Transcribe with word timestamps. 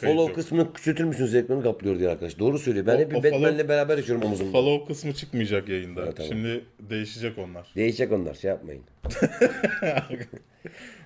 Follow 0.00 0.32
kısmını 0.34 0.72
küçültür 0.72 1.04
müsünüz? 1.04 1.34
Ekranı 1.34 1.62
kaplıyor 1.62 1.98
diye 1.98 2.08
arkadaş. 2.08 2.38
Doğru 2.38 2.58
söylüyor. 2.58 2.86
Ben 2.86 2.96
O- 2.96 2.98
hep 2.98 3.12
o 3.14 3.16
Batman'le 3.16 3.32
follow- 3.42 3.68
beraber 3.68 3.96
yaşıyorum 3.96 4.24
omuzumda. 4.26 4.52
Follow 4.52 4.86
kısmı 4.94 5.12
çıkmayacak 5.14 5.68
yayında. 5.68 6.02
Evet, 6.04 6.16
tamam. 6.16 6.32
Şimdi 6.32 6.64
değişecek 6.80 7.38
onlar. 7.38 7.66
Değişecek 7.76 8.12
onlar 8.12 8.34
şey 8.34 8.48
yapmayın. 8.50 8.82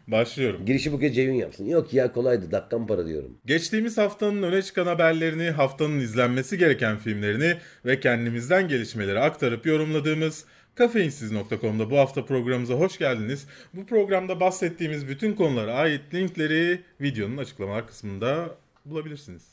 Başlıyorum. 0.09 0.67
Girişi 0.67 0.93
bu 0.93 0.99
kez 1.01 1.15
Ceyhun 1.15 1.33
yapsın. 1.35 1.65
Yok 1.67 1.95
ya 1.95 2.13
kolaydı. 2.13 2.51
Dakikam 2.53 2.87
para 2.87 3.07
diyorum. 3.07 3.39
Geçtiğimiz 3.47 3.99
haftanın 3.99 4.43
öne 4.43 4.63
çıkan 4.63 4.87
haberlerini, 4.87 5.51
haftanın 5.51 5.99
izlenmesi 6.01 6.59
gereken 6.59 6.97
filmlerini 6.99 7.55
ve 7.85 8.01
kendimizden 8.01 8.69
gelişmeleri 8.69 9.19
aktarıp 9.21 9.67
yorumladığımız 9.67 10.45
Kafeinsiz.com'da 10.75 11.91
bu 11.91 11.99
hafta 11.99 12.25
programımıza 12.25 12.75
hoş 12.75 12.99
geldiniz. 12.99 13.47
Bu 13.75 13.87
programda 13.87 14.41
bahsettiğimiz 14.41 15.09
bütün 15.09 15.33
konulara 15.33 15.73
ait 15.75 16.01
linkleri 16.15 16.81
videonun 17.01 17.37
açıklamalar 17.37 17.87
kısmında 17.87 18.51
bulabilirsiniz. 18.91 19.49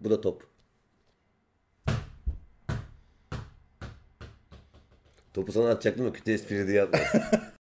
Bu 0.00 0.10
da 0.10 0.20
top. 0.20 0.46
Topu 5.34 5.52
sana 5.52 5.68
atacaktım 5.70 6.06
da 6.06 6.12
kötü 6.12 6.32
espri 6.32 6.68
diye 6.68 6.82
atma. 6.82 6.98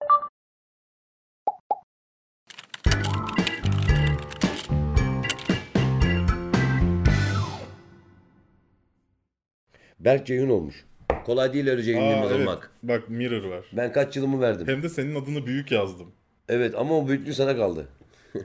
Berk 10.01 10.27
Ceyhun 10.27 10.49
olmuş. 10.49 10.85
Kolay 11.27 11.53
değil 11.53 11.69
öyle 11.69 11.83
Ceyhun 11.83 12.01
Aa, 12.01 12.11
Yılmaz 12.11 12.33
evet. 12.33 12.41
olmak. 12.41 12.71
Bak 12.83 13.09
Mirror 13.09 13.51
var. 13.51 13.65
Ben 13.73 13.93
kaç 13.93 14.17
yılımı 14.17 14.41
verdim. 14.41 14.69
Hem 14.69 14.83
de 14.83 14.89
senin 14.89 15.15
adını 15.15 15.47
büyük 15.47 15.73
yazdım. 15.73 16.13
Evet 16.49 16.75
ama 16.75 16.99
o 16.99 17.09
büyüklüğü 17.09 17.35
sana 17.35 17.57
kaldı. 17.57 17.89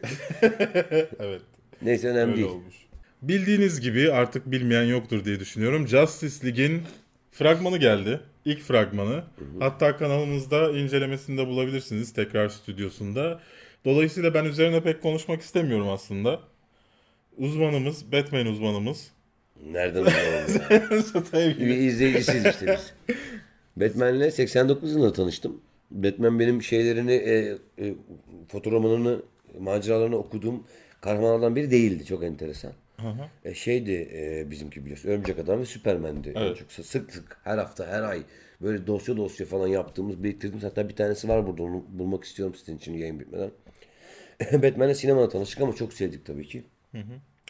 Evet. 1.19 1.41
Neyse 1.81 2.07
önemli 2.07 2.31
Öyle 2.31 2.35
değil. 2.35 2.47
olmuş. 2.47 2.75
Bildiğiniz 3.21 3.81
gibi 3.81 4.11
artık 4.11 4.51
bilmeyen 4.51 4.83
yoktur 4.83 5.25
diye 5.25 5.39
düşünüyorum. 5.39 5.87
Justice 5.87 6.45
League'in 6.47 6.81
fragmanı 7.31 7.77
geldi. 7.77 8.19
İlk 8.45 8.59
fragmanı. 8.61 9.23
Hatta 9.59 9.97
kanalımızda 9.97 10.71
incelemesinde 10.71 11.47
bulabilirsiniz 11.47 12.13
tekrar 12.13 12.49
stüdyosunda. 12.49 13.39
Dolayısıyla 13.85 14.33
ben 14.33 14.45
üzerine 14.45 14.83
pek 14.83 15.01
konuşmak 15.01 15.41
istemiyorum 15.41 15.89
aslında. 15.89 16.39
Uzmanımız, 17.37 18.11
Batman 18.11 18.45
uzmanımız. 18.45 19.11
Nereden. 19.71 20.05
Bir 21.59 21.77
izleyicisiyiz 21.77 22.45
işte 22.45 22.67
biz. 22.67 23.15
Batman'le 23.75 24.29
89 24.29 24.91
yılında 24.91 25.13
tanıştım. 25.13 25.61
Batman 25.91 26.39
benim 26.39 26.63
şeylerini, 26.63 27.13
e, 27.13 27.57
e, 27.79 27.93
fotoğrafını, 28.47 29.21
maceralarını 29.59 30.15
okuduğum 30.15 30.63
kahramanlardan 31.05 31.55
biri 31.55 31.71
değildi. 31.71 32.05
Çok 32.05 32.23
enteresan. 32.23 32.71
E, 33.45 33.53
şeydi 33.53 34.09
e, 34.13 34.51
bizimki 34.51 34.83
biliyorsun. 34.83 35.09
Örümcek 35.09 35.39
Adam 35.39 35.59
ve 35.59 35.65
Superman'di. 35.65 36.33
Evet. 36.35 36.57
Çok 36.57 36.71
sık 36.71 37.13
sık 37.13 37.37
her 37.43 37.57
hafta, 37.57 37.87
her 37.87 38.03
ay 38.03 38.23
böyle 38.61 38.87
dosya 38.87 39.17
dosya 39.17 39.45
falan 39.45 39.67
yaptığımız, 39.67 40.23
biriktirdiğimiz 40.23 40.63
hatta 40.63 40.89
bir 40.89 40.95
tanesi 40.95 41.29
var 41.29 41.47
burada. 41.47 41.63
Onu 41.63 41.85
bulmak 41.89 42.23
istiyorum 42.23 42.55
sizin 42.55 42.77
için 42.77 42.93
yayın 42.93 43.19
bitmeden. 43.19 43.51
Batman'le 44.63 44.93
sinemada 44.93 45.29
tanıştık 45.29 45.61
ama 45.61 45.75
çok 45.75 45.93
sevdik 45.93 46.25
tabii 46.25 46.47
ki. 46.47 46.63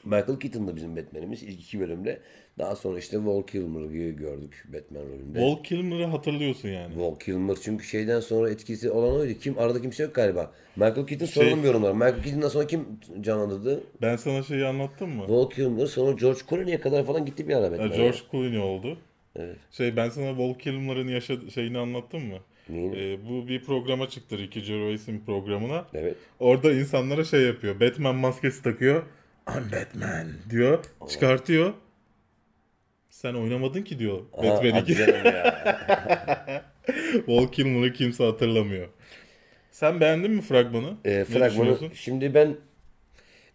Michael 0.06 0.40
Keaton 0.40 0.68
da 0.68 0.76
bizim 0.76 0.96
Batman'imiz 0.96 1.44
ilk 1.44 1.60
iki 1.60 1.80
bölümde. 1.80 2.20
Daha 2.60 2.76
sonra 2.76 3.00
işte 3.00 3.26
Val 3.26 3.42
Kilmer'ı 3.42 4.10
gördük 4.10 4.66
Batman 4.74 5.02
rolünde. 5.02 5.40
Wall 5.40 5.64
Kilmer'ı 5.64 6.06
hatırlıyorsun 6.06 6.70
yani. 6.70 7.02
Val 7.02 7.16
Kilmer 7.16 7.56
çünkü 7.64 7.86
şeyden 7.86 8.20
sonra 8.20 8.50
etkisi 8.50 8.90
olan 8.92 9.16
oydu. 9.16 9.34
Kim 9.42 9.60
arada 9.60 9.82
kimse 9.82 10.04
yok 10.04 10.16
galiba. 10.16 10.52
Michael 10.76 11.08
Keaton 11.08 11.26
Şey- 11.26 11.44
soralım 11.44 11.66
yorumlar. 11.66 11.94
Michael 11.94 12.24
Keaton'dan 12.24 12.48
sonra 12.50 12.68
kim 12.68 12.86
canlandırdı? 13.22 13.84
Ben 14.02 14.16
sana 14.16 14.44
şeyi 14.44 14.66
anlattım 14.66 15.10
mı? 15.10 15.24
Val 15.30 15.50
Kilmer 15.50 15.86
sonra 15.86 16.12
George 16.12 16.40
Clooney'e 16.50 16.80
kadar 16.80 17.06
falan 17.06 17.26
gitti 17.26 17.48
bir 17.48 17.54
ara 17.56 17.66
Ha, 17.66 17.72
Batman'e. 17.72 17.96
George 17.98 18.18
Clooney 18.32 18.60
oldu. 18.60 18.98
Evet. 19.36 19.56
Şey 19.72 19.96
ben 19.96 20.10
sana 20.10 20.30
Wall 20.30 20.54
Kilmer'ın 20.54 21.08
yaşadığı 21.08 21.52
şeyini 21.52 21.78
anlattım 21.78 22.24
mı? 22.26 22.38
Ee, 22.70 23.18
bu 23.30 23.48
bir 23.48 23.64
programa 23.64 24.10
çıktı 24.10 24.38
Ricky 24.38 24.66
Gervais'in 24.66 25.20
programına. 25.26 25.86
Evet. 25.94 26.16
Orada 26.40 26.72
insanlara 26.72 27.24
şey 27.24 27.42
yapıyor. 27.42 27.80
Batman 27.80 28.16
maskesi 28.16 28.64
takıyor. 28.64 29.04
I'm 29.48 29.72
Batman 29.72 30.28
diyor. 30.50 30.86
Çıkartıyor. 31.10 31.74
Sen 33.10 33.34
oynamadın 33.34 33.82
ki 33.82 34.00
diyor. 34.00 34.22
Batman 34.38 34.72
hadi 34.72 34.92
2. 34.92 34.96
canım 35.06 35.26
ya. 35.26 36.66
Wall 37.16 37.48
Kilmer'ı 37.52 37.94
kimse 37.94 38.24
hatırlamıyor. 38.24 38.88
Sen 39.72 40.00
beğendin 40.00 40.32
mi 40.32 40.42
fragmanı? 40.42 40.98
e, 41.06 41.20
Ne 41.20 41.26
fragmanı. 41.26 41.96
Şimdi 41.96 42.34
ben 42.34 42.58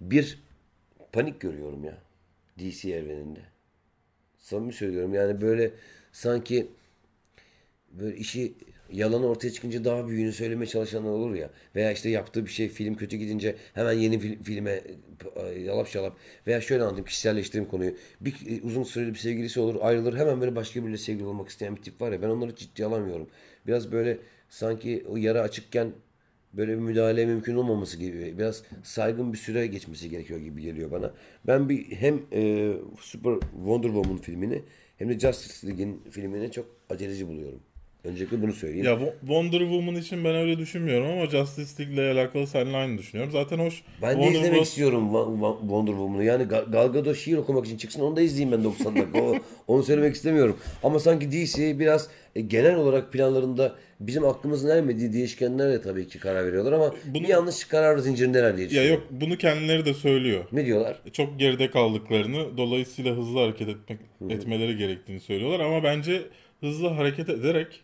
bir 0.00 0.39
panik 1.12 1.41
görüyorum 1.41 1.84
ya. 1.84 1.99
DC 2.59 2.91
evreninde. 2.91 3.41
Samimi 4.39 4.73
söylüyorum 4.73 5.15
yani 5.15 5.41
böyle 5.41 5.71
sanki 6.12 6.69
böyle 7.93 8.17
işi 8.17 8.55
yalanı 8.93 9.27
ortaya 9.27 9.51
çıkınca 9.51 9.84
daha 9.84 10.09
büyüğünü 10.09 10.33
söylemeye 10.33 10.67
çalışanlar 10.67 11.11
olur 11.11 11.34
ya. 11.34 11.51
Veya 11.77 11.93
işte 11.93 12.09
yaptığı 12.11 12.45
bir 12.45 12.51
şey 12.51 12.69
film 12.69 12.95
kötü 12.95 13.17
gidince 13.17 13.56
hemen 13.75 13.93
yeni 13.93 14.17
fil- 14.17 14.43
filme 14.43 14.81
e, 15.37 15.61
yalap 15.61 15.89
şalap. 15.89 16.17
Veya 16.47 16.61
şöyle 16.61 16.83
anlatayım 16.83 17.05
kişiselleştireyim 17.06 17.71
konuyu. 17.71 17.95
Bir 18.21 18.33
e, 18.33 18.62
uzun 18.62 18.83
süreli 18.83 19.11
bir 19.15 19.19
sevgilisi 19.19 19.61
olur 19.61 19.77
ayrılır 19.81 20.17
hemen 20.17 20.41
böyle 20.41 20.56
başka 20.56 20.83
biriyle 20.83 20.99
sevgili 20.99 21.25
olmak 21.25 21.49
isteyen 21.49 21.77
bir 21.77 21.83
tip 21.83 22.00
var 22.00 22.12
ya. 22.12 22.23
Ben 22.23 22.29
onları 22.29 22.55
ciddiye 22.56 22.89
alamıyorum. 22.89 23.29
Biraz 23.67 23.93
böyle 23.93 24.19
sanki 24.49 25.05
o 25.09 25.17
yara 25.17 25.41
açıkken 25.41 25.93
böyle 26.53 26.73
bir 26.73 26.79
müdahale 26.83 27.27
mümkün 27.27 27.55
olmaması 27.56 27.97
gibi 27.97 28.39
biraz 28.39 28.62
saygın 28.83 29.33
bir 29.33 29.39
süre 29.39 29.67
geçmesi 29.67 30.11
gerekiyor 30.11 30.41
gibi 30.41 30.62
geliyor 30.62 30.91
bana. 30.91 31.15
Ben 31.47 31.69
bir 31.69 31.93
hem 31.93 32.21
e, 32.33 32.73
Super 33.00 33.34
Wonder 33.55 33.89
Woman 33.89 34.17
filmini 34.17 34.62
hem 34.99 35.09
de 35.09 35.19
Justice 35.19 35.67
League'in 35.69 36.03
filmini 36.11 36.53
çok 36.53 36.67
aceleci 36.91 37.29
buluyorum. 37.29 37.61
Öncelikle 38.05 38.43
bunu 38.43 38.53
söyleyeyim. 38.53 38.84
Ya 38.87 38.93
Wo- 38.93 39.21
Wonder 39.21 39.59
Woman 39.59 39.94
için 39.94 40.25
ben 40.25 40.34
öyle 40.34 40.59
düşünmüyorum 40.59 41.06
ama 41.11 41.27
Justice 41.27 41.71
League 41.84 41.94
ile 41.94 42.21
alakalı 42.21 42.47
seninle 42.47 42.77
aynı 42.77 42.99
düşünüyorum. 42.99 43.33
Zaten 43.33 43.59
hoş. 43.59 43.83
ben 44.03 44.11
de 44.11 44.15
Wonder 44.15 44.38
izlemek 44.41 44.59
Wo- 44.59 44.62
istiyorum 44.62 45.11
Wonder 45.61 45.93
Woman'ı. 45.93 46.25
Yani 46.25 46.43
Ga- 46.43 46.71
Gal 46.72 46.93
Gadot 46.93 47.16
şiir 47.16 47.37
okumak 47.37 47.66
için 47.66 47.77
çıksın 47.77 48.00
onu 48.00 48.16
da 48.16 48.21
izleyeyim 48.21 48.53
ben 48.59 48.65
90 48.65 48.97
dakika. 48.97 49.19
O- 49.22 49.37
onu 49.66 49.83
söylemek 49.83 50.15
istemiyorum. 50.15 50.56
Ama 50.83 50.99
sanki 50.99 51.33
DC 51.33 51.78
biraz 51.78 52.09
e, 52.37 52.41
genel 52.41 52.77
olarak 52.77 53.12
planlarında 53.12 53.75
bizim 54.00 54.25
aklımızın 54.25 54.69
ermediği 54.69 55.12
değişkenlerle 55.12 55.82
tabii 55.82 56.09
ki 56.09 56.19
karar 56.19 56.47
veriyorlar 56.47 56.72
ama 56.72 56.94
Bunu- 57.15 57.22
bir 57.25 57.28
yanlış 57.28 57.65
karar 57.65 57.99
zincirindeler 57.99 58.56
diye 58.56 58.69
Ya 58.84 58.84
yok 58.91 59.03
bunu 59.11 59.37
kendileri 59.38 59.84
de 59.84 59.94
söylüyor. 59.94 60.44
Ne 60.53 60.67
diyorlar? 60.67 61.00
Çok 61.12 61.38
geride 61.38 61.71
kaldıklarını, 61.71 62.56
dolayısıyla 62.56 63.17
hızlı 63.17 63.38
hareket 63.38 63.69
etmek 63.69 63.99
etmeleri 64.31 64.77
gerektiğini 64.77 65.21
söylüyorlar 65.21 65.61
ama 65.61 65.82
bence 65.84 66.22
hızlı 66.61 66.88
hareket 66.88 67.28
ederek 67.28 67.81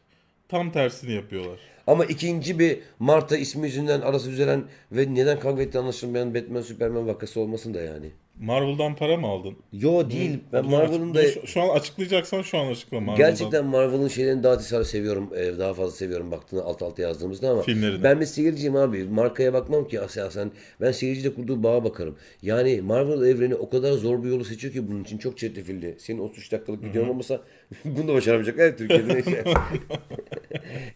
tam 0.48 0.72
tersini 0.72 1.12
yapıyorlar. 1.12 1.58
Ama 1.86 2.04
ikinci 2.04 2.58
bir 2.58 2.78
Marta 2.98 3.36
ismi 3.36 3.66
yüzünden 3.66 4.00
arası 4.00 4.30
düzelen 4.30 4.64
ve 4.92 5.14
neden 5.14 5.40
kavga 5.40 5.62
ettiği 5.62 5.78
anlaşılmayan 5.78 6.34
Batman 6.34 6.60
Superman 6.62 7.06
vakası 7.06 7.40
olmasın 7.40 7.74
da 7.74 7.80
yani. 7.80 8.10
Marvel'dan 8.40 8.96
para 8.96 9.16
mı 9.16 9.26
aldın? 9.26 9.56
Yo 9.72 10.10
değil. 10.10 10.38
Ben 10.52 10.64
Bunu 10.64 10.70
Marvel'ın 10.70 11.14
da 11.14 11.30
şu, 11.30 11.46
şu 11.46 11.62
an 11.62 11.68
açıklayacaksan 11.68 12.42
şu 12.42 12.58
an 12.58 12.66
açıkla 12.70 13.00
Marvel'dan. 13.00 13.30
gerçekten 13.30 13.64
Marvel'ın 13.64 14.08
şeylerini 14.08 14.42
daha 14.42 14.58
tisarı 14.58 14.84
seviyorum. 14.84 15.30
e, 15.36 15.58
Daha 15.58 15.74
fazla 15.74 15.96
seviyorum 15.96 16.30
baktığında 16.30 16.64
alt 16.64 16.82
alta 16.82 17.02
yazdığımızda 17.02 17.50
ama 17.50 17.62
Filmlerini. 17.62 18.02
ben 18.02 18.20
bir 18.20 18.26
seyirciyim 18.26 18.76
abi. 18.76 19.04
Markaya 19.04 19.52
bakmam 19.52 19.88
ki 19.88 20.00
asasen. 20.00 20.50
Ben 20.80 20.92
seyirciyle 20.92 21.34
kurduğu 21.34 21.62
bağa 21.62 21.84
bakarım. 21.84 22.16
Yani 22.42 22.80
Marvel 22.82 23.28
evreni 23.28 23.54
o 23.54 23.68
kadar 23.70 23.92
zor 23.92 24.22
bir 24.24 24.28
yolu 24.28 24.44
seçiyor 24.44 24.72
ki 24.74 24.88
bunun 24.88 25.02
için 25.04 25.18
çok 25.18 25.38
çetrefilli. 25.38 25.94
Senin 25.98 26.18
33 26.18 26.52
dakikalık 26.52 26.82
videon 26.84 27.08
olmasa 27.08 27.40
bunu 27.84 28.08
da 28.08 28.14
başaramayacak. 28.14 28.54
Evet 28.58 28.78
Türkiye'de 28.78 29.44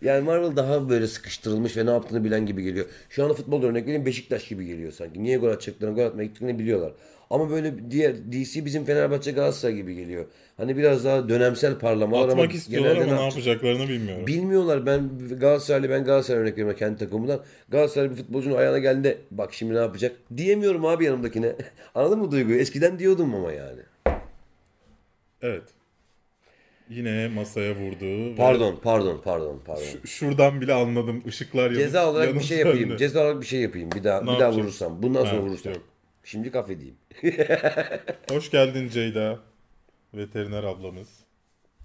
yani 0.03 0.25
Marvel 0.25 0.57
daha 0.57 0.89
böyle 0.89 1.07
sıkıştırılmış 1.07 1.77
ve 1.77 1.87
ne 1.87 1.91
yaptığını 1.91 2.25
bilen 2.25 2.47
gibi 2.47 2.63
geliyor. 2.63 2.87
Şu 3.11 3.25
anda 3.25 3.35
futbol 3.35 3.63
örnek 3.63 3.85
vereyim 3.85 4.07
Beşiktaş 4.07 4.49
gibi 4.49 4.67
geliyor 4.67 4.93
sanki. 4.93 5.23
Niye 5.23 5.37
gol 5.37 5.49
atacaklarını, 5.49 5.95
gol 5.97 6.05
atmaya 6.05 6.25
gittiklerini 6.25 6.59
biliyorlar. 6.59 6.93
Ama 7.31 7.51
böyle 7.51 7.91
diğer 7.91 8.15
DC 8.33 8.65
bizim 8.65 8.85
Fenerbahçe 8.85 9.33
Galatasaray 9.33 9.75
gibi 9.75 9.95
geliyor. 9.95 10.27
Hani 10.57 10.77
biraz 10.77 11.05
daha 11.05 11.29
dönemsel 11.29 11.79
parlamalar 11.79 12.23
ama 12.23 12.33
Atmak 12.33 12.55
istiyorlar 12.55 12.95
genelde 12.95 13.11
ama 13.11 13.21
ne 13.21 13.25
yapacak- 13.25 13.47
yapacaklarını 13.47 13.89
bilmiyorum. 13.89 14.27
Bilmiyorlar. 14.27 14.87
Ben 14.87 15.11
Galatasaraylı 15.41 15.91
ben 15.91 16.05
Galatasaray 16.05 16.41
örnek 16.43 16.53
veriyorum 16.53 16.77
kendi 16.79 16.99
takımımdan. 16.99 17.41
Galatasaray 17.69 18.11
bir 18.11 18.17
futbolcunun 18.17 18.57
ayağına 18.57 18.79
geldi. 18.79 19.19
Bak 19.31 19.55
şimdi 19.55 19.75
ne 19.75 19.79
yapacak? 19.79 20.17
Diyemiyorum 20.37 20.85
abi 20.85 21.05
yanımdakine. 21.05 21.53
Anladın 21.95 22.19
mı 22.19 22.31
duyguyu? 22.31 22.59
Eskiden 22.59 22.99
diyordum 22.99 23.35
ama 23.35 23.53
yani. 23.53 23.81
Evet. 25.43 25.63
Yine 26.91 27.29
masaya 27.29 27.75
vurdu. 27.77 28.05
ve 28.33 28.35
Pardon, 28.37 28.81
pardon, 28.83 29.21
pardon, 29.25 29.61
pardon. 29.67 29.83
şu- 29.83 30.07
şuradan 30.09 30.61
bile 30.61 30.73
anladım. 30.75 31.23
Işıklar 31.27 31.71
Ceza 31.75 32.11
olarak 32.11 32.35
bir 32.35 32.41
şey 32.41 32.59
yapayım. 32.59 32.97
Ceza 32.97 33.21
olarak 33.25 33.41
bir 33.41 33.47
şey 33.47 33.61
yapayım. 33.61 33.91
Bir 33.93 34.05
daha 34.05 34.23
bir 34.23 34.27
daha 34.27 34.33
yapacağız? 34.35 34.57
vurursam. 34.59 35.03
Bundan 35.03 35.25
sonra 35.25 35.37
Ha, 35.41 35.43
vurursam. 35.47 35.73
yok. 35.73 35.83
Şimdi 36.25 36.51
kafedeyim. 36.51 36.95
Hoş 38.31 38.51
geldin 38.51 38.89
Ceyda. 38.89 39.39
Veteriner 40.15 40.65
ablamız. 40.65 41.09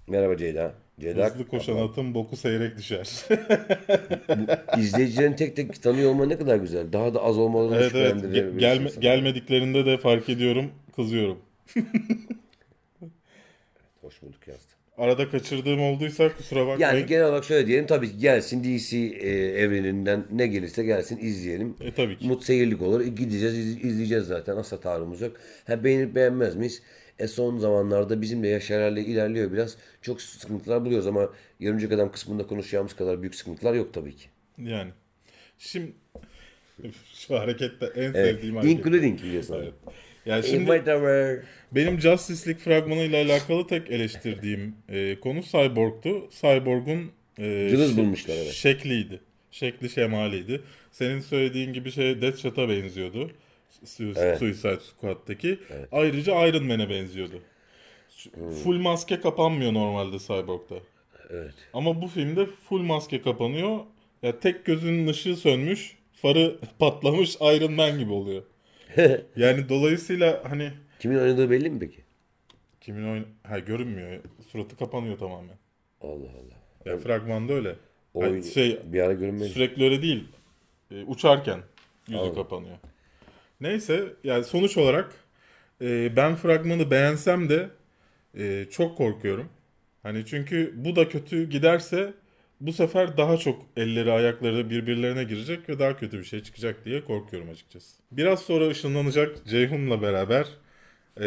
Merhaba 0.08 0.36
Ceyda. 0.36 0.74
Ceyda 1.00 1.26
Hızlı 1.26 1.48
koşan 1.48 1.76
atın 1.76 2.14
boku 2.14 2.36
seyrek 2.36 2.76
düşer. 2.76 3.08
izleyicilerin 4.78 5.32
tek 5.32 5.56
tek 5.56 5.82
tanıyor 5.82 6.10
olma 6.10 6.26
ne 6.26 6.38
kadar 6.38 6.56
güzel. 6.56 6.92
Daha 6.92 7.14
da 7.14 7.22
az 7.22 7.38
olmalarını 7.38 7.76
evet 7.76 7.92
evet. 7.94 8.14
Ge- 8.24 8.58
gelme- 8.58 9.00
gelmediklerinde 9.00 9.86
de 9.86 9.98
fark 9.98 10.28
ediyorum. 10.28 10.70
Kızıyorum. 10.96 11.38
Hoş 14.00 14.22
bulduk 14.22 14.48
yazdı. 14.48 14.65
Arada 14.96 15.28
kaçırdığım 15.30 15.80
olduysa 15.80 16.32
kusura 16.36 16.60
bakmayın. 16.66 16.80
Yani 16.80 17.06
genel 17.06 17.24
olarak 17.26 17.44
şöyle 17.44 17.66
diyelim 17.66 17.86
tabii 17.86 18.10
ki 18.10 18.18
gelsin 18.18 18.64
DC 18.64 18.96
e, 18.96 19.30
evreninden 19.62 20.24
ne 20.32 20.46
gelirse 20.46 20.84
gelsin 20.84 21.18
izleyelim. 21.18 21.76
E, 21.80 21.92
tabii 21.94 22.18
ki. 22.18 22.26
Mut 22.26 22.44
seyirlik 22.44 22.82
olur. 22.82 23.00
E, 23.00 23.08
gideceğiz 23.08 23.58
iz- 23.58 23.84
izleyeceğiz 23.84 24.24
zaten. 24.24 24.56
Asla 24.56 24.80
taarrumuz 24.80 25.20
yok. 25.20 25.36
Ha 25.66 25.84
beğenip 25.84 26.14
beğenmez 26.14 26.56
miyiz? 26.56 26.82
E 27.18 27.26
son 27.28 27.58
zamanlarda 27.58 28.22
bizim 28.22 28.42
de 28.42 28.48
yaş 28.48 28.70
herhalde 28.70 29.00
ilerliyor 29.00 29.52
biraz. 29.52 29.76
Çok 30.02 30.22
sıkıntılar 30.22 30.84
buluyoruz 30.84 31.06
ama 31.06 31.30
Yarımcık 31.60 31.92
Adam 31.92 32.12
kısmında 32.12 32.46
konuşacağımız 32.46 32.96
kadar 32.96 33.22
büyük 33.22 33.34
sıkıntılar 33.34 33.74
yok 33.74 33.94
tabii 33.94 34.16
ki. 34.16 34.26
Yani. 34.58 34.90
Şimdi 35.58 35.92
şu 37.14 37.34
harekette 37.38 37.86
en 37.86 38.02
Evet. 38.02 38.14
sevdiğim 38.14 38.56
hareket. 38.56 38.78
Including 38.78 39.22
biliyorsun. 39.22 39.56
Evet. 39.62 39.72
Yani 40.26 40.44
Şimdi... 40.44 40.70
benim 41.72 42.00
Justice 42.00 42.46
League 42.50 42.64
fragmanıyla 42.64 43.24
alakalı 43.24 43.66
tek 43.66 43.90
eleştirdiğim 43.90 44.74
e, 44.88 45.20
konu 45.20 45.42
Cyborg'tu. 45.42 46.28
Cyborg'un 46.30 47.12
e, 47.38 47.68
Cılız 47.70 47.96
bulmuşlar, 47.96 48.34
evet. 48.34 48.52
şekliydi. 48.52 49.20
Şekli 49.50 49.90
şemaliydi. 49.90 50.60
Senin 50.92 51.20
söylediğin 51.20 51.72
gibi 51.72 51.92
şey 51.92 52.22
Deathshot'a 52.22 52.68
benziyordu. 52.68 53.30
Su- 53.84 54.12
Evet. 54.16 54.38
Suicide 54.38 54.78
Squad'daki. 54.80 55.58
Ayrıca 55.92 56.46
Iron 56.46 56.64
Man'e 56.64 56.90
benziyordu. 56.90 57.42
Şu- 58.16 58.30
Full 58.64 58.78
maske 58.78 59.20
kapanmıyor 59.20 59.74
normalde 59.74 60.18
Cyborg'da. 60.18 60.74
Evet. 61.30 61.54
Ama 61.72 62.02
bu 62.02 62.08
filmde 62.08 62.46
full 62.68 62.80
maske 62.82 63.22
kapanıyor. 63.22 63.78
Ya 64.22 64.40
tek 64.40 64.64
gözünün 64.64 65.06
ışığı 65.06 65.36
sönmüş, 65.36 65.96
farı 66.12 66.56
patlamış 66.78 67.36
Iron 67.36 67.72
Man 67.72 67.98
gibi 67.98 68.12
oluyor. 68.12 68.42
Yani 69.36 69.68
dolayısıyla 69.68 70.42
hani 70.48 70.72
Kimin 70.98 71.18
oynadığı 71.18 71.50
belli 71.50 71.70
mi 71.70 71.78
peki? 71.80 72.00
kimin 72.80 73.08
oyun 73.08 73.26
ha 73.42 73.58
görünmüyor. 73.58 74.20
Suratı 74.52 74.76
kapanıyor 74.76 75.18
tamamen. 75.18 75.56
Allah 76.00 76.12
Allah. 76.30 76.90
Ya 76.92 76.98
fragmanda 76.98 77.52
öyle. 77.52 77.74
O 78.14 78.24
Yani 78.24 78.44
şey 78.44 78.80
bir 78.84 79.00
ara 79.00 79.12
görünmeli. 79.12 79.48
sürekli 79.48 79.84
öyle 79.84 80.02
değil. 80.02 80.24
E, 80.90 81.02
uçarken 81.04 81.60
yüzü 82.08 82.18
Anladım. 82.18 82.34
kapanıyor. 82.34 82.76
Neyse 83.60 84.04
yani 84.24 84.44
sonuç 84.44 84.76
olarak 84.76 85.12
e, 85.82 86.16
ben 86.16 86.34
fragmanı 86.36 86.90
beğensem 86.90 87.48
de 87.48 87.68
e, 88.38 88.66
çok 88.70 88.96
korkuyorum. 88.96 89.48
Hani 90.02 90.26
çünkü 90.26 90.72
bu 90.76 90.96
da 90.96 91.08
kötü 91.08 91.50
giderse 91.50 92.14
bu 92.60 92.72
sefer 92.72 93.16
daha 93.16 93.36
çok 93.36 93.62
elleri 93.76 94.12
ayakları 94.12 94.70
birbirlerine 94.70 95.24
girecek 95.24 95.68
ve 95.68 95.78
daha 95.78 95.96
kötü 95.96 96.18
bir 96.18 96.24
şey 96.24 96.42
çıkacak 96.42 96.84
diye 96.84 97.04
korkuyorum 97.04 97.50
açıkçası. 97.50 97.96
Biraz 98.12 98.40
sonra 98.40 98.68
ışınlanacak 98.68 99.46
Ceyhun'la 99.46 100.02
beraber 100.02 100.46
e, 101.20 101.24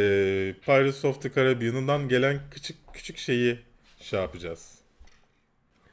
Pirates 0.66 1.06
of 1.06 1.22
the 1.22 1.32
Caribbean'dan 1.36 2.10
gelen 2.10 2.40
küçük 2.52 2.78
küçük 2.94 3.18
şeyi 3.18 3.60
şey 4.00 4.20
yapacağız. 4.20 4.80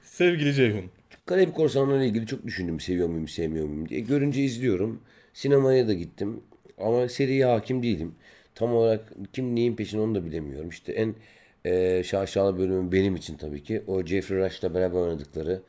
Sevgili 0.03 0.55
Ceyhun. 0.55 0.91
Karayip 1.27 1.55
Korsanları'yla 1.55 2.07
ilgili 2.07 2.27
çok 2.27 2.47
düşündüm 2.47 2.81
seviyor 2.81 3.09
muyum 3.09 3.29
sevmiyor 3.29 3.67
muyum 3.67 3.89
diye. 3.89 4.01
Görünce 4.01 4.43
izliyorum. 4.43 5.01
Sinemaya 5.33 5.89
da 5.89 5.95
gittim. 5.95 6.41
Ama 6.79 7.09
seriye 7.09 7.45
hakim 7.45 7.83
değilim. 7.83 8.15
Tam 8.55 8.75
olarak 8.75 9.13
kim 9.33 9.57
neyin 9.57 9.77
peşinde 9.77 10.03
onu 10.03 10.15
da 10.15 10.25
bilemiyorum. 10.25 10.69
İşte 10.69 10.93
en 10.93 11.15
e, 11.67 12.03
şaşalı 12.05 12.59
bölümü 12.59 12.93
benim 12.93 13.17
için 13.17 13.37
tabii 13.37 13.63
ki. 13.63 13.83
O 13.87 14.03
Jeffrey 14.03 14.39
Rush'la 14.39 14.75
beraber 14.75 14.99
oynadıkları 14.99 15.63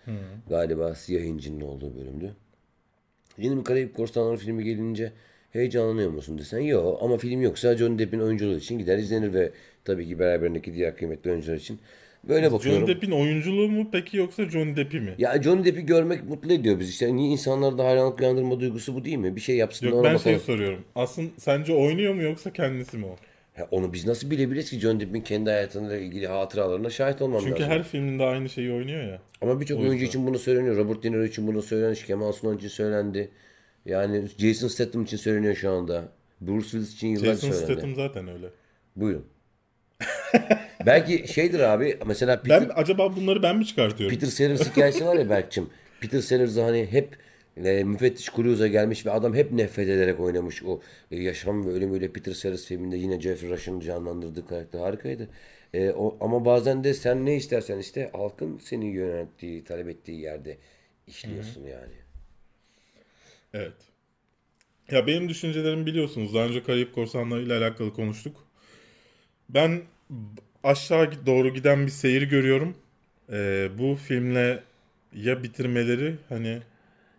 galiba 0.49 0.95
siyah 0.95 1.21
incinin 1.23 1.61
olduğu 1.61 1.95
bölümdü. 1.95 2.33
Yeni 3.37 3.57
bir 3.57 3.63
Karayip 3.63 3.95
Korsanları 3.95 4.37
filmi 4.37 4.63
gelince 4.63 5.11
heyecanlanıyor 5.51 6.09
musun 6.09 6.37
desen 6.37 6.59
yok 6.59 6.99
ama 7.01 7.17
film 7.17 7.41
yoksa 7.41 7.77
Johnny 7.77 7.99
Depp'in 7.99 8.19
oyunculuğu 8.19 8.57
için 8.57 8.79
gider 8.79 8.97
izlenir 8.97 9.33
ve 9.33 9.51
tabii 9.85 10.07
ki 10.07 10.19
beraberindeki 10.19 10.73
diğer 10.73 10.95
kıymetli 10.97 11.31
oyuncular 11.31 11.55
için 11.55 11.79
böyle 12.23 12.51
bakıyorum. 12.51 12.81
Johnny 12.81 12.95
Depp'in 12.95 13.11
oyunculuğu 13.11 13.69
mu 13.69 13.89
peki 13.91 14.17
yoksa 14.17 14.49
Johnny 14.49 14.75
Depp'i 14.75 14.99
mi? 14.99 15.15
Ya 15.17 15.41
Johnny 15.43 15.65
Depp'i 15.65 15.85
görmek 15.85 16.23
mutlu 16.23 16.53
ediyor 16.53 16.79
bizi 16.79 16.89
işte. 16.89 17.15
Niye 17.15 17.29
insanlarda 17.31 17.85
hayranlık 17.85 18.19
uyandırma 18.19 18.59
duygusu 18.59 18.95
bu 18.95 19.05
değil 19.05 19.17
mi? 19.17 19.35
Bir 19.35 19.41
şey 19.41 19.57
yapsın 19.57 19.85
Yok 19.87 19.95
ben 19.95 20.03
bakalım. 20.03 20.19
şey 20.19 20.39
soruyorum. 20.39 20.83
Aslında 20.95 21.29
sence 21.37 21.73
oynuyor 21.73 22.13
mu 22.13 22.21
yoksa 22.23 22.53
kendisi 22.53 22.97
mi 22.97 23.05
o? 23.05 23.15
Ha, 23.57 23.67
onu 23.71 23.93
biz 23.93 24.07
nasıl 24.07 24.31
bilebiliriz 24.31 24.69
ki 24.69 24.79
Johnny 24.79 24.99
Depp'in 24.99 25.21
kendi 25.21 25.49
hayatıyla 25.49 25.97
ilgili 25.97 26.27
hatıralarına 26.27 26.89
şahit 26.89 27.21
olmam 27.21 27.41
Çünkü 27.43 27.61
lazım. 27.61 27.69
her 27.69 27.83
filminde 27.83 28.23
aynı 28.23 28.49
şeyi 28.49 28.71
oynuyor 28.71 29.03
ya. 29.03 29.19
Ama 29.41 29.61
birçok 29.61 29.79
oyuncu 29.79 30.05
için 30.05 30.27
bunu 30.27 30.39
söyleniyor. 30.39 30.77
Robert 30.77 31.03
De 31.03 31.11
Niro 31.11 31.23
için 31.25 31.47
bunu 31.47 31.61
söylenmiş. 31.61 32.05
Kemal 32.05 32.31
Sunal 32.31 32.57
için 32.57 32.67
söylendi. 32.67 33.31
Yani 33.85 34.27
Jason 34.37 34.67
Statham 34.67 35.03
için 35.03 35.17
söyleniyor 35.17 35.55
şu 35.55 35.71
anda. 35.71 36.03
Bruce 36.41 36.63
Willis 36.69 36.93
için 36.93 37.07
yıllarca 37.07 37.33
Jason 37.33 37.51
söylendi. 37.51 37.71
Statham 37.73 37.95
zaten 37.95 38.27
öyle. 38.27 38.47
Buyurun. 38.95 39.25
Belki 40.85 41.33
şeydir 41.33 41.59
abi 41.59 41.97
mesela 42.05 42.41
Peter, 42.41 42.61
Ben 42.61 42.71
acaba 42.75 43.15
bunları 43.15 43.43
ben 43.43 43.57
mi 43.57 43.65
çıkartıyorum? 43.65 44.15
Peter 44.15 44.27
Sellers 44.27 44.69
hikayesi 44.71 45.05
var 45.05 45.15
ya 45.15 45.29
Berk'cim. 45.29 45.69
Peter 46.01 46.19
Sellers 46.19 46.57
hani 46.57 46.87
hep 46.91 47.17
e, 47.65 47.83
müfettiş 47.83 48.29
Cruise'a 48.35 48.67
gelmiş 48.67 49.05
ve 49.05 49.11
adam 49.11 49.33
hep 49.33 49.51
nefret 49.51 49.89
ederek 49.89 50.19
oynamış. 50.19 50.63
O 50.63 50.81
e, 51.11 51.23
yaşam 51.23 51.65
ve 51.65 51.69
ölümüyle 51.69 52.11
Peter 52.11 52.33
Sellers 52.33 52.65
filminde 52.65 52.97
yine 52.97 53.21
Jeffrey 53.21 53.49
Rush'ın 53.49 53.79
canlandırdığı 53.79 54.47
karakter 54.47 54.79
harikaydı. 54.79 55.29
E, 55.73 55.89
o, 55.91 56.17
ama 56.21 56.45
bazen 56.45 56.83
de 56.83 56.93
sen 56.93 57.25
ne 57.25 57.35
istersen 57.35 57.77
iste 57.79 58.09
halkın 58.13 58.57
seni 58.57 58.85
yönettiği, 58.85 59.63
talep 59.63 59.87
ettiği 59.87 60.21
yerde 60.21 60.57
işliyorsun 61.07 61.63
yani. 61.63 61.93
Evet. 63.53 63.73
Ya 64.91 65.07
benim 65.07 65.29
düşüncelerimi 65.29 65.85
biliyorsunuz. 65.85 66.33
Daha 66.33 66.45
önce 66.45 66.63
Karayip 66.63 66.95
Korsanları 66.95 67.41
ile 67.41 67.53
alakalı 67.53 67.93
konuştuk. 67.93 68.47
Ben 69.49 69.81
aşağı 70.63 71.25
doğru 71.25 71.53
giden 71.53 71.85
bir 71.85 71.91
seyir 71.91 72.21
görüyorum. 72.21 72.75
Ee, 73.31 73.69
bu 73.77 73.95
filmle 73.95 74.63
ya 75.15 75.43
bitirmeleri 75.43 76.15
hani 76.29 76.59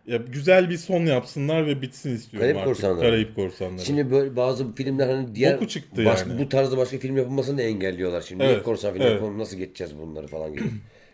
ya 0.08 0.16
güzel 0.16 0.70
bir 0.70 0.76
son 0.76 1.06
yapsınlar 1.06 1.66
ve 1.66 1.82
bitsin 1.82 2.14
istiyorum 2.14 2.40
Karayip 2.40 2.56
artık. 2.56 2.74
Korsanları. 2.74 3.00
Karayip 3.00 3.36
Korsanları. 3.36 3.84
Şimdi 3.84 4.10
böyle 4.10 4.36
bazı 4.36 4.74
filmler 4.74 5.08
hani 5.08 5.34
diğer 5.34 5.56
Boku 5.56 5.68
çıktı 5.68 6.04
başka, 6.04 6.30
yani. 6.30 6.40
bu 6.40 6.48
tarzda 6.48 6.76
başka 6.76 6.98
film 6.98 7.16
yapılmasını 7.16 7.58
da 7.58 7.62
engelliyorlar 7.62 8.20
şimdi. 8.20 8.44
Evet, 8.44 8.62
korsan 8.62 8.92
film 8.92 9.02
evet. 9.02 9.12
yapalım 9.12 9.38
nasıl 9.38 9.56
geçeceğiz 9.56 9.98
bunları 9.98 10.26
falan 10.26 10.52
gibi. 10.52 10.64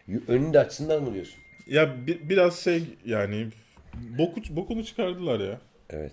Önünü 0.29 0.53
de 0.53 0.59
açsınlar 0.59 0.99
mı 0.99 1.15
diyorsun? 1.15 1.39
Ya 1.67 2.07
bi- 2.07 2.29
biraz 2.29 2.59
şey 2.59 2.83
yani 3.07 3.47
boku, 4.19 4.41
bokunu 4.51 4.85
çıkardılar 4.85 5.41
ya. 5.41 5.61
Evet. 5.91 6.13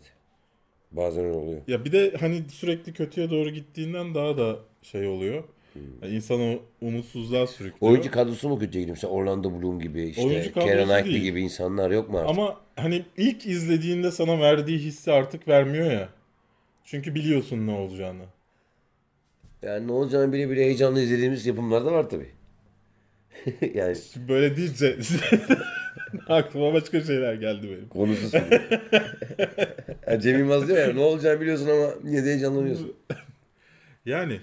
Bazen 0.92 1.26
öyle 1.26 1.38
oluyor. 1.38 1.62
Ya 1.68 1.86
bir 1.86 1.92
de 1.92 2.14
hani 2.20 2.44
sürekli 2.50 2.94
kötüye 2.94 3.30
doğru 3.30 3.50
gittiğinden 3.50 4.16
daha 4.16 4.38
da 4.38 4.60
şey 4.82 5.08
oluyor. 5.08 5.44
Yani 5.76 6.16
insanı 6.16 6.60
umutsuzluğa 6.82 7.48
sürüklüyor. 7.48 7.92
Oyuncu 7.92 8.12
kadrosu 8.12 8.50
mu 8.50 8.60
kötüye 8.60 8.82
gidiyor? 8.82 8.98
Mesela 8.98 9.14
Orlando 9.14 9.62
Bloom 9.62 9.80
gibi 9.80 10.04
işte 10.04 10.52
Keira 10.52 10.84
Knightley 10.86 11.14
değil. 11.14 11.24
gibi 11.24 11.42
insanlar 11.42 11.92
yok 11.92 12.10
mu 12.10 12.18
artık? 12.18 12.30
Ama 12.30 12.60
hani 12.76 13.06
ilk 13.18 13.46
izlediğinde 13.46 14.12
sana 14.12 14.40
verdiği 14.40 14.80
hissi 14.80 15.12
artık 15.12 15.48
vermiyor 15.48 15.92
ya. 15.92 16.10
Çünkü 16.84 17.16
biliyorsun 17.16 17.68
ne 17.68 17.72
olacağını. 17.72 18.24
Yani 19.62 19.88
ne 19.88 19.92
olacağını 19.92 20.34
bile 20.34 20.50
bile 20.50 20.62
heyecanlı 20.66 21.02
izlediğimiz 21.02 21.46
yapımlar 21.46 21.86
da 21.86 21.92
var 21.92 22.10
tabii. 22.10 22.30
yani 23.74 23.96
Şimdi 24.14 24.30
böyle 24.30 24.58
deyince 24.58 24.98
aklıma 26.28 26.74
başka 26.74 27.02
şeyler 27.02 27.34
geldi 27.34 27.68
benim. 27.70 27.90
konusu 27.90 28.30
soruyor. 28.30 28.62
yani 30.08 30.22
Cem 30.22 30.40
Yılmaz 30.40 30.68
diyor 30.68 30.88
ya 30.88 30.94
ne 30.94 31.00
olacağını 31.00 31.42
biliyorsun 31.42 31.70
ama 31.70 31.90
yine 32.06 32.26
de 32.26 32.30
heyecanlanıyorsun. 32.30 32.94
Yani 34.06 34.40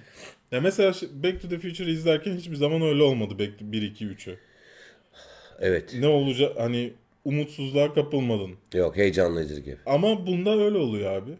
ya 0.52 0.60
mesela 0.60 0.92
Back 1.12 1.42
to 1.42 1.48
the 1.48 1.58
Future 1.58 1.90
izlerken 1.90 2.36
hiçbir 2.36 2.56
zaman 2.56 2.82
öyle 2.82 3.02
olmadı 3.02 3.38
Back 3.38 3.58
to 3.58 3.72
1 3.72 3.82
2 3.82 4.04
3'ü. 4.06 4.36
Evet. 5.60 5.94
Ne 5.98 6.06
olacak 6.06 6.52
hani 6.58 6.92
umutsuzluğa 7.24 7.94
kapılmadın. 7.94 8.54
Yok 8.74 8.96
heyecanlı 8.96 9.42
izledik 9.44 9.66
hep. 9.66 9.78
Ama 9.86 10.26
bunda 10.26 10.58
öyle 10.58 10.78
oluyor 10.78 11.12
abi. 11.12 11.30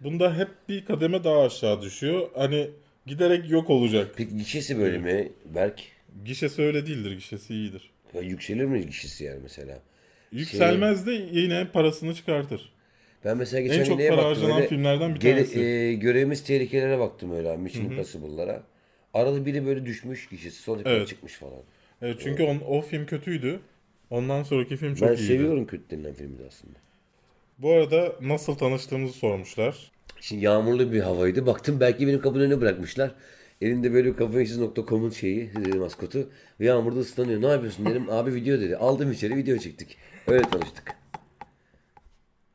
Bunda 0.00 0.36
hep 0.38 0.48
bir 0.68 0.84
kademe 0.84 1.24
daha 1.24 1.42
aşağı 1.42 1.82
düşüyor. 1.82 2.28
Hani 2.34 2.70
giderek 3.06 3.50
yok 3.50 3.70
olacak. 3.70 4.12
Peki 4.16 4.36
gişesi 4.36 4.78
böyle 4.78 4.98
mi? 4.98 5.32
Berk 5.54 5.82
Gişesi 6.24 6.62
öyle 6.62 6.86
değildir. 6.86 7.12
Gişesi 7.12 7.54
iyidir. 7.54 7.90
ya 8.14 8.20
yükselir 8.20 8.64
mi 8.64 8.86
gişesi 8.86 9.24
yani 9.24 9.40
mesela? 9.42 9.82
Yükselmez 10.32 11.06
de 11.06 11.12
yine 11.12 11.68
parasını 11.72 12.14
çıkartır. 12.14 12.72
Ben 13.24 13.36
mesela 13.36 13.60
geçen 13.60 13.80
En 13.80 13.84
çok 13.84 13.98
neye 13.98 14.10
para 14.10 14.24
baktım 14.24 14.50
öyle? 14.56 14.68
filmlerden 14.68 15.14
bir 15.14 15.20
Gele- 15.20 15.60
e, 15.60 15.94
görevimiz 15.94 16.44
tehlikelere 16.44 16.98
baktım 16.98 17.36
öyle. 17.36 17.56
Mission 17.56 17.84
Impossible'lara. 17.84 18.62
Arada 19.14 19.46
biri 19.46 19.66
böyle 19.66 19.86
düşmüş. 19.86 20.28
Sonra 20.52 20.78
tekrar 20.78 20.92
Evet. 20.96 21.08
çıkmış 21.08 21.34
falan. 21.34 21.62
Evet, 22.02 22.16
çünkü 22.22 22.42
on, 22.42 22.58
o 22.68 22.80
film 22.82 23.06
kötüydü. 23.06 23.60
Ondan 24.10 24.42
sonraki 24.42 24.76
film 24.76 24.94
çok 24.94 25.08
ben 25.08 25.14
iyiydi. 25.14 25.22
seviyorum 25.26 25.66
kötü 25.66 25.90
denilen 25.90 26.14
filmi 26.14 26.36
aslında. 26.48 26.74
Bu 27.58 27.72
arada 27.72 28.12
nasıl 28.20 28.54
tanıştığımızı 28.54 29.12
sormuşlar. 29.12 29.90
Şimdi 30.20 30.44
yağmurlu 30.44 30.92
bir 30.92 31.00
havaydı. 31.00 31.46
Baktım 31.46 31.80
belki 31.80 32.06
benim 32.08 32.20
kapının 32.20 32.44
önüne 32.44 32.60
bırakmışlar. 32.60 33.10
Elinde 33.60 33.92
böyle 33.92 34.16
kafayışsız.com'un 34.16 35.10
şeyi 35.10 35.50
e, 35.74 35.76
maskotu. 35.76 36.30
Yağmurda 36.60 37.00
ıslanıyor. 37.00 37.42
Ne 37.42 37.46
yapıyorsun 37.46 37.86
dedim. 37.86 38.10
Abi 38.10 38.34
video 38.34 38.60
dedi. 38.60 38.76
Aldım 38.76 39.12
içeri 39.12 39.36
video 39.36 39.58
çektik. 39.58 39.96
Öyle 40.26 40.42
tanıştık. 40.42 40.96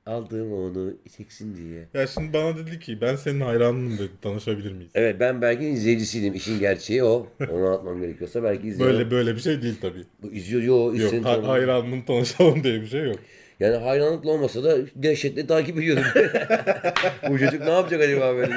Aldım 0.05 0.53
onu 0.53 0.93
çeksin 1.17 1.55
diye. 1.55 1.88
Ya 1.93 2.08
şimdi 2.08 2.34
bana 2.34 2.58
dedi 2.58 2.79
ki 2.79 3.01
ben 3.01 3.15
senin 3.15 3.41
hayranınım 3.41 3.98
dedi. 3.98 4.10
Tanışabilir 4.22 4.72
miyiz? 4.72 4.91
Evet 4.96 5.15
ben 5.20 5.41
belki 5.41 5.65
izleyicisiydim. 5.67 6.34
İşin 6.34 6.60
gerçeği 6.60 7.03
o. 7.03 7.27
Onu 7.51 7.67
anlatmam 7.67 8.01
gerekiyorsa 8.01 8.43
belki 8.43 8.67
izliyor. 8.67 8.89
Böyle 8.89 9.12
böyle 9.12 9.36
bir 9.36 9.41
şey 9.41 9.62
değil 9.62 9.75
tabii. 9.81 10.03
Bu 10.24 10.31
İzliyor. 10.31 10.62
Yo, 10.62 10.93
Yok 10.96 11.25
ha- 11.25 11.48
hayranım 11.48 12.05
tanışalım 12.05 12.63
diye 12.63 12.81
bir 12.81 12.88
şey 12.88 13.03
yok. 13.03 13.20
Yani 13.60 13.75
hayranlıkla 13.75 14.31
olmasa 14.31 14.63
da 14.63 14.77
dehşetle 14.96 15.48
takip 15.48 15.77
ediyordum. 15.77 16.03
Bu 17.29 17.39
çocuk 17.39 17.62
ne 17.62 17.70
yapacak 17.70 18.01
acaba 18.01 18.36
böyle? 18.36 18.53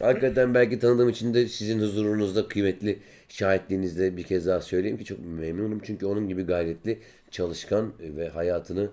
Hakikaten 0.00 0.54
belki 0.54 0.78
tanıdığım 0.78 1.08
için 1.08 1.34
de 1.34 1.46
sizin 1.48 1.80
huzurunuzda 1.80 2.48
kıymetli 2.48 2.98
şahitliğinizde 3.28 4.16
bir 4.16 4.22
kez 4.22 4.46
daha 4.46 4.60
söyleyeyim 4.60 4.98
ki 4.98 5.04
çok 5.04 5.18
memnunum. 5.26 5.80
Çünkü 5.84 6.06
onun 6.06 6.28
gibi 6.28 6.42
gayretli, 6.42 6.98
çalışkan 7.30 7.92
ve 8.00 8.28
hayatını 8.28 8.90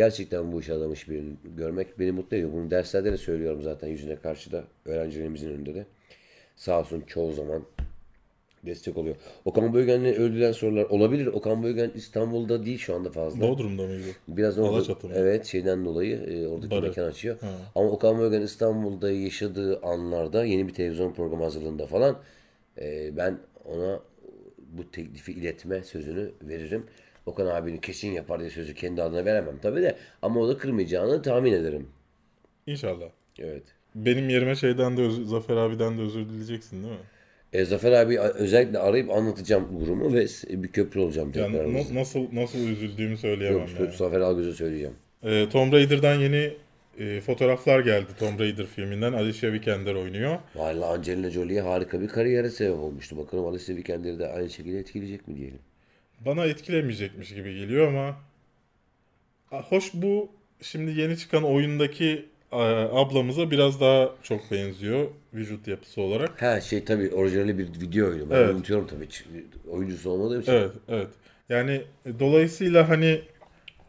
gerçekten 0.00 0.52
bu 0.52 0.60
işe 0.60 0.72
adamış 0.72 1.08
birini 1.08 1.32
görmek 1.56 1.98
beni 1.98 2.12
mutlu 2.12 2.36
ediyor. 2.36 2.52
Bunu 2.52 2.70
derslerde 2.70 3.12
de 3.12 3.16
söylüyorum 3.16 3.62
zaten 3.62 3.88
yüzüne 3.88 4.16
karşı 4.16 4.52
da 4.52 4.64
öğrencilerimizin 4.84 5.50
önünde 5.50 5.74
de. 5.74 5.86
Sağ 6.56 6.80
olsun 6.80 7.00
çoğu 7.00 7.32
zaman 7.32 7.62
destek 8.66 8.96
oluyor. 8.96 9.16
Okan 9.44 9.74
Bölgen'le 9.74 10.12
öldüren 10.14 10.52
sorular 10.52 10.84
olabilir. 10.84 11.26
Okan 11.26 11.62
Bölgen 11.62 11.90
İstanbul'da 11.94 12.66
değil 12.66 12.78
şu 12.78 12.94
anda 12.94 13.10
fazla. 13.10 13.48
Bodrum'da 13.48 13.82
mıydı? 13.86 14.02
Biraz 14.28 14.58
orada, 14.58 14.94
evet 15.14 15.46
şeyden 15.46 15.84
dolayı 15.84 16.16
e, 16.16 16.46
oradaki 16.46 16.70
Barı. 16.70 16.82
mekan 16.82 17.04
açıyor. 17.04 17.36
Ama 17.74 17.90
Okan 17.90 18.18
Bölgen 18.18 18.42
İstanbul'da 18.42 19.10
yaşadığı 19.10 19.80
anlarda 19.80 20.44
yeni 20.44 20.68
bir 20.68 20.74
televizyon 20.74 21.12
programı 21.12 21.42
hazırlığında 21.44 21.86
falan 21.86 22.18
e, 22.78 23.16
ben 23.16 23.38
ona 23.64 24.00
bu 24.58 24.90
teklifi 24.90 25.32
iletme 25.32 25.82
sözünü 25.84 26.30
veririm. 26.42 26.86
Okan 27.26 27.46
abinin 27.46 27.76
kesin 27.78 28.12
yapar 28.12 28.40
diye 28.40 28.50
sözü 28.50 28.74
kendi 28.74 29.02
adına 29.02 29.24
veremem 29.24 29.58
tabii 29.62 29.82
de 29.82 29.96
ama 30.22 30.40
o 30.40 30.48
da 30.48 30.58
kırmayacağını 30.58 31.22
tahmin 31.22 31.52
ederim. 31.52 31.86
İnşallah. 32.66 33.06
Evet. 33.38 33.62
Benim 33.94 34.28
yerime 34.28 34.54
şeyden 34.54 34.96
de 34.96 35.02
öz- 35.02 35.28
Zafer 35.28 35.56
abiden 35.56 35.98
de 35.98 36.02
özür 36.02 36.28
dileyeceksin 36.28 36.82
değil 36.82 36.92
mi? 36.94 37.00
E, 37.52 37.64
Zafer 37.64 37.92
abi 37.92 38.20
özellikle 38.20 38.78
arayıp 38.78 39.10
anlatacağım 39.10 39.80
durumu 39.80 40.12
ve 40.14 40.28
s- 40.28 40.62
bir 40.62 40.68
köprü 40.68 41.00
olacağım 41.00 41.32
Yani 41.34 41.52
tekrar. 41.52 41.74
na- 41.74 42.00
nasıl 42.00 42.26
nasıl 42.32 42.58
üzüldüğümü 42.58 43.16
söyleyemem 43.16 43.58
Yok, 43.60 43.68
yani. 43.80 43.92
Zafer 43.96 44.20
Algöz'e 44.20 44.52
söyleyeceğim. 44.52 44.94
Ee, 45.22 45.48
Tomb 45.52 45.72
Raider'dan 45.72 46.14
yeni 46.14 46.52
e, 46.98 47.20
fotoğraflar 47.20 47.80
geldi 47.80 48.06
Tomb 48.18 48.40
Raider 48.40 48.66
filminden. 48.66 49.12
Alicia 49.12 49.52
Vikander 49.52 49.94
oynuyor. 49.94 50.38
Valla 50.54 50.86
Angelina 50.92 51.30
Jolie'ye 51.30 51.60
harika 51.60 52.00
bir 52.00 52.08
kariyere 52.08 52.50
sebep 52.50 52.78
olmuştu. 52.78 53.16
Bakalım 53.18 53.46
Alice 53.46 53.76
Vikander'i 53.76 54.18
de 54.18 54.26
aynı 54.28 54.50
şekilde 54.50 54.78
etkileyecek 54.78 55.28
mi 55.28 55.36
diyelim. 55.36 55.58
Bana 56.20 56.44
etkilemeyecekmiş 56.46 57.34
gibi 57.34 57.54
geliyor 57.54 57.88
ama 57.88 58.16
hoş 59.50 59.90
bu 59.94 60.28
şimdi 60.62 61.00
yeni 61.00 61.18
çıkan 61.18 61.42
oyundaki 61.44 62.26
ablamıza 62.92 63.50
biraz 63.50 63.80
daha 63.80 64.10
çok 64.22 64.50
benziyor 64.50 65.06
vücut 65.34 65.68
yapısı 65.68 66.00
olarak. 66.00 66.42
Ha 66.42 66.60
şey 66.60 66.84
tabii 66.84 67.10
orijinali 67.14 67.58
bir 67.58 67.80
video 67.80 68.08
oyunu. 68.08 68.30
Ben 68.30 68.36
Evet. 68.36 68.54
unutuyorum 68.54 68.86
tabii. 68.86 69.08
Oyuncusu 69.70 70.10
olmadığım 70.10 70.40
için. 70.40 70.52
Evet, 70.52 70.72
evet. 70.88 71.08
Yani 71.48 71.82
e, 72.06 72.18
dolayısıyla 72.20 72.88
hani 72.88 73.20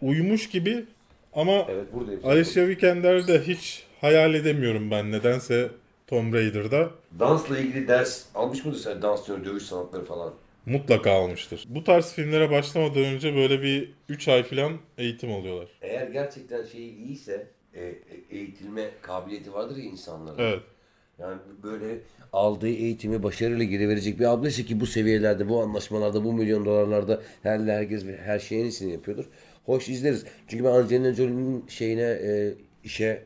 uyumuş 0.02 0.50
gibi 0.50 0.86
ama 1.34 1.66
Evet 1.70 1.94
buradayım. 1.94 2.22
Alicia 2.26 2.68
Vikander 2.68 3.28
de 3.28 3.42
hiç 3.42 3.84
hayal 4.02 4.34
edemiyorum 4.34 4.92
ben 4.92 5.12
nedense 5.12 5.70
Tomb 6.08 6.34
Raider'da. 6.34 6.90
Dansla 7.20 7.58
ilgili 7.58 7.88
ders 7.88 8.24
almış 8.36 8.66
mıdır 8.66 8.80
sen? 8.80 9.02
Dans, 9.02 9.28
dövüş 9.28 9.64
sanatları 9.64 10.06
falan. 10.06 10.34
Mutlaka 10.65 11.12
almıştır. 11.12 11.65
Bu 11.70 11.84
tarz 11.84 12.13
filmlere 12.13 12.51
başlamadan 12.51 13.03
önce 13.03 13.36
böyle 13.36 13.62
bir 13.62 13.94
3 14.10 14.27
ay 14.27 14.44
falan 14.44 14.77
eğitim 14.98 15.32
alıyorlar. 15.32 15.68
Eğer 15.82 16.08
gerçekten 16.08 16.63
şeyi 16.63 16.96
iyiyse 16.96 17.48
e, 17.74 17.82
e, 17.82 17.96
eğitilme 18.30 18.89
kabiliyeti 19.01 19.53
vardır 19.53 19.77
ya 19.77 19.84
insanların. 19.84 20.38
Evet. 20.39 20.60
Yani 21.20 21.38
böyle 21.63 22.00
aldığı 22.34 22.68
eğitimi 22.68 23.24
başarıyla 23.24 23.63
geri 23.63 23.89
verecek 23.89 24.20
bir 24.20 24.25
ablası 24.25 24.63
ki 24.65 24.80
bu 24.80 24.86
seviyelerde, 24.86 25.50
bu 25.50 25.62
anlaşmalarda, 25.62 26.24
bu 26.24 26.34
milyon 26.34 26.65
dolarlarda 26.65 27.22
her 27.44 27.60
herkes 27.60 28.06
her 28.06 28.39
şeyin 28.39 28.63
iyisini 28.63 28.91
yapıyordur. 28.91 29.25
Hoş 29.65 29.89
izleriz. 29.89 30.25
Çünkü 30.48 30.63
ben 30.63 30.72
Angelina 30.72 31.13
Jolie'nin 31.13 31.68
şeyine, 31.68 32.01
e, 32.01 32.53
işe 32.84 33.24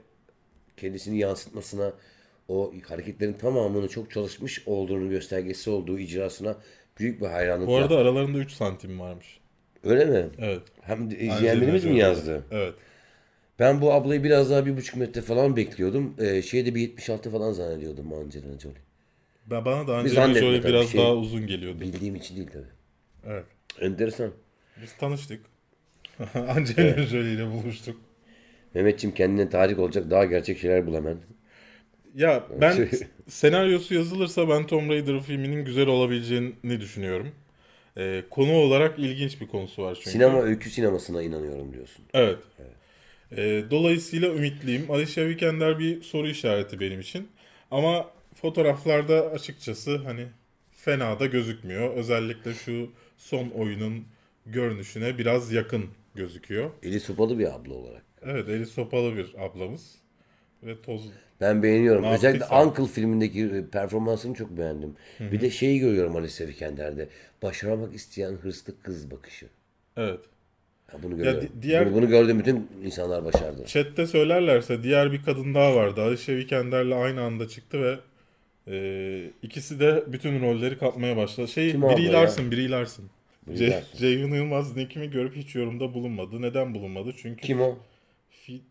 kendisini 0.77 1.18
yansıtmasına, 1.18 1.94
o 2.48 2.74
hareketlerin 2.89 3.34
tamamını 3.34 3.88
çok 3.88 4.12
çalışmış 4.12 4.63
olduğunu 4.65 5.10
göstergesi 5.10 5.70
olduğu 5.70 6.00
icrasına 6.00 6.58
büyük 7.00 7.22
bir 7.22 7.25
hayranlık 7.25 7.68
Bu 7.68 7.78
arada 7.78 7.98
aralarında 7.98 8.38
3 8.38 8.52
santim 8.52 9.00
varmış. 9.00 9.40
Öyle 9.84 10.06
mi? 10.06 10.30
Evet. 10.38 10.62
Hem 10.82 11.12
de 11.12 11.20
izleyenlerimiz 11.20 11.86
mi 11.86 11.98
yazdı? 11.98 12.44
Evet. 12.52 12.74
Ben 13.60 13.82
bu 13.82 13.94
ablayı 13.94 14.24
biraz 14.24 14.52
daha 14.52 14.66
bir 14.66 14.78
buçuk 14.78 14.96
metre 14.96 15.22
falan 15.22 15.56
bekliyordum. 15.56 16.16
Ee, 16.20 16.42
şeyde 16.42 16.75
bir 16.75 16.82
76 16.82 17.32
falan 17.32 17.52
zannediyordum 17.52 18.14
Angelina 18.14 18.60
Jolie. 18.60 18.75
Ben 19.46 19.66
bana 19.66 19.88
da 19.88 19.98
Angelina 19.98 20.34
Jolie 20.34 20.64
biraz 20.64 20.90
şey- 20.90 21.02
daha 21.02 21.16
uzun 21.16 21.48
geliyordu. 21.48 21.80
Bildiğim 21.82 22.16
için 22.16 22.36
değil 22.36 22.50
tabii. 22.54 22.66
Evet. 23.25 23.46
Enteresan. 23.82 24.32
Biz 24.82 24.98
tanıştık. 24.98 25.46
Angelina 26.34 27.04
Jolie 27.04 27.34
ile 27.34 27.52
buluştuk. 27.52 28.02
Mehmetçim 28.74 29.12
kendine 29.12 29.50
tarih 29.50 29.80
olacak 29.80 30.10
daha 30.10 30.25
gerçek 30.25 30.58
şeyler 30.58 30.88
bul 30.88 30.96
hemen. 30.96 31.18
Ya 32.16 32.44
ben 32.62 32.76
Şey- 32.76 33.08
senaryosu 33.28 33.94
yazılırsa 33.94 34.50
ben 34.50 34.68
Tomb 34.68 34.90
Raider 34.90 35.22
filminin 35.22 35.66
güzel 35.66 35.88
olabileceğini 35.88 36.82
düşünüyorum. 36.82 37.32
Ee, 37.98 38.24
konu 38.30 38.54
olarak 38.54 39.00
ilginç 39.00 39.42
bir 39.42 39.48
konusu 39.48 39.84
var 39.84 39.96
çünkü. 39.96 40.10
Sinema 40.10 40.42
öykü 40.42 40.70
sinemasına 40.70 41.24
inanıyorum 41.24 41.74
diyorsun. 41.74 42.06
Evet. 42.14 42.38
Ee, 43.38 43.64
dolayısıyla 43.72 44.34
ümitliyim. 44.34 44.92
Alicia 44.92 45.26
Vikander 45.26 45.80
bir 45.80 46.02
soru 46.02 46.28
işareti 46.28 46.80
benim 46.80 47.00
için. 47.00 47.28
Ama 47.72 48.10
fotoğraflarda 48.34 49.32
açıkçası 49.32 49.98
hani 49.98 50.28
fena 50.72 51.20
da 51.20 51.26
gözükmüyor. 51.26 51.94
Özellikle 51.94 52.54
şu 52.54 52.92
son 53.18 53.50
oyunun 53.50 54.06
görünüşüne 54.46 55.18
biraz 55.18 55.52
yakın 55.52 55.86
gözüküyor. 56.16 56.70
Eli 56.84 57.00
sopalı 57.00 57.40
bir 57.40 57.56
abla 57.56 57.74
olarak. 57.74 58.04
Evet 58.22 58.50
eli 58.50 58.66
sopalı 58.66 59.16
bir 59.18 59.46
ablamız. 59.46 60.05
Ve 60.66 60.82
toz... 60.82 61.10
Ben 61.42 61.64
beğeniyorum. 61.64 62.04
Ne 62.04 62.10
Özellikle 62.12 62.40
yaptıysa. 62.40 62.66
Uncle 62.66 62.86
filmindeki 62.94 63.66
performansını 63.72 64.36
çok 64.36 64.50
beğendim. 64.58 64.96
Bir 65.20 65.42
de 65.42 65.50
şeyi 65.50 65.80
görüyorum 65.80 66.16
Alice 66.16 66.48
Vikander'de. 66.48 67.10
Başarmak 67.44 67.96
isteyen 67.96 68.32
hırslı 68.32 68.82
kız 68.82 69.12
bakışı. 69.12 69.48
Evet. 69.98 70.20
Ya 70.94 71.04
bunu 71.04 71.18
görüyorum. 71.18 71.42
di- 71.42 71.62
diğer- 71.62 71.86
bunu, 71.86 71.96
bunu 71.96 72.10
gördüğüm 72.10 72.40
bütün 72.40 72.68
insanlar 72.84 73.26
başardı. 73.26 73.66
Chat'te 73.66 74.08
söylerlerse 74.08 74.84
diğer 74.84 75.12
bir 75.12 75.24
kadın 75.24 75.54
daha 75.56 75.76
vardı. 75.76 76.02
Alicia 76.02 76.36
Vikander'le 76.36 76.92
aynı 76.92 77.22
anda 77.22 77.48
çıktı 77.48 77.82
ve 77.82 77.96
e, 78.68 79.32
ikisi 79.42 79.80
de 79.80 80.04
bütün 80.08 80.42
rolleri 80.42 80.78
kapmaya 80.78 81.18
başladı. 81.18 81.48
Şey, 81.48 81.72
Kim 81.72 81.84
ya? 81.84 82.14
Larson, 82.14 82.52
Brie 82.52 82.70
Larson. 82.70 83.06
Ceyhun 83.98 84.36
Yılmaz 84.36 84.76
Nekim'i 84.76 85.12
görüp 85.12 85.36
hiç 85.36 85.56
yorumda 85.56 85.94
bulunmadı. 85.94 86.42
Neden 86.42 86.74
bulunmadı? 86.74 87.14
Çünkü 87.18 87.42
Kim 87.42 87.62
o? 87.62 87.78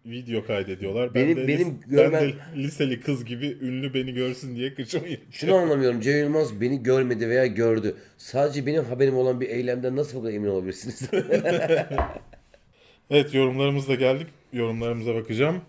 Video 0.06 0.46
kaydediyorlar. 0.46 1.14
Benim- 1.14 1.36
ben 1.36 1.44
de, 1.44 1.48
benim 1.48 1.68
lis- 1.68 1.88
görmem- 1.88 2.12
ben 2.12 2.28
de 2.28 2.62
liseli 2.62 3.00
kız 3.00 3.24
gibi 3.24 3.56
ünlü 3.60 3.94
beni 3.94 4.14
görsün 4.14 4.56
diye 4.56 4.74
kıçımı 4.74 5.04
Şunu 5.30 5.54
anlamıyorum. 5.54 6.00
Cem 6.00 6.18
Yılmaz 6.18 6.60
beni 6.60 6.82
görmedi 6.82 7.28
veya 7.28 7.46
gördü. 7.46 7.96
Sadece 8.18 8.66
benim 8.66 8.84
haberim 8.84 9.16
olan 9.16 9.40
bir 9.40 9.48
eylemden 9.48 9.96
nasıl 9.96 10.18
bu 10.18 10.22
kadar 10.22 10.34
emin 10.34 10.48
olabilirsiniz? 10.48 11.10
Evet 13.10 13.34
yorumlarımızla 13.34 13.94
geldik. 13.94 14.26
Yorumlarımıza 14.52 15.14
bakacağım. 15.14 15.60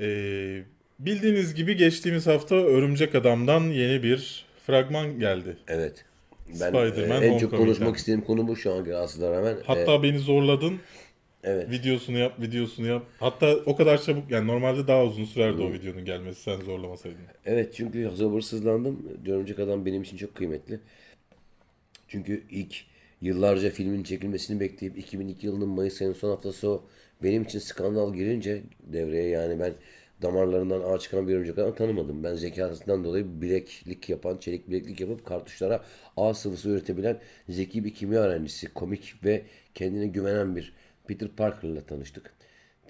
Ee, 0.00 0.62
bildiğiniz 0.98 1.54
gibi 1.54 1.76
geçtiğimiz 1.76 2.26
hafta 2.26 2.54
Örümcek 2.54 3.14
Adam'dan 3.14 3.60
yeni 3.60 4.02
bir 4.02 4.44
fragman 4.66 5.18
geldi. 5.20 5.56
evet. 5.68 6.04
Ben 6.48 6.54
Spider-Man 6.68 7.22
e, 7.22 7.26
en 7.26 7.38
çok 7.38 7.50
konuşmak 7.50 7.96
istediğim 7.96 8.20
konu 8.20 8.48
bu 8.48 8.56
şu 8.56 8.72
an 8.74 8.86
rahatsızlığa 8.86 9.32
rağmen. 9.32 9.56
Hatta 9.66 10.02
beni 10.02 10.18
zorladın. 10.18 10.78
Evet. 11.44 11.70
Videosunu 11.70 12.18
yap, 12.18 12.40
videosunu 12.40 12.86
yap. 12.86 13.06
Hatta 13.20 13.56
o 13.66 13.76
kadar 13.76 14.02
çabuk 14.02 14.30
yani 14.30 14.46
normalde 14.46 14.88
daha 14.88 15.04
uzun 15.04 15.24
sürerdi 15.24 15.62
o 15.62 15.72
videonun 15.72 16.04
gelmesi 16.04 16.42
sen 16.42 16.60
zorlamasaydın. 16.60 17.20
Evet 17.46 17.74
çünkü 17.74 18.10
sabırsızlandım. 18.18 19.18
Örümcek 19.26 19.58
Adam 19.58 19.86
benim 19.86 20.02
için 20.02 20.16
çok 20.16 20.34
kıymetli. 20.34 20.80
Çünkü 22.08 22.42
ilk 22.50 22.74
yıllarca 23.20 23.70
filmin 23.70 24.02
çekilmesini 24.02 24.60
bekleyip 24.60 24.98
2002 24.98 25.46
yılının 25.46 25.68
Mayıs 25.68 26.00
ayının 26.00 26.14
son 26.14 26.30
haftası 26.30 26.68
o 26.68 26.84
benim 27.22 27.42
için 27.42 27.58
skandal 27.58 28.14
girince 28.14 28.62
devreye 28.92 29.28
yani 29.28 29.60
ben 29.60 29.72
damarlarından 30.22 30.82
ağ 30.82 30.98
çıkan 30.98 31.28
bir 31.28 31.34
örümcek 31.34 31.58
adam 31.58 31.74
tanımadım. 31.74 32.24
Ben 32.24 32.34
zekasından 32.34 33.04
dolayı 33.04 33.42
bileklik 33.42 34.08
yapan, 34.08 34.36
çelik 34.36 34.68
bileklik 34.68 35.00
yapıp 35.00 35.26
kartuşlara 35.26 35.84
ağ 36.16 36.34
sıvısı 36.34 36.68
üretebilen 36.68 37.18
zeki 37.48 37.84
bir 37.84 37.94
kimya 37.94 38.20
öğrencisi, 38.20 38.74
komik 38.74 39.14
ve 39.24 39.42
kendine 39.74 40.06
güvenen 40.06 40.56
bir 40.56 40.72
Peter 41.08 41.28
Parker'la 41.28 41.80
tanıştık. 41.80 42.34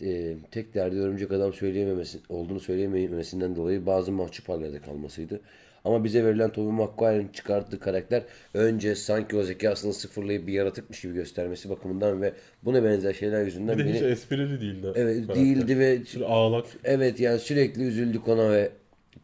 e, 0.02 0.34
tek 0.50 0.74
derdi 0.74 0.96
örümcek 0.96 1.32
adam 1.32 1.52
söyleyememesi 1.52 2.18
olduğunu 2.28 2.60
söyleyememesinden 2.60 3.56
dolayı 3.56 3.86
bazı 3.86 4.12
mahcup 4.12 4.48
hallerde 4.48 4.78
kalmasıydı. 4.80 5.40
Ama 5.84 6.04
bize 6.04 6.24
verilen 6.24 6.52
Tobey 6.52 6.72
Maguire'ın 6.72 7.28
çıkarttığı 7.28 7.78
karakter 7.80 8.22
önce 8.54 8.94
sanki 8.94 9.36
o 9.36 9.42
zekasını 9.42 9.94
sıfırlayıp 9.94 10.46
bir 10.46 10.52
yaratıkmış 10.52 11.00
gibi 11.00 11.14
göstermesi 11.14 11.70
bakımından 11.70 12.22
ve 12.22 12.32
buna 12.64 12.84
benzer 12.84 13.12
şeyler 13.12 13.44
yüzünden 13.44 13.78
Bir 13.78 13.84
de 13.84 13.88
beni 13.88 13.96
hiç 13.96 14.02
esprili 14.02 14.60
değildi. 14.60 14.86
evet 14.94 15.14
karakter. 15.26 15.36
değildi 15.36 15.78
ve 15.78 16.04
Şöyle 16.04 16.24
ağlak. 16.26 16.66
evet 16.84 17.20
yani 17.20 17.38
sürekli 17.38 17.82
üzüldük 17.82 18.28
ona 18.28 18.50
ve 18.52 18.70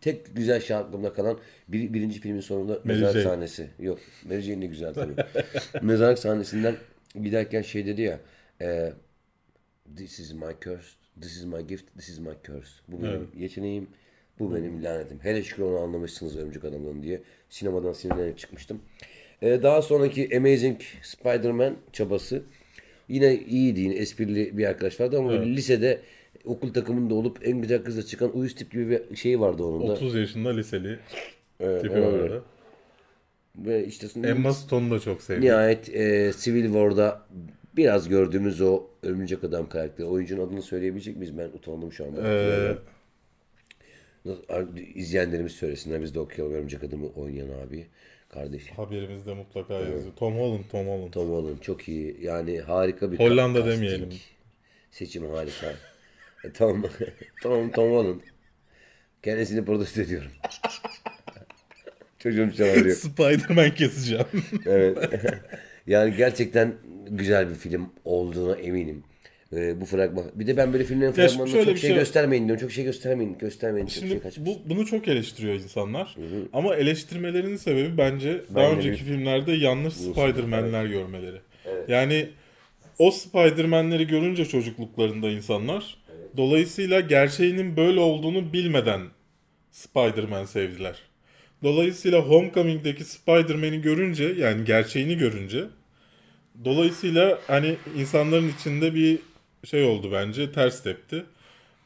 tek 0.00 0.36
güzel 0.36 0.60
şey 0.60 0.76
aklımda 0.76 1.12
kalan 1.12 1.38
bir, 1.68 1.92
birinci 1.92 2.20
filmin 2.20 2.40
sonunda 2.40 2.72
Mary 2.72 2.80
mezarlık 2.84 3.12
Jane. 3.22 3.24
sahnesi. 3.24 3.66
Yok 3.78 3.98
Mary 4.28 4.40
Jane 4.40 4.62
de 4.62 4.66
güzel 4.66 4.94
tabii. 4.94 5.12
mezarlık 5.82 6.18
sahnesinden 6.18 6.74
giderken 7.22 7.62
şey 7.62 7.86
dedi 7.86 8.02
ya 8.02 8.18
e, 8.60 8.92
This 9.96 10.18
is 10.20 10.32
my 10.32 10.52
curse, 10.64 10.88
this 11.20 11.36
is 11.36 11.44
my 11.44 11.66
gift, 11.68 11.84
this 11.96 12.08
is 12.08 12.18
my 12.18 12.32
curse. 12.46 12.70
Bu 12.88 13.02
benim 13.02 13.28
yeteneğim, 13.36 13.86
bu 14.38 14.54
benim 14.54 14.84
lanetim. 14.84 15.18
Hele 15.22 15.42
şükür 15.42 15.62
onu 15.62 15.78
anlamışsınız 15.78 16.36
Örümcek 16.36 16.64
Adam'dan 16.64 17.02
diye 17.02 17.22
sinemadan 17.48 17.92
sinirlenerek 17.92 18.38
çıkmıştım. 18.38 18.80
E, 19.42 19.62
daha 19.62 19.82
sonraki 19.82 20.36
Amazing 20.36 20.80
Spider-Man 21.02 21.76
çabası 21.92 22.42
yine 23.08 23.34
iyiydi 23.34 23.80
yine 23.80 23.94
esprili 23.94 24.58
bir 24.58 24.64
arkadaş 24.64 25.00
vardı 25.00 25.18
ama 25.18 25.30
böyle 25.30 25.54
lisede 25.56 26.00
okul 26.44 26.72
takımında 26.72 27.14
olup 27.14 27.38
en 27.48 27.60
güzel 27.60 27.82
kızla 27.84 28.02
çıkan 28.02 28.36
uyuz 28.36 28.54
tip 28.54 28.72
gibi 28.72 29.02
bir 29.10 29.16
şey 29.16 29.40
vardı 29.40 29.64
onun 29.64 29.88
da. 29.88 29.92
30 29.92 30.14
yaşında 30.14 30.50
liseli 30.50 30.98
Evet, 31.60 31.82
tipi 31.82 31.94
evet. 31.94 32.12
vardı. 32.12 32.42
Ve 33.56 33.86
işte 33.86 34.06
Emma 34.28 34.52
Stone'u 34.52 34.90
da 34.90 35.00
çok 35.00 35.22
sevdim. 35.22 35.42
nihayet 35.44 35.88
e, 35.94 36.32
Civil 36.40 36.64
War'da 36.64 37.22
biraz 37.80 38.08
gördüğümüz 38.08 38.60
o 38.60 38.86
Örümcek 39.02 39.44
Adam 39.44 39.68
karakteri. 39.68 40.06
Oyuncunun 40.06 40.46
adını 40.46 40.62
söyleyebilecek 40.62 41.16
miyiz? 41.16 41.38
Ben 41.38 41.48
utandım 41.48 41.92
şu 41.92 42.04
anda. 42.04 42.20
Ee, 42.24 42.76
İzleyenlerimiz 44.94 45.52
söylesinler. 45.52 46.02
Biz 46.02 46.14
de 46.14 46.20
okuyalım 46.20 46.54
Örümcek 46.54 46.84
Adam'ı 46.84 47.08
oynayan 47.08 47.48
abi. 47.48 47.86
Kardeşim. 48.28 48.76
haberimizde 48.76 49.34
mutlaka 49.34 49.74
yazıyor. 49.74 50.14
Tom 50.16 50.38
Holland, 50.38 50.64
Tom 50.72 50.86
Holland. 50.86 51.12
Tom 51.12 51.30
Holland 51.30 51.58
çok 51.60 51.88
iyi. 51.88 52.16
Yani 52.22 52.60
harika 52.60 53.12
bir 53.12 53.18
Hollanda 53.18 53.58
casting. 53.58 53.76
demeyelim. 53.76 54.08
Seçim 54.90 55.30
harika. 55.30 55.74
E, 56.44 56.52
tamam. 56.52 56.84
tamam 57.42 57.70
Tom 57.70 57.92
Holland. 57.92 58.20
Kendisini 59.22 59.64
protesto 59.64 60.00
ediyorum. 60.00 60.30
Çocuğum 62.18 62.52
çağırıyor. 62.56 62.96
Spider-Man 62.96 63.74
keseceğim. 63.74 64.26
Evet. 64.66 64.98
Yani 65.86 66.16
gerçekten 66.16 66.74
güzel 67.10 67.50
bir 67.50 67.54
film 67.54 67.88
olduğuna 68.04 68.54
eminim. 68.56 69.04
Ee, 69.52 69.80
bu 69.80 69.84
fragman. 69.84 70.24
Bir 70.34 70.46
de 70.46 70.56
ben 70.56 70.72
böyle 70.72 70.84
filmlerin 70.84 71.12
fragmanında 71.12 71.64
çok 71.64 71.64
şey, 71.64 71.76
şey- 71.76 71.94
göstermeyin 71.94 72.46
diyorum. 72.46 72.60
Çok 72.60 72.72
şey 72.72 72.84
göstermeyin. 72.84 73.38
Göstermeyin. 73.38 73.86
Çok 73.86 73.94
şey 73.94 74.08
Şimdi 74.08 74.22
kaçmış. 74.22 74.46
bu, 74.46 74.70
bunu 74.70 74.86
çok 74.86 75.08
eleştiriyor 75.08 75.54
insanlar. 75.54 76.16
Ama 76.52 76.76
eleştirmelerinin 76.76 77.56
sebebi 77.56 77.98
bence 77.98 78.40
Ben 78.50 78.54
daha 78.56 78.72
önceki 78.72 79.00
bir- 79.00 79.04
filmlerde 79.06 79.52
yanlış 79.52 79.94
Spider-Man'ler 79.94 80.84
görmeleri. 80.86 81.36
Yani 81.88 82.28
o 82.98 83.10
Spider-Man'leri 83.10 84.06
görünce 84.06 84.44
çocukluklarında 84.44 85.30
insanlar 85.30 85.96
dolayısıyla 86.36 87.00
gerçeğinin 87.00 87.76
böyle 87.76 88.00
olduğunu 88.00 88.52
bilmeden 88.52 89.00
Spider-Man 89.70 90.44
sevdiler. 90.44 90.96
Dolayısıyla 91.62 92.20
Homecoming'deki 92.20 93.04
Spider-Man'i 93.04 93.80
görünce 93.82 94.24
yani 94.24 94.64
gerçeğini 94.64 95.18
görünce 95.18 95.64
dolayısıyla 96.64 97.38
hani 97.46 97.76
insanların 97.96 98.48
içinde 98.58 98.94
bir 98.94 99.18
şey 99.64 99.84
oldu 99.84 100.12
bence 100.12 100.52
ters 100.52 100.82
tepti. 100.82 101.24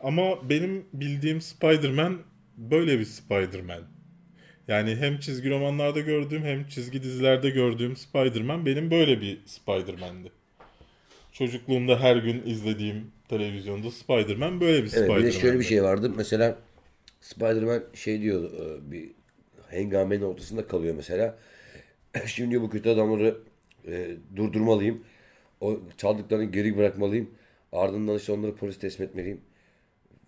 Ama 0.00 0.48
benim 0.50 0.84
bildiğim 0.92 1.40
Spider-Man 1.40 2.18
böyle 2.56 2.98
bir 2.98 3.04
Spider-Man. 3.04 3.82
Yani 4.68 4.96
hem 4.96 5.18
çizgi 5.18 5.50
romanlarda 5.50 6.00
gördüğüm 6.00 6.42
hem 6.42 6.68
çizgi 6.68 7.02
dizilerde 7.02 7.50
gördüğüm 7.50 7.96
Spider-Man 7.96 8.66
benim 8.66 8.90
böyle 8.90 9.20
bir 9.20 9.38
Spider-Man'di. 9.46 10.32
Çocukluğumda 11.32 12.00
her 12.00 12.16
gün 12.16 12.42
izlediğim 12.46 13.10
televizyonda 13.28 13.90
Spider-Man 13.90 14.60
böyle 14.60 14.76
bir 14.76 14.82
Evet, 14.82 14.90
Spider-Man. 14.90 15.18
bir 15.20 15.26
de 15.26 15.32
şöyle 15.32 15.58
bir 15.58 15.64
şey 15.64 15.82
vardı. 15.82 16.12
Mesela 16.16 16.58
Spider-Man 17.20 17.82
şey 17.94 18.20
diyordu. 18.22 18.52
e, 18.86 18.90
Bir 18.90 19.10
hengamenin 19.74 20.22
ortasında 20.22 20.66
kalıyor 20.66 20.94
mesela. 20.94 21.38
Şimdi 22.26 22.62
bu 22.62 22.70
kötü 22.70 22.88
adamları 22.88 23.38
e, 23.88 24.10
durdurmalıyım. 24.36 25.04
O 25.60 25.80
çaldıklarını 25.96 26.44
geri 26.44 26.76
bırakmalıyım. 26.76 27.30
Ardından 27.72 28.16
işte 28.16 28.32
onları 28.32 28.54
polis 28.54 28.78
teslim 28.78 29.06
etmeliyim. 29.06 29.40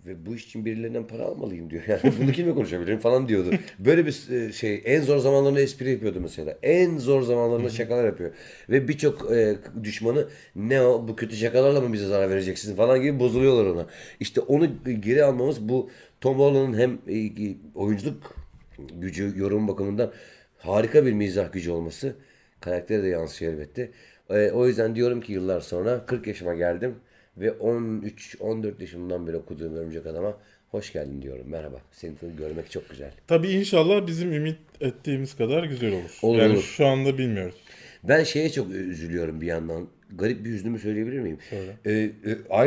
Ve 0.07 0.27
bu 0.27 0.35
iş 0.35 0.45
için 0.45 0.65
birilerinden 0.65 1.07
para 1.07 1.23
almalıyım 1.23 1.71
diyor. 1.71 1.83
Yani 1.89 2.15
bunu 2.21 2.33
kimle 2.33 2.55
konuşabilirim 2.55 2.99
falan 2.99 3.29
diyordu. 3.29 3.51
Böyle 3.79 4.07
bir 4.07 4.31
e, 4.31 4.53
şey 4.53 4.83
en 4.85 5.01
zor 5.01 5.19
zamanlarında 5.19 5.61
espri 5.61 5.91
yapıyordu 5.91 6.21
mesela. 6.21 6.59
En 6.63 6.99
zor 6.99 7.23
zamanlarında 7.23 7.71
şakalar 7.71 8.05
yapıyor. 8.05 8.31
Ve 8.69 8.89
birçok 8.89 9.33
e, 9.33 9.57
düşmanı 9.85 10.29
ne 10.57 10.83
o 10.83 11.09
bu 11.09 11.17
kötü 11.17 11.37
şakalarla 11.37 11.81
mı 11.81 11.93
bize 11.93 12.07
zarar 12.07 12.31
vereceksin 12.31 12.77
falan 12.77 13.03
gibi 13.03 13.21
bozuluyorlar 13.21 13.67
ona. 13.67 13.87
İşte 14.21 14.41
onu 14.41 14.69
geri 15.01 15.25
almamız 15.25 15.69
bu 15.69 15.91
Tom 16.21 16.39
Holland'ın 16.39 16.79
hem 16.79 16.99
e, 17.09 17.55
oyunculuk 17.75 18.36
gücü 18.79 19.33
yorum 19.37 19.69
bakımından 19.69 20.13
harika 20.59 21.07
bir 21.07 21.13
mizah 21.13 21.53
gücü 21.53 21.71
olması. 21.71 22.15
Karaktere 22.61 23.03
de 23.03 23.09
yansıyor 23.09 23.53
elbette. 23.53 23.91
E, 24.31 24.51
o 24.51 24.67
yüzden 24.67 24.95
diyorum 24.95 25.21
ki 25.21 25.33
yıllar 25.33 25.61
sonra 25.61 26.07
40 26.07 26.27
yaşıma 26.27 26.55
geldim 26.55 26.95
ve 27.37 27.49
13-14 27.49 28.81
yaşımdan 28.81 29.27
beri 29.27 29.37
okuduğum 29.37 29.75
Örümcek 29.77 30.07
Adam'a 30.07 30.37
hoş 30.71 30.93
geldin 30.93 31.23
diyorum. 31.23 31.47
Merhaba. 31.47 31.81
Seni 31.93 32.15
görmek 32.39 32.71
çok 32.71 32.91
güzel. 32.91 33.11
Tabii 33.27 33.49
inşallah 33.49 34.07
bizim 34.07 34.33
ümit 34.33 34.59
ettiğimiz 34.81 35.37
kadar 35.37 35.65
güzel 35.65 35.93
olur. 35.93 36.19
Olur, 36.23 36.39
yani 36.39 36.53
olur. 36.53 36.63
şu 36.63 36.87
anda 36.87 37.19
bilmiyoruz. 37.19 37.57
Ben 38.05 38.25
şeye 38.25 38.51
çok 38.51 38.71
üzülüyorum 38.71 39.41
bir 39.41 39.47
yandan. 39.47 39.89
Garip 40.11 40.45
bir 40.45 40.51
hüznümü 40.51 40.79
söyleyebilir 40.79 41.19
miyim? 41.19 41.39
Ee, 41.53 41.93
e, 41.93 42.11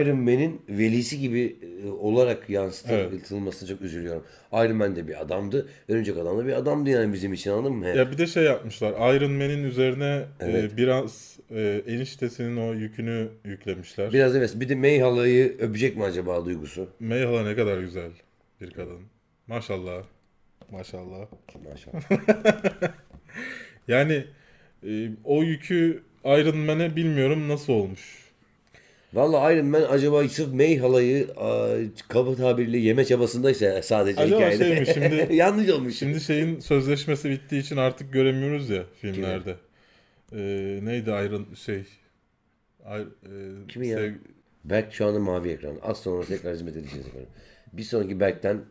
Iron 0.02 0.18
Man'in 0.18 0.62
velisi 0.70 1.20
gibi 1.20 1.56
e, 1.84 1.90
olarak 1.90 2.50
yansıtılmasına 2.50 3.70
çok 3.70 3.82
üzülüyorum. 3.82 4.24
Iron 4.54 4.76
Man 4.76 4.96
de 4.96 5.08
bir 5.08 5.22
adamdı. 5.22 5.68
Örümcek 5.88 6.18
Adam 6.18 6.38
da 6.38 6.48
bir 6.48 6.54
adamdı 6.54 6.90
yani 6.90 7.14
bizim 7.14 7.34
için 7.34 7.52
anladın 7.52 7.74
mı? 7.74 7.88
Ya 7.88 8.12
bir 8.12 8.18
de 8.18 8.28
şey 8.28 8.44
yapmışlar. 8.44 9.16
Iron 9.16 9.32
Man'in 9.32 9.64
üzerine 9.64 10.26
e, 10.42 10.78
biraz 10.78 11.40
e, 11.52 11.82
eniştesinin 11.88 12.58
o 12.58 12.74
yükünü 12.74 13.30
yüklemişler. 13.46 14.14
Biraz 14.14 14.36
evet. 14.36 14.54
Bir 14.56 14.70
de 14.70 14.76
May 14.76 15.00
halayı 15.00 15.58
öpecek 15.60 15.98
mi 15.98 16.04
acaba 16.04 16.46
duygusu? 16.46 16.90
May 17.00 17.24
hala 17.24 17.44
ne 17.44 17.56
kadar 17.56 17.78
güzel 17.78 18.12
bir 18.62 18.72
kadın. 18.72 19.00
Maşallah. 19.48 20.04
Maşallah. 20.72 21.28
Maşallah. 21.64 22.22
Yani 23.90 24.26
e, 24.88 25.10
o 25.24 25.44
yükü 25.44 26.04
Iron 26.26 26.58
Man'e 26.58 26.96
bilmiyorum 26.96 27.48
nasıl 27.50 27.74
olmuş. 27.74 28.20
Vallahi 29.14 29.54
Iron 29.56 29.66
Man 29.66 29.82
acaba 29.90 30.28
sırf 30.30 30.54
May 30.54 30.78
halayı 30.78 31.28
a, 31.38 31.76
kaba 32.08 32.36
tabirle 32.36 32.78
yeme 32.78 33.06
çabasındaysa 33.06 33.82
sadece 33.82 34.22
Acaba 34.22 34.40
hikayede. 34.40 34.64
şey 34.66 34.80
mi, 34.80 34.86
şimdi- 35.10 35.36
Yanlış 35.36 35.70
olmuş. 35.70 35.96
Şimdi 35.98 36.22
şeyin 36.22 36.60
sözleşmesi 36.60 37.30
bittiği 37.30 37.62
için 37.62 37.78
artık 37.78 38.14
göremiyoruz 38.14 38.70
ya 38.70 38.84
filmlerde. 39.02 39.56
E, 40.32 40.40
neydi 40.84 41.10
Iron 41.10 41.48
şey? 41.66 41.84
Ay- 42.86 43.02
e, 43.02 43.32
Kimi 43.68 43.88
ya? 43.88 43.98
sev- 43.98 44.14
Berk 44.66 44.94
şu 44.94 45.06
anda 45.06 45.20
mavi 45.20 45.50
ekran. 45.50 45.76
Az 45.82 45.98
sonra 45.98 46.26
tekrar 46.26 46.54
hizmet 46.54 46.76
edeceğiz 46.78 47.08
efendim. 47.08 47.30
Bir 47.74 47.84
sonraki 47.84 48.20
Berk'ten 48.20 48.62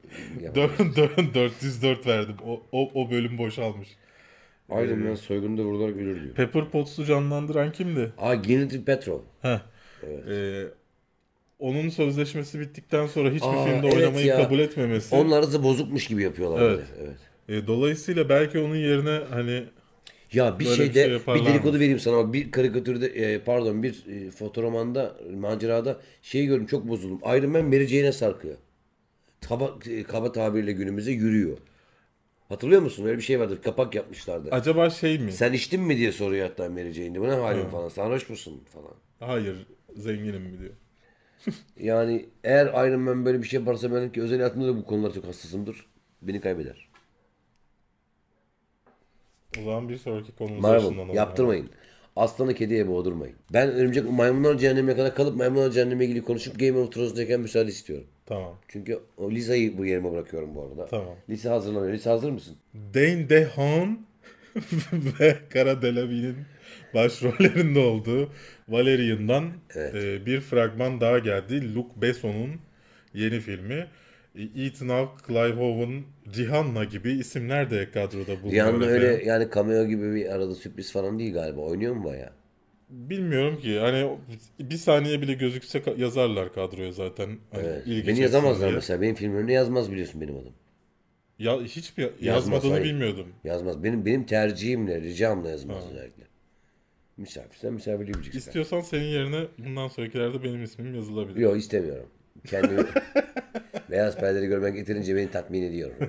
Dör- 0.55 0.95
dör- 0.97 1.35
404 1.35 2.07
verdim. 2.07 2.37
O, 2.47 2.63
o, 2.73 2.91
o 3.03 3.11
bölüm 3.11 3.39
boşalmış. 3.39 3.89
Iron 4.71 4.99
Man 4.99 5.15
soygunda 5.15 5.63
vurularak 5.63 5.97
ölür 5.97 6.23
diyor. 6.23 6.35
Pepper 6.35 6.71
Potts'u 6.71 7.05
canlandıran 7.05 7.73
kimdi? 7.73 8.13
Aa 8.19 8.35
Gwyneth 8.35 8.87
Paltrow. 8.87 9.25
Heh. 9.43 9.59
Ee, 10.31 10.65
onun 11.59 11.89
sözleşmesi 11.89 12.61
bittikten 12.61 13.07
sonra 13.07 13.31
hiçbir 13.31 13.47
Aa, 13.47 13.65
filmde 13.65 13.87
evet 13.87 13.95
oynamayı 13.97 14.27
ya. 14.27 14.37
kabul 14.37 14.59
etmemesi. 14.59 15.15
Onlar 15.17 15.53
da 15.53 15.63
bozukmuş 15.63 16.07
gibi 16.07 16.23
yapıyorlar. 16.23 16.63
Evet. 16.63 16.79
böyle, 16.99 17.09
evet. 17.49 17.65
E, 17.65 17.67
dolayısıyla 17.67 18.29
belki 18.29 18.59
onun 18.59 18.77
yerine 18.77 19.21
hani 19.31 19.65
Ya 20.33 20.59
bir 20.59 20.65
Böyle 20.65 20.71
bir 20.71 20.93
şeyde 20.93 21.19
şey 21.19 21.35
bir, 21.35 21.45
dedikodu 21.47 21.73
mı? 21.73 21.81
vereyim 21.81 21.99
sana. 22.01 22.33
Bir 22.33 22.51
karikatürde 22.51 23.07
e, 23.07 23.39
pardon 23.39 23.83
bir 23.83 24.05
e, 24.07 24.31
fotoromanda 24.31 25.17
macerada 25.37 26.01
şey 26.23 26.47
gördüm 26.47 26.67
çok 26.67 26.89
bozuldum. 26.89 27.21
Iron 27.37 27.51
Man 27.51 27.65
Mary 27.65 27.87
Jane'e 27.87 28.13
sarkıyor. 28.13 28.57
Kaba, 29.49 29.79
e, 29.91 30.03
kaba 30.03 30.33
tabirle 30.33 30.73
günümüze 30.73 31.13
yürüyor. 31.13 31.59
Hatırlıyor 32.49 32.83
musun? 32.83 33.05
Öyle 33.07 33.17
bir 33.17 33.23
şey 33.23 33.41
vardır. 33.41 33.63
Kapak 33.63 33.95
yapmışlardı. 33.95 34.49
acaba 34.51 34.91
şey 34.91 35.19
mi? 35.19 35.33
Sen 35.33 35.53
içtin 35.53 35.81
mi 35.81 35.97
diye 35.97 36.13
soruyor 36.13 36.49
hatta 36.49 36.69
Mary 36.69 36.93
Jane'de. 36.93 37.21
Bu 37.21 37.29
ne 37.29 37.33
halin 37.33 37.67
falan. 37.67 37.89
Sarhoş 37.89 38.29
musun 38.31 38.63
falan. 38.75 38.95
Hayır 39.21 39.67
zenginim 39.97 40.43
mi 40.43 40.59
diyor. 40.59 40.73
Yani 41.81 42.27
eğer 42.45 42.67
Iron 42.89 43.01
Man 43.01 43.25
böyle 43.25 43.43
bir 43.43 43.49
şey 43.49 43.61
yaparsa 43.61 43.95
benim 43.95 44.13
ki 44.13 44.23
özel 44.23 44.39
hayatımda 44.39 44.67
da 44.69 44.77
bu 44.77 44.85
konular 44.85 45.15
çok 45.15 45.25
hassasımdır. 45.25 45.87
Beni 46.23 46.41
kaybeder. 46.41 46.89
O 49.61 49.63
zaman 49.63 49.89
bir 49.89 49.97
sonraki 49.97 50.33
konumuza 50.33 50.69
Marvel 50.69 51.15
yaptırmayın. 51.15 51.71
Aslanı 52.17 52.55
kediye 52.55 52.89
boğdurmayın. 52.89 53.37
Ben 53.53 53.71
örümcek 53.71 54.11
maymunlar 54.11 54.59
cehennemine 54.59 54.97
kadar 54.97 55.15
kalıp 55.15 55.37
maymunlar 55.37 55.71
cehenneme 55.71 56.05
ilgili 56.05 56.23
konuşup 56.25 56.59
Game 56.59 56.79
of 56.79 56.93
Thrones'dayken 56.93 57.41
müsaade 57.41 57.69
istiyorum. 57.69 58.07
Tamam. 58.29 58.55
Çünkü 58.69 58.99
o 59.17 59.31
Lisa'yı 59.31 59.79
bu 59.79 59.87
yerime 59.87 60.13
bırakıyorum 60.13 60.55
bu 60.55 60.63
arada. 60.63 60.87
Tamam. 60.87 61.17
Lisa 61.31 61.51
hazırlanıyor. 61.51 61.93
Lisa 61.93 62.11
hazır 62.11 62.31
mısın? 62.31 62.57
Dane 62.75 63.29
DeHaan 63.29 63.99
ve 64.93 65.37
Cara 65.55 65.83
Delevingne'in 65.83 66.37
başrollerinde 66.95 67.79
olduğu 67.79 68.31
Valerian'dan 68.69 69.53
e, 69.77 70.27
bir 70.27 70.41
fragman 70.41 71.01
daha 71.01 71.19
geldi. 71.19 71.75
Luc 71.75 71.87
Besson'un 71.97 72.51
yeni 73.15 73.41
filmi. 73.41 73.87
E, 74.35 74.43
Ethan 74.65 74.89
Hawke, 74.89 75.27
Clive 75.27 75.61
Owen, 75.63 76.03
Rihanna 76.37 76.85
gibi 76.85 77.13
isimler 77.13 77.71
de 77.71 77.91
kadroda 77.91 78.43
bulunuyor. 78.43 78.67
Rihanna 78.67 78.87
öyle 78.87 79.25
yani 79.25 79.49
cameo 79.55 79.87
gibi 79.87 80.15
bir 80.15 80.35
arada 80.35 80.55
sürpriz 80.55 80.93
falan 80.93 81.19
değil 81.19 81.35
galiba. 81.35 81.61
Oynuyor 81.61 81.95
mu 81.95 82.05
baya? 82.05 82.38
Bilmiyorum 82.91 83.61
ki 83.61 83.79
hani 83.79 84.09
bir 84.61 84.77
saniye 84.77 85.21
bile 85.23 85.35
gözükse 85.35 85.79
ka- 85.79 86.01
yazarlar 86.01 86.53
kadroya 86.55 86.93
zaten. 86.93 87.39
Hani 87.51 87.67
ilgi 87.67 87.91
Beni 87.91 88.05
çeksin 88.07 88.23
yazamazlar 88.23 88.69
diye. 88.69 88.75
mesela. 88.77 89.01
Benim 89.03 89.15
filmlerimde 89.15 89.53
yazmaz 89.53 89.93
biliyorsun 89.93 90.21
benim 90.21 90.35
adım. 90.37 90.53
Ya, 91.39 91.61
hiç 91.63 91.97
mi 91.97 92.11
yazmadığını 92.21 92.71
hayır. 92.73 92.85
bilmiyordum. 92.85 93.27
Yazmaz. 93.45 93.85
Benim 93.85 94.07
benim 94.07 94.27
tercihimle, 94.27 95.01
ricamla 95.01 95.51
yazmaz 95.51 95.85
özellikle. 95.91 96.23
Misafirsen 97.17 97.73
misafirliği 97.73 98.15
bileceksin. 98.15 98.39
İstiyorsan 98.39 98.81
senin 98.81 99.05
yerine 99.05 99.45
bundan 99.59 99.89
sonrakilerde 99.89 100.45
benim 100.45 100.63
ismim 100.63 100.95
yazılabilir. 100.95 101.41
Yok 101.41 101.57
istemiyorum. 101.59 102.07
Kendimi 102.47 102.81
beyaz 103.91 104.17
perdeleri 104.21 104.47
görmek 104.47 104.77
yeterince 104.77 105.17
beni 105.17 105.31
tatmin 105.31 105.63
ediyor. 105.63 105.91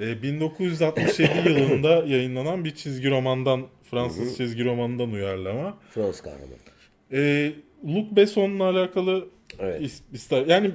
E, 0.00 0.22
1967 0.22 1.48
yılında 1.48 1.88
yayınlanan 2.06 2.64
bir 2.64 2.74
çizgi 2.74 3.10
romandan, 3.10 3.66
Fransız 3.90 4.36
çizgi 4.36 4.64
romanından 4.64 5.10
uyarlama. 5.12 5.78
Fransız 5.90 6.20
kahraman. 6.22 6.48
E, 7.12 7.52
Luc 7.86 8.16
Besson'la 8.16 8.64
alakalı 8.64 9.28
Evet. 9.58 9.80
is- 9.82 10.00
ister 10.12 10.46
yani 10.46 10.70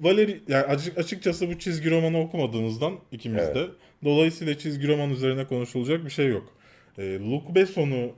Valeri 0.00 0.40
yani 0.48 0.64
açık, 0.64 0.98
açıkçası 0.98 1.48
bu 1.48 1.58
çizgi 1.58 1.90
romanı 1.90 2.20
okumadığımızdan 2.20 2.94
ikimiz 3.12 3.42
Evet. 3.44 3.56
de 3.56 3.66
dolayısıyla 4.04 4.58
çizgi 4.58 4.88
roman 4.88 5.10
üzerine 5.10 5.46
konuşulacak 5.46 6.04
bir 6.04 6.10
şey 6.10 6.28
yok. 6.28 6.52
E, 6.98 7.02
Luc 7.18 7.42
Besson'u 7.54 8.12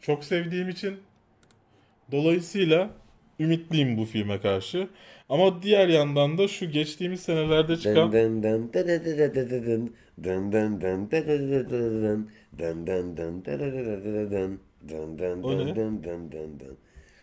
çok 0.00 0.24
sevdiğim 0.24 0.68
için 0.68 0.96
dolayısıyla 2.12 2.90
ümitliyim 3.40 3.96
bu 3.98 4.04
filme 4.04 4.40
karşı. 4.40 4.88
Ama 5.32 5.62
diğer 5.62 5.88
yandan 5.88 6.38
da 6.38 6.48
şu 6.48 6.70
geçtiğimiz 6.70 7.20
senelerde 7.20 7.76
çıkan. 7.76 8.12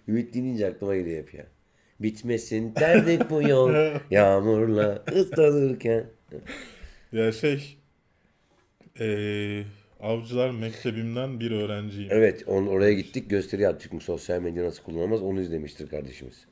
Ümit 0.08 0.34
deyince 0.34 0.68
aklıma 0.68 0.96
geliyor 0.96 1.22
hep 1.24 1.34
ya. 1.34 1.46
Bitmesin 2.00 2.76
derdik 2.76 3.30
bu 3.30 3.42
yol 3.42 3.74
yağmurla 4.12 5.04
ıslanırken. 5.16 6.06
Ya 7.12 7.32
şey 7.32 7.78
eee, 9.00 9.64
Avcılar 10.00 10.52
Mektebimden 10.52 11.40
bir 11.40 11.52
öğrenciyim. 11.52 12.10
Evet 12.12 12.44
on, 12.48 12.68
oraya 12.68 12.94
gittik 12.94 13.30
gösteri 13.30 13.62
yaptık 13.62 13.94
mı 13.94 14.02
sosyal 14.02 14.42
medya 14.42 14.64
nasıl 14.64 14.84
kullanılmaz 14.84 15.22
onu 15.22 15.42
izlemiştir 15.42 15.88
kardeşimiz. 15.88 16.46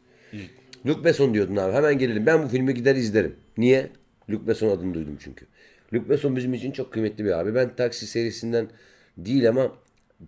Luc 0.87 1.03
Besson 1.03 1.33
diyordun 1.33 1.55
abi 1.55 1.73
hemen 1.73 1.97
gelelim. 1.97 2.25
Ben 2.25 2.43
bu 2.43 2.47
filmi 2.47 2.73
gider 2.73 2.95
izlerim. 2.95 3.35
Niye? 3.57 3.89
Luc 4.29 4.47
Besson 4.47 4.69
adını 4.69 4.93
duydum 4.93 5.17
çünkü. 5.19 5.45
Luc 5.93 6.09
Besson 6.09 6.35
bizim 6.35 6.53
için 6.53 6.71
çok 6.71 6.93
kıymetli 6.93 7.25
bir 7.25 7.39
abi. 7.39 7.55
Ben 7.55 7.75
Taksi 7.75 8.07
serisinden 8.07 8.69
değil 9.17 9.49
ama 9.49 9.71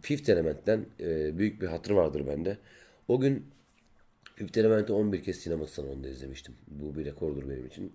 Fifth 0.01 0.29
Element'ten 0.29 0.85
e, 0.99 1.37
büyük 1.37 1.61
bir 1.61 1.67
hatır 1.67 1.91
vardır 1.91 2.27
bende. 2.27 2.57
O 3.07 3.19
gün 3.19 3.45
Fifth 4.35 4.57
Element'i 4.57 4.93
11 4.93 5.23
kez 5.23 5.35
sinema 5.35 5.67
salonunda 5.67 6.07
izlemiştim. 6.07 6.55
Bu 6.67 6.95
bir 6.97 7.05
rekordur 7.05 7.49
benim 7.49 7.65
için. 7.65 7.93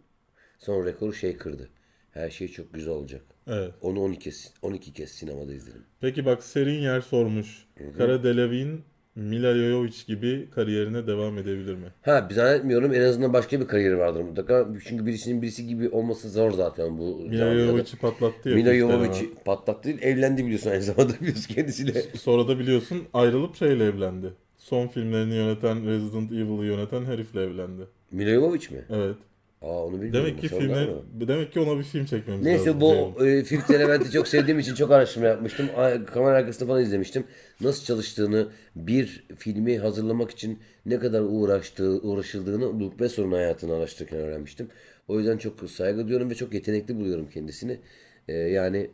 Son 0.58 0.86
rekoru 0.86 1.12
şey 1.12 1.36
kırdı. 1.36 1.68
Her 2.10 2.30
şey 2.30 2.48
çok 2.48 2.74
güzel 2.74 2.94
olacak. 2.94 3.22
Evet. 3.46 3.74
Onu 3.80 4.00
12 4.00 4.18
kez, 4.18 4.52
12 4.62 4.92
kez 4.92 5.10
sinemada 5.10 5.54
izledim. 5.54 5.82
Peki 6.00 6.24
bak 6.24 6.42
Serin 6.42 6.80
Yer 6.80 7.00
sormuş. 7.00 7.66
Kara 7.96 8.24
Delevingne 8.24 8.78
Mila 9.16 9.54
Jovovich 9.54 10.06
gibi 10.06 10.48
kariyerine 10.54 11.06
devam 11.06 11.38
edebilir 11.38 11.74
mi? 11.74 11.86
Ha 12.02 12.30
bir 12.30 12.34
zannetmiyorum 12.34 12.94
en 12.94 13.00
azından 13.00 13.32
başka 13.32 13.60
bir 13.60 13.66
kariyeri 13.66 13.98
vardır 13.98 14.20
mutlaka. 14.20 14.68
Çünkü 14.88 15.06
birisinin 15.06 15.42
birisi 15.42 15.66
gibi 15.66 15.88
olması 15.88 16.30
zor 16.30 16.50
zaten 16.50 16.98
bu. 16.98 17.16
Mila 17.16 17.38
camiada. 17.38 17.66
Jovovich'i 17.66 17.96
patlattı 17.96 18.48
ya. 18.48 18.54
Mila 18.54 18.72
Element. 18.72 19.44
patlattı 19.44 19.88
değil, 19.88 19.98
evlendi 20.02 20.44
biliyorsun 20.44 20.70
aynı 20.70 20.82
zamanda 20.82 21.12
biliyorsun 21.20 21.54
kendisiyle. 21.54 22.02
Sonra 22.02 22.48
da 22.48 22.58
biliyorsun 22.58 22.98
ayrılıp 23.14 23.56
şeyle 23.56 23.84
evlendi. 23.84 24.32
Son 24.58 24.86
filmlerini 24.86 25.34
yöneten, 25.34 25.86
Resident 25.86 26.32
Evil'ı 26.32 26.64
yöneten 26.66 27.04
herifle 27.04 27.42
evlendi. 27.42 27.82
Mila 28.10 28.34
Jovovich 28.34 28.70
mi? 28.70 28.84
Evet. 28.90 29.16
Aa 29.64 29.84
onu 29.86 30.02
bilmiyorum. 30.02 30.26
Demek 30.28 30.40
ki 30.40 30.48
Sonra 30.48 30.60
filmler, 30.60 30.88
ama. 30.88 31.02
demek 31.28 31.52
ki 31.52 31.60
ona 31.60 31.78
bir 31.78 31.84
film 31.84 32.04
çekmemiz 32.04 32.46
Neyse 32.46 32.66
lazım. 32.66 32.80
bu 32.80 33.14
Ceyhun. 33.18 33.38
e, 33.38 33.44
Fifth 33.44 33.70
Element'i 33.70 34.10
çok 34.10 34.28
sevdiğim 34.28 34.58
için 34.58 34.74
çok 34.74 34.90
araştırma 34.90 35.26
yapmıştım. 35.26 35.66
A- 35.76 36.04
Kamera 36.04 36.36
arkasında 36.36 36.68
falan 36.68 36.82
izlemiştim. 36.82 37.24
Nasıl 37.60 37.84
çalıştığını, 37.84 38.48
bir 38.76 39.26
filmi 39.36 39.78
hazırlamak 39.78 40.30
için 40.30 40.58
ne 40.86 40.98
kadar 40.98 41.20
uğraştığı, 41.20 41.90
uğraşıldığını 42.02 42.80
Luc 42.80 42.98
Besson'un 42.98 43.32
hayatını 43.32 43.74
araştırırken 43.74 44.18
öğrenmiştim. 44.18 44.68
O 45.08 45.18
yüzden 45.18 45.38
çok 45.38 45.70
saygı 45.70 46.02
duyuyorum 46.04 46.30
ve 46.30 46.34
çok 46.34 46.54
yetenekli 46.54 46.96
buluyorum 46.96 47.28
kendisini. 47.30 47.80
E, 48.28 48.32
yani 48.32 48.90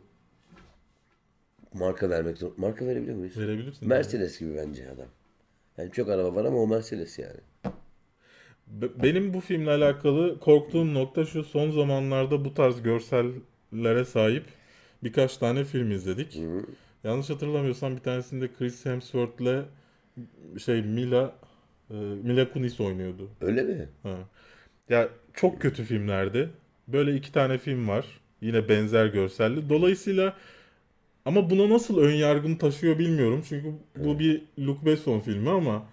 marka 1.73 2.09
vermek. 2.09 2.57
Marka 2.57 2.85
verebiliyor 2.85 3.17
muyuz? 3.17 3.37
Verebilirsin. 3.37 3.87
Mercedes 3.87 4.39
gibi 4.39 4.55
bence 4.57 4.89
adam. 4.89 5.07
Yani 5.77 5.91
çok 5.91 6.09
araba 6.09 6.35
var 6.35 6.45
ama 6.45 6.57
o 6.57 6.67
Mercedes 6.67 7.19
yani. 7.19 7.39
Be- 8.71 9.03
Benim 9.03 9.33
bu 9.33 9.39
filmle 9.41 9.71
alakalı 9.71 10.39
korktuğum 10.39 10.93
nokta 10.93 11.25
şu 11.25 11.43
son 11.43 11.71
zamanlarda 11.71 12.45
bu 12.45 12.53
tarz 12.53 12.81
görsellere 12.83 14.05
sahip 14.05 14.43
birkaç 15.03 15.37
tane 15.37 15.63
film 15.63 15.91
izledik. 15.91 16.39
Yanlış 17.03 17.29
hatırlamıyorsam 17.29 17.95
bir 17.95 18.01
tanesinde 18.01 18.49
Chris 18.53 18.85
Hemsworth'le 18.85 19.65
şey 20.65 20.81
Mila 20.81 21.35
e, 21.89 21.93
Mila 21.93 22.53
Kunis 22.53 22.79
oynuyordu. 22.79 23.29
Öyle 23.41 23.61
mi? 23.63 23.89
Ha. 24.03 24.17
Ya 24.89 25.09
çok 25.33 25.61
kötü 25.61 25.83
filmlerdi. 25.83 26.49
Böyle 26.87 27.15
iki 27.15 27.31
tane 27.31 27.57
film 27.57 27.87
var. 27.87 28.05
Yine 28.41 28.69
benzer 28.69 29.05
görselli. 29.05 29.69
Dolayısıyla 29.69 30.37
ama 31.25 31.49
buna 31.49 31.69
nasıl 31.69 31.97
ön 31.97 32.13
yargım 32.13 32.57
taşıyor 32.57 32.99
bilmiyorum. 32.99 33.43
Çünkü 33.49 33.73
bu 33.97 34.19
bir 34.19 34.41
Luc 34.59 34.85
Besson 34.85 35.19
filmi 35.19 35.49
ama 35.49 35.85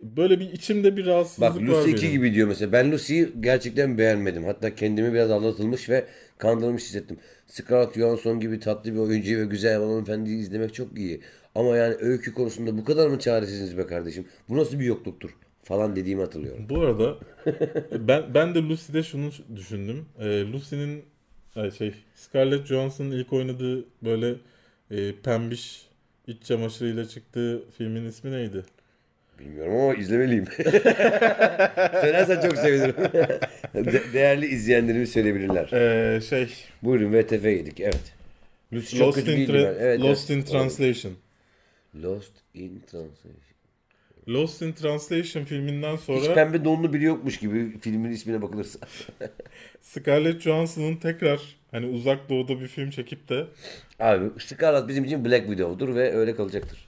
böyle 0.00 0.40
bir 0.40 0.52
içimde 0.52 0.96
bir 0.96 1.06
rahatsızlık 1.06 1.50
Bak 1.50 1.56
var 1.56 1.62
Lucy 1.62 1.90
2 1.90 2.02
benim. 2.02 2.12
gibi 2.12 2.34
diyor 2.34 2.48
mesela. 2.48 2.72
Ben 2.72 2.92
Lucy'yi 2.92 3.28
gerçekten 3.40 3.98
beğenmedim. 3.98 4.44
Hatta 4.44 4.74
kendimi 4.74 5.12
biraz 5.12 5.30
aldatılmış 5.30 5.88
ve 5.88 6.04
kandırılmış 6.38 6.82
hissettim. 6.82 7.18
Scarlett 7.46 7.94
Johansson 7.94 8.40
gibi 8.40 8.60
tatlı 8.60 8.92
bir 8.92 8.98
oyuncuyu 8.98 9.38
ve 9.40 9.44
güzel 9.44 9.74
hanımefendiyi 9.74 10.38
izlemek 10.38 10.74
çok 10.74 10.98
iyi. 10.98 11.20
Ama 11.54 11.76
yani 11.76 11.94
öykü 12.00 12.34
konusunda 12.34 12.78
bu 12.78 12.84
kadar 12.84 13.08
mı 13.08 13.18
çaresizsiniz 13.18 13.78
be 13.78 13.86
kardeşim? 13.86 14.24
Bu 14.48 14.56
nasıl 14.56 14.78
bir 14.78 14.84
yokluktur? 14.84 15.30
Falan 15.62 15.96
dediğimi 15.96 16.22
hatırlıyorum. 16.22 16.66
Bu 16.68 16.80
arada 16.80 17.18
ben 18.08 18.34
ben 18.34 18.54
de 18.54 18.58
Lucy'de 18.58 19.02
şunu 19.02 19.30
düşündüm. 19.56 20.06
Ee, 20.18 20.52
Lucy'nin 20.52 21.02
ay 21.56 21.70
şey 21.70 21.94
Scarlett 22.14 22.66
Johansson'ın 22.66 23.10
ilk 23.10 23.32
oynadığı 23.32 23.84
böyle 24.04 24.34
e, 24.90 25.12
pembiş 25.24 25.86
iç 26.26 26.42
çamaşırıyla 26.42 27.08
çıktığı 27.08 27.64
filmin 27.78 28.04
ismi 28.04 28.32
neydi? 28.32 28.64
Bilmiyorum 29.38 29.76
ama 29.76 29.94
izlemeliyim. 29.94 30.46
Söylersen 32.00 32.40
çok 32.48 32.58
sevinirim. 32.58 32.94
De- 33.74 34.12
değerli 34.12 34.46
izleyenlerimiz 34.46 35.12
söyleyebilirler. 35.12 35.72
Ee, 35.72 36.20
şey 36.20 36.48
Buyurun 36.82 37.12
VTF 37.12 37.44
yedik. 37.44 37.80
Evet. 37.80 38.14
Lucy 38.72 38.98
Lost 38.98 39.18
in. 39.18 39.46
Tra-. 39.46 39.76
Evet, 39.80 40.00
Lost 40.00 40.30
evet. 40.30 40.48
in 40.48 40.52
Translation. 40.52 41.12
Lost 42.02 42.32
in 42.54 42.82
Translation. 42.90 43.48
Lost 44.28 44.62
in 44.62 44.72
Translation 44.72 45.44
filminden 45.44 45.96
Hiç 45.96 46.02
sonra 46.02 46.34
pembe 46.34 46.64
donlu 46.64 46.92
biri 46.92 47.04
yokmuş 47.04 47.38
gibi 47.38 47.78
filmin 47.80 48.10
ismine 48.10 48.42
bakılırsa. 48.42 48.78
Scarlett 49.82 50.40
Johansson'ın 50.40 50.96
tekrar 50.96 51.40
hani 51.70 51.86
uzak 51.86 52.28
doğuda 52.28 52.60
bir 52.60 52.66
film 52.66 52.90
çekip 52.90 53.28
de 53.28 53.46
Abi 54.00 54.40
Scarlett 54.40 54.88
bizim 54.88 55.04
için 55.04 55.24
Black 55.24 55.46
Widow'dur 55.46 55.94
ve 55.94 56.14
öyle 56.14 56.36
kalacaktır. 56.36 56.87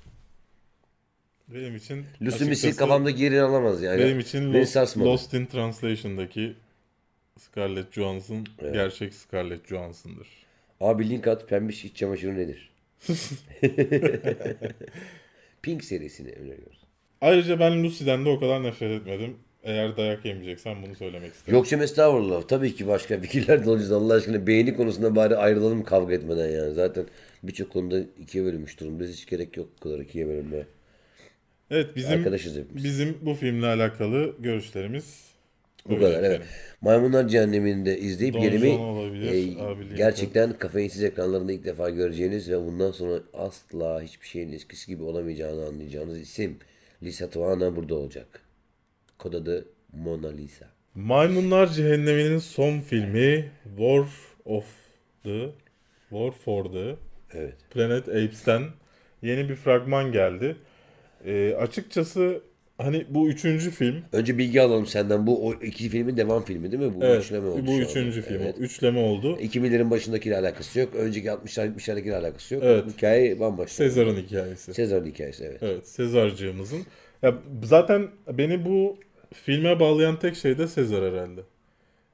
Benim 1.54 1.76
için 1.76 2.04
Lucy 2.22 2.44
Missy 2.44 2.70
kafamda 2.70 3.10
geri 3.10 3.40
alamaz 3.40 3.82
yani. 3.82 4.00
benim 4.00 4.20
için 4.20 4.54
Beni 4.54 4.60
Lost, 4.60 4.72
sarsmadı. 4.72 5.08
Lost 5.08 5.34
in 5.34 5.46
Translation'daki 5.46 6.54
Scarlett 7.38 7.92
Johansson 7.92 8.46
gerçek 8.72 9.14
Scarlett 9.14 9.68
Johansson'dır. 9.68 10.28
Abi 10.80 11.10
link 11.10 11.26
at 11.26 11.48
pembiş 11.48 11.84
iç 11.84 11.96
çamaşırı 11.96 12.36
nedir? 12.36 12.70
Pink 15.62 15.84
serisini 15.84 16.32
öneriyoruz. 16.32 16.80
Ayrıca 17.20 17.60
ben 17.60 17.84
Lucy'den 17.84 18.24
de 18.24 18.28
o 18.28 18.40
kadar 18.40 18.62
nefret 18.62 19.00
etmedim. 19.00 19.36
Eğer 19.64 19.96
dayak 19.96 20.24
yemeyeceksen 20.24 20.82
bunu 20.82 20.94
söylemek 20.94 21.34
isterim. 21.34 21.58
Yok 21.58 21.68
canım 21.68 21.84
estağfurullah. 21.84 22.42
Tabii 22.42 22.74
ki 22.74 22.86
başka 22.86 23.20
fikirler 23.20 23.64
de 23.64 23.70
olacağız 23.70 23.92
Allah 23.92 24.14
aşkına. 24.14 24.46
Beğeni 24.46 24.76
konusunda 24.76 25.16
bari 25.16 25.36
ayrılalım 25.36 25.84
kavga 25.84 26.14
etmeden 26.14 26.48
yani. 26.48 26.74
Zaten 26.74 27.06
birçok 27.42 27.72
konuda 27.72 28.00
ikiye 28.20 28.44
bölünmüş 28.44 28.80
durumdayız. 28.80 29.16
Hiç 29.16 29.26
gerek 29.26 29.56
yok 29.56 29.68
bu 29.76 29.80
kadar 29.80 29.98
ikiye 29.98 30.28
bölünmeye. 30.28 30.66
Evet 31.70 31.96
bizim 31.96 32.18
Arkadaşız 32.18 32.56
hepimiz. 32.56 32.84
bizim 32.84 33.18
bu 33.22 33.34
filmle 33.34 33.66
alakalı 33.66 34.34
görüşlerimiz 34.38 35.30
Bu 35.88 35.98
kadar 35.98 36.22
evet. 36.22 36.42
Maymunlar 36.80 37.28
Cehennemi'ni 37.28 37.86
de 37.86 37.98
izleyip 37.98 38.34
Don 38.34 38.40
yerimi 38.40 38.68
e, 39.26 39.42
gerçekten 39.96 40.52
kafeinsiz 40.52 41.02
ekranlarında 41.02 41.52
ilk 41.52 41.64
defa 41.64 41.90
göreceğiniz 41.90 42.50
ve 42.50 42.66
bundan 42.66 42.90
sonra 42.90 43.20
asla 43.34 44.02
hiçbir 44.02 44.26
şeyin 44.26 44.52
eskisi 44.52 44.86
gibi 44.86 45.02
olamayacağını 45.02 45.66
anlayacağınız 45.66 46.20
isim 46.20 46.56
Lisa 47.02 47.30
Tuana 47.30 47.76
burada 47.76 47.94
olacak. 47.94 48.26
Kod 49.18 49.32
adı 49.32 49.64
Mona 49.92 50.28
Lisa. 50.28 50.66
Maymunlar 50.94 51.66
Cehennemi'nin 51.66 52.38
son 52.38 52.80
filmi 52.80 53.50
War 53.76 54.06
of 54.44 54.64
the 55.24 55.50
War 56.10 56.30
for 56.30 56.64
the 56.64 56.96
Evet. 57.32 57.54
Planet 57.70 58.08
Apes'ten 58.08 58.62
yeni 59.22 59.48
bir 59.48 59.54
fragman 59.54 60.12
geldi. 60.12 60.56
Ee, 61.24 61.54
açıkçası 61.54 62.40
hani 62.78 63.06
bu 63.10 63.28
üçüncü 63.28 63.70
film. 63.70 64.02
Önce 64.12 64.38
bilgi 64.38 64.62
alalım 64.62 64.86
senden. 64.86 65.26
Bu 65.26 65.46
o 65.48 65.52
iki 65.54 65.88
filmin 65.88 66.16
devam 66.16 66.44
filmi 66.44 66.72
değil 66.72 66.82
mi? 66.82 66.94
Bu 67.00 67.04
Evet, 67.04 67.24
üçleme 67.24 67.48
oldu 67.48 67.66
bu 67.66 67.78
üçüncü 67.78 68.22
film. 68.22 68.40
Evet. 68.42 68.54
Üçleme 68.58 68.98
oldu. 69.00 69.38
2000'lerin 69.40 69.90
başındakiyle 69.90 70.38
alakası 70.38 70.80
yok. 70.80 70.94
Önceki 70.94 71.28
60'lar 71.28 71.74
70'lerdekiyle 71.74 72.16
alakası 72.16 72.54
yok. 72.54 72.62
Evet. 72.66 72.84
Hikaye 72.96 73.40
bambaşka. 73.40 73.74
Sezar'ın 73.74 74.16
hikayesi. 74.16 74.74
Sezar'ın 74.74 75.06
hikayesi 75.06 75.44
evet. 75.44 75.58
Evet, 75.62 75.88
Sezarcığımızın. 75.88 76.80
Ya 77.22 77.34
zaten 77.64 78.08
beni 78.32 78.64
bu 78.64 78.96
filme 79.32 79.80
bağlayan 79.80 80.18
tek 80.18 80.36
şey 80.36 80.58
de 80.58 80.66
Sezar 80.66 81.12
herhalde. 81.12 81.40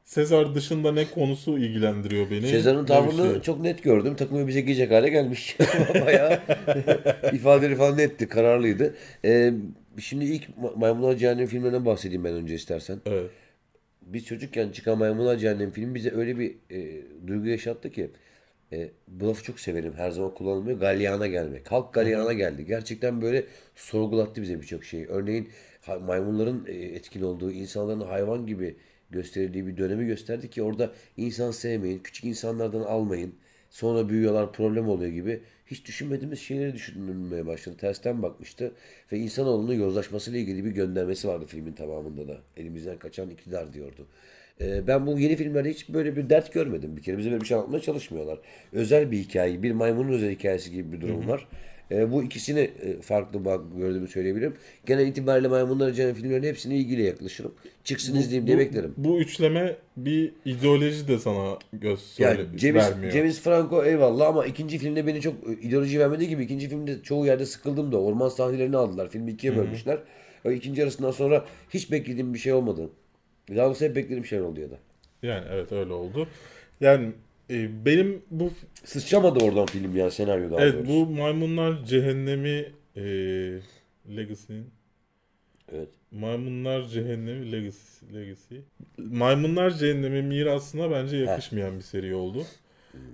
Sezar 0.06 0.54
dışında 0.54 0.92
ne 0.92 1.10
konusu 1.10 1.58
ilgilendiriyor 1.58 2.30
beni? 2.30 2.46
Sezar'ın 2.48 2.84
tavrını 2.86 3.32
şey. 3.32 3.42
çok 3.42 3.60
net 3.60 3.82
gördüm. 3.82 4.16
Takımı 4.16 4.48
bize 4.48 4.60
giyecek 4.60 4.90
hale 4.90 5.08
gelmiş. 5.08 5.56
Bayağı 6.06 6.32
ifadeleri 7.32 7.76
falan 7.76 7.98
netti, 7.98 8.28
kararlıydı. 8.28 8.94
Ee, 9.24 9.52
şimdi 9.98 10.24
ilk 10.24 10.48
Ma- 10.48 10.78
Maymunlar 10.78 11.16
Cehennemi 11.16 11.46
filmlerinden 11.46 11.84
bahsedeyim 11.84 12.24
ben 12.24 12.32
önce 12.32 12.54
istersen. 12.54 12.98
Evet. 13.06 13.30
Biz 14.02 14.24
çocukken 14.24 14.70
çıkan 14.70 14.98
Maymunlar 14.98 15.36
Cehennemi 15.36 15.72
filmi 15.72 15.94
bize 15.94 16.14
öyle 16.14 16.38
bir 16.38 16.54
e, 16.70 17.02
duygu 17.26 17.46
yaşattı 17.46 17.90
ki 17.90 18.10
e, 18.72 18.88
bu 19.08 19.28
lafı 19.28 19.42
çok 19.44 19.60
severim. 19.60 19.92
Her 19.96 20.10
zaman 20.10 20.34
kullanılmıyor. 20.34 20.80
Galyana 20.80 21.26
gelmek. 21.26 21.72
Halk 21.72 21.94
galyana 21.94 22.32
geldi. 22.32 22.66
Gerçekten 22.66 23.22
böyle 23.22 23.44
sorgulattı 23.74 24.42
bize 24.42 24.60
birçok 24.60 24.84
şeyi. 24.84 25.06
Örneğin 25.06 25.48
maymunların 26.06 26.66
e, 26.68 26.72
etkin 26.74 27.22
olduğu, 27.22 27.50
insanların 27.50 28.00
hayvan 28.00 28.46
gibi 28.46 28.76
gösterildiği 29.10 29.66
bir 29.66 29.76
dönemi 29.76 30.06
gösterdi 30.06 30.50
ki 30.50 30.62
orada 30.62 30.92
insan 31.16 31.50
sevmeyin, 31.50 31.98
küçük 31.98 32.24
insanlardan 32.24 32.80
almayın. 32.80 33.34
Sonra 33.70 34.08
büyüyorlar, 34.08 34.52
problem 34.52 34.88
oluyor 34.88 35.12
gibi. 35.12 35.40
Hiç 35.66 35.86
düşünmediğimiz 35.86 36.38
şeyleri 36.38 36.74
düşünülmeye 36.74 37.46
başladı. 37.46 37.76
Tersten 37.76 38.22
bakmıştı. 38.22 38.72
Ve 39.12 39.18
insanoğlunun 39.18 39.74
yozlaşmasıyla 39.74 40.40
ilgili 40.40 40.64
bir 40.64 40.70
göndermesi 40.70 41.28
vardı 41.28 41.44
filmin 41.48 41.72
tamamında 41.72 42.28
da. 42.28 42.38
Elimizden 42.56 42.98
kaçan 42.98 43.30
iktidar 43.30 43.72
diyordu. 43.72 44.06
Ee, 44.60 44.86
ben 44.86 45.06
bu 45.06 45.18
yeni 45.18 45.36
filmlerde 45.36 45.70
hiç 45.70 45.88
böyle 45.88 46.16
bir 46.16 46.30
dert 46.30 46.52
görmedim. 46.52 46.96
Bir 46.96 47.02
kere 47.02 47.18
bize 47.18 47.30
böyle 47.30 47.40
bir 47.40 47.46
şey 47.46 47.56
anlatmaya 47.56 47.80
çalışmıyorlar. 47.80 48.38
Özel 48.72 49.10
bir 49.10 49.18
hikaye, 49.18 49.62
bir 49.62 49.72
maymunun 49.72 50.12
özel 50.12 50.30
hikayesi 50.30 50.70
gibi 50.70 50.92
bir 50.92 51.00
durum 51.00 51.28
var. 51.28 51.48
Ee, 51.90 52.12
bu 52.12 52.22
ikisini 52.22 52.60
e, 52.60 53.00
farklı 53.00 53.44
bak 53.44 53.60
gördüğümü 53.76 54.08
söyleyebilirim. 54.08 54.54
Genel 54.86 55.06
itibariyle 55.06 55.48
Maymunlar 55.48 55.92
Cennet 55.92 56.16
filmlerinin 56.16 56.46
hepsine 56.48 56.76
ilgiyle 56.76 57.02
yaklaşırım. 57.02 57.54
Çıksın 57.84 58.14
izleyeyim 58.14 58.46
diye 58.46 58.56
Bu- 58.56 58.60
beklerim. 58.60 58.94
Bu 58.96 59.20
üçleme 59.20 59.76
bir 59.96 60.32
ideoloji 60.44 61.08
de 61.08 61.18
sana 61.18 61.58
göz 61.72 62.14
Yani 62.18 62.40
James, 62.56 62.90
vermiyor. 62.90 63.12
James 63.12 63.40
Franco 63.40 63.84
eyvallah 63.84 64.28
ama 64.28 64.46
ikinci 64.46 64.78
filmde 64.78 65.06
beni 65.06 65.20
çok 65.20 65.34
e, 65.34 65.52
ideoloji 65.52 66.00
vermediği 66.00 66.28
gibi 66.28 66.44
ikinci 66.44 66.68
filmde 66.68 67.02
çoğu 67.02 67.26
yerde 67.26 67.46
sıkıldım 67.46 67.92
da 67.92 68.00
orman 68.00 68.28
sahnelerini 68.28 68.76
aldılar. 68.76 69.08
Filmi 69.08 69.30
ikiye 69.30 69.56
bölmüşler. 69.56 69.98
O 70.44 70.50
ikinci 70.50 70.82
arasından 70.82 71.10
sonra 71.10 71.44
hiç 71.70 71.92
beklediğim 71.92 72.34
bir 72.34 72.38
şey 72.38 72.52
olmadı. 72.52 72.90
Daha 73.56 73.66
doğrusu 73.66 73.84
hep 73.84 73.96
beklediğim 73.96 74.24
şeyler 74.24 74.44
oldu 74.44 74.60
ya 74.60 74.70
da. 74.70 74.78
Yani 75.22 75.44
evet 75.50 75.72
öyle 75.72 75.92
oldu. 75.92 76.28
Yani 76.80 77.12
e, 77.50 77.84
benim 77.84 78.22
bu 78.30 78.50
Sıçramadı 78.84 79.44
oradan 79.44 79.66
film 79.66 79.96
ya 79.96 80.10
senaryo 80.10 80.50
daha 80.50 80.60
evet 80.60 80.74
doğrusu. 80.74 80.88
bu 80.88 81.06
Maymunlar 81.06 81.84
Cehennemi 81.84 82.72
e, 82.96 83.02
Legacy'nin 84.16 84.66
Evet. 85.72 85.88
Maymunlar 86.10 86.88
Cehennemi 86.88 87.52
Legacy, 87.52 88.06
Legacy. 88.14 88.54
Maymunlar 88.98 89.70
Cehennemi 89.70 90.22
mirasına 90.22 90.90
bence 90.90 91.16
yakışmayan 91.16 91.76
bir 91.76 91.82
seri 91.82 92.14
oldu. 92.14 92.42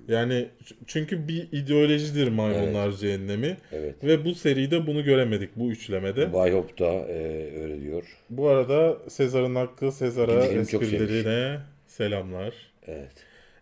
Yani 0.09 0.49
çünkü 0.87 1.29
bir 1.29 1.49
ideolojidir 1.53 2.29
Maymunlar 2.29 2.93
Cehennemi 2.93 3.57
Evet. 3.73 4.05
ve 4.05 4.25
bu 4.25 4.35
seride 4.35 4.87
bunu 4.87 5.05
göremedik 5.05 5.57
bu 5.57 5.71
üçlemede. 5.71 6.33
Bay 6.33 6.53
Hop 6.53 6.79
da 6.79 6.87
e, 6.93 7.51
öyle 7.63 7.81
diyor. 7.81 8.05
Bu 8.31 8.49
arada 8.49 8.99
Sezar'ın 9.11 9.55
hakkı 9.55 9.93
Sezar'a 9.93 10.45
esprilerine 10.45 11.61
selamlar. 11.87 12.55
Evet. 12.87 13.13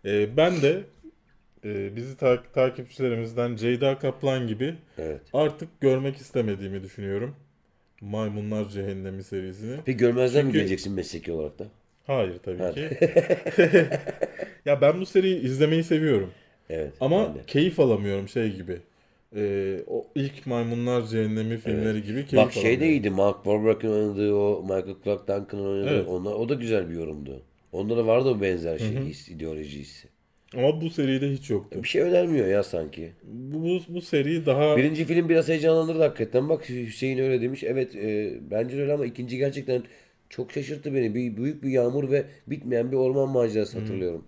Ee, 0.05 0.37
ben 0.37 0.61
de 0.61 0.83
e, 1.65 1.95
bizi 1.95 2.17
ta- 2.17 2.43
takipçilerimizden 2.53 3.55
Ceyda 3.55 3.99
Kaplan 3.99 4.47
gibi 4.47 4.75
Evet. 4.97 5.21
artık 5.33 5.81
görmek 5.81 6.17
istemediğimi 6.17 6.83
düşünüyorum. 6.83 7.35
Maymunlar 8.01 8.69
Cehennemi 8.69 9.23
serisini. 9.23 9.75
Peki 9.85 9.97
görmezden 9.97 10.45
mi 10.45 10.47
Çünkü- 10.49 10.57
geleceksin 10.59 10.93
mesleki 10.93 11.31
olarak 11.31 11.59
da? 11.59 11.65
Hayır 12.07 12.37
tabii 12.43 12.61
Evet. 12.63 12.75
ki. 12.75 12.89
ya 14.65 14.81
ben 14.81 15.01
bu 15.01 15.05
seriyi 15.05 15.41
izlemeyi 15.41 15.83
seviyorum. 15.83 16.31
Evet. 16.69 16.93
Ama 17.01 17.33
keyif 17.47 17.79
alamıyorum 17.79 18.29
şey 18.29 18.55
gibi. 18.55 18.77
Ee, 19.35 19.79
o 19.87 20.05
ilk 20.15 20.45
Maymunlar 20.47 21.01
Cehennemi 21.07 21.57
filmleri 21.57 22.03
gibi 22.03 22.25
keyif 22.25 22.45
Bak 22.45 22.53
şey 22.53 22.63
de 22.63 22.67
alamıyorum. 22.67 22.93
iyiydi. 22.93 23.09
Mark 23.09 23.35
Wahlberg'in 23.35 23.89
oynadığı 23.89 24.33
o 24.35 24.61
Michael 24.63 24.95
Clark 25.03 25.27
Duncan'ın 25.27 25.65
oynadığı 25.65 25.95
Evet. 25.95 26.07
onlar, 26.07 26.31
o 26.33 26.49
da 26.49 26.53
güzel 26.53 26.89
bir 26.89 26.95
yorumdu. 26.95 27.41
Onda 27.71 27.97
da 27.97 28.07
vardı 28.07 28.29
o 28.29 28.41
benzer 28.41 28.77
şey, 28.77 28.95
his, 29.05 29.29
ideoloji 29.29 29.79
hissi. 29.79 30.07
Ama 30.57 30.81
bu 30.81 30.89
seride 30.89 31.31
hiç 31.31 31.49
yoktu. 31.49 31.83
Bir 31.83 31.87
şey 31.87 32.01
önermiyor 32.01 32.47
ya 32.47 32.63
sanki. 32.63 33.11
Bu, 33.23 33.63
bu, 33.63 33.79
bu 33.87 34.01
seri 34.01 34.45
daha 34.45 34.77
Birinci 34.77 35.05
film 35.05 35.29
biraz 35.29 35.49
heyecanlandırdı 35.49 35.99
hakikaten. 35.99 36.49
Bak 36.49 36.69
Hüseyin 36.69 37.17
öyle 37.17 37.41
demiş. 37.41 37.63
Evet 37.63 37.95
e, 37.95 38.33
bence 38.51 38.81
öyle 38.81 38.93
ama 38.93 39.05
ikinci 39.05 39.37
gerçekten 39.37 39.83
çok 40.29 40.51
şaşırttı 40.51 40.93
beni. 40.93 41.15
Bir, 41.15 41.37
büyük 41.37 41.63
bir 41.63 41.69
yağmur 41.69 42.11
ve 42.11 42.25
bitmeyen 42.47 42.91
bir 42.91 42.97
orman 42.97 43.29
macerası 43.29 43.79
hatırlıyorum. 43.79 44.25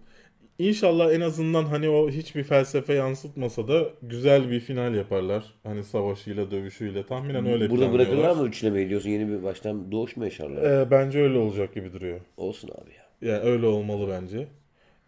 İnşallah 0.60 1.14
en 1.14 1.22
azından 1.22 1.66
hani 1.66 1.90
o 1.90 2.10
hiçbir 2.10 2.44
felsefe 2.44 2.94
yansıtmasa 2.94 3.68
da 3.68 3.90
güzel 4.02 4.52
bir 4.52 4.60
final 4.60 4.96
yaparlar. 4.96 5.54
Hani 5.64 5.84
savaşıyla, 5.84 6.52
dövüşüyle 6.52 7.06
tahminen 7.06 7.46
öyle 7.46 7.70
Burada 7.70 7.94
bırakırlar 7.94 8.36
mı 8.36 8.48
üçlemeyi 8.48 8.90
diyorsun? 8.90 9.10
Yeni 9.10 9.30
bir 9.30 9.44
baştan 9.44 9.92
doğuş 9.92 10.18
mu 10.18 10.24
yaşarlar? 10.24 10.82
Ee, 10.82 10.92
bence 10.92 11.20
öyle 11.20 11.38
olacak 11.38 11.74
gibi 11.74 11.94
duruyor. 11.94 12.20
Olsun 12.38 12.70
abi 12.70 12.94
ya. 12.98 13.03
Yani 13.24 13.40
öyle 13.40 13.66
olmalı 13.66 14.10
bence. 14.22 14.48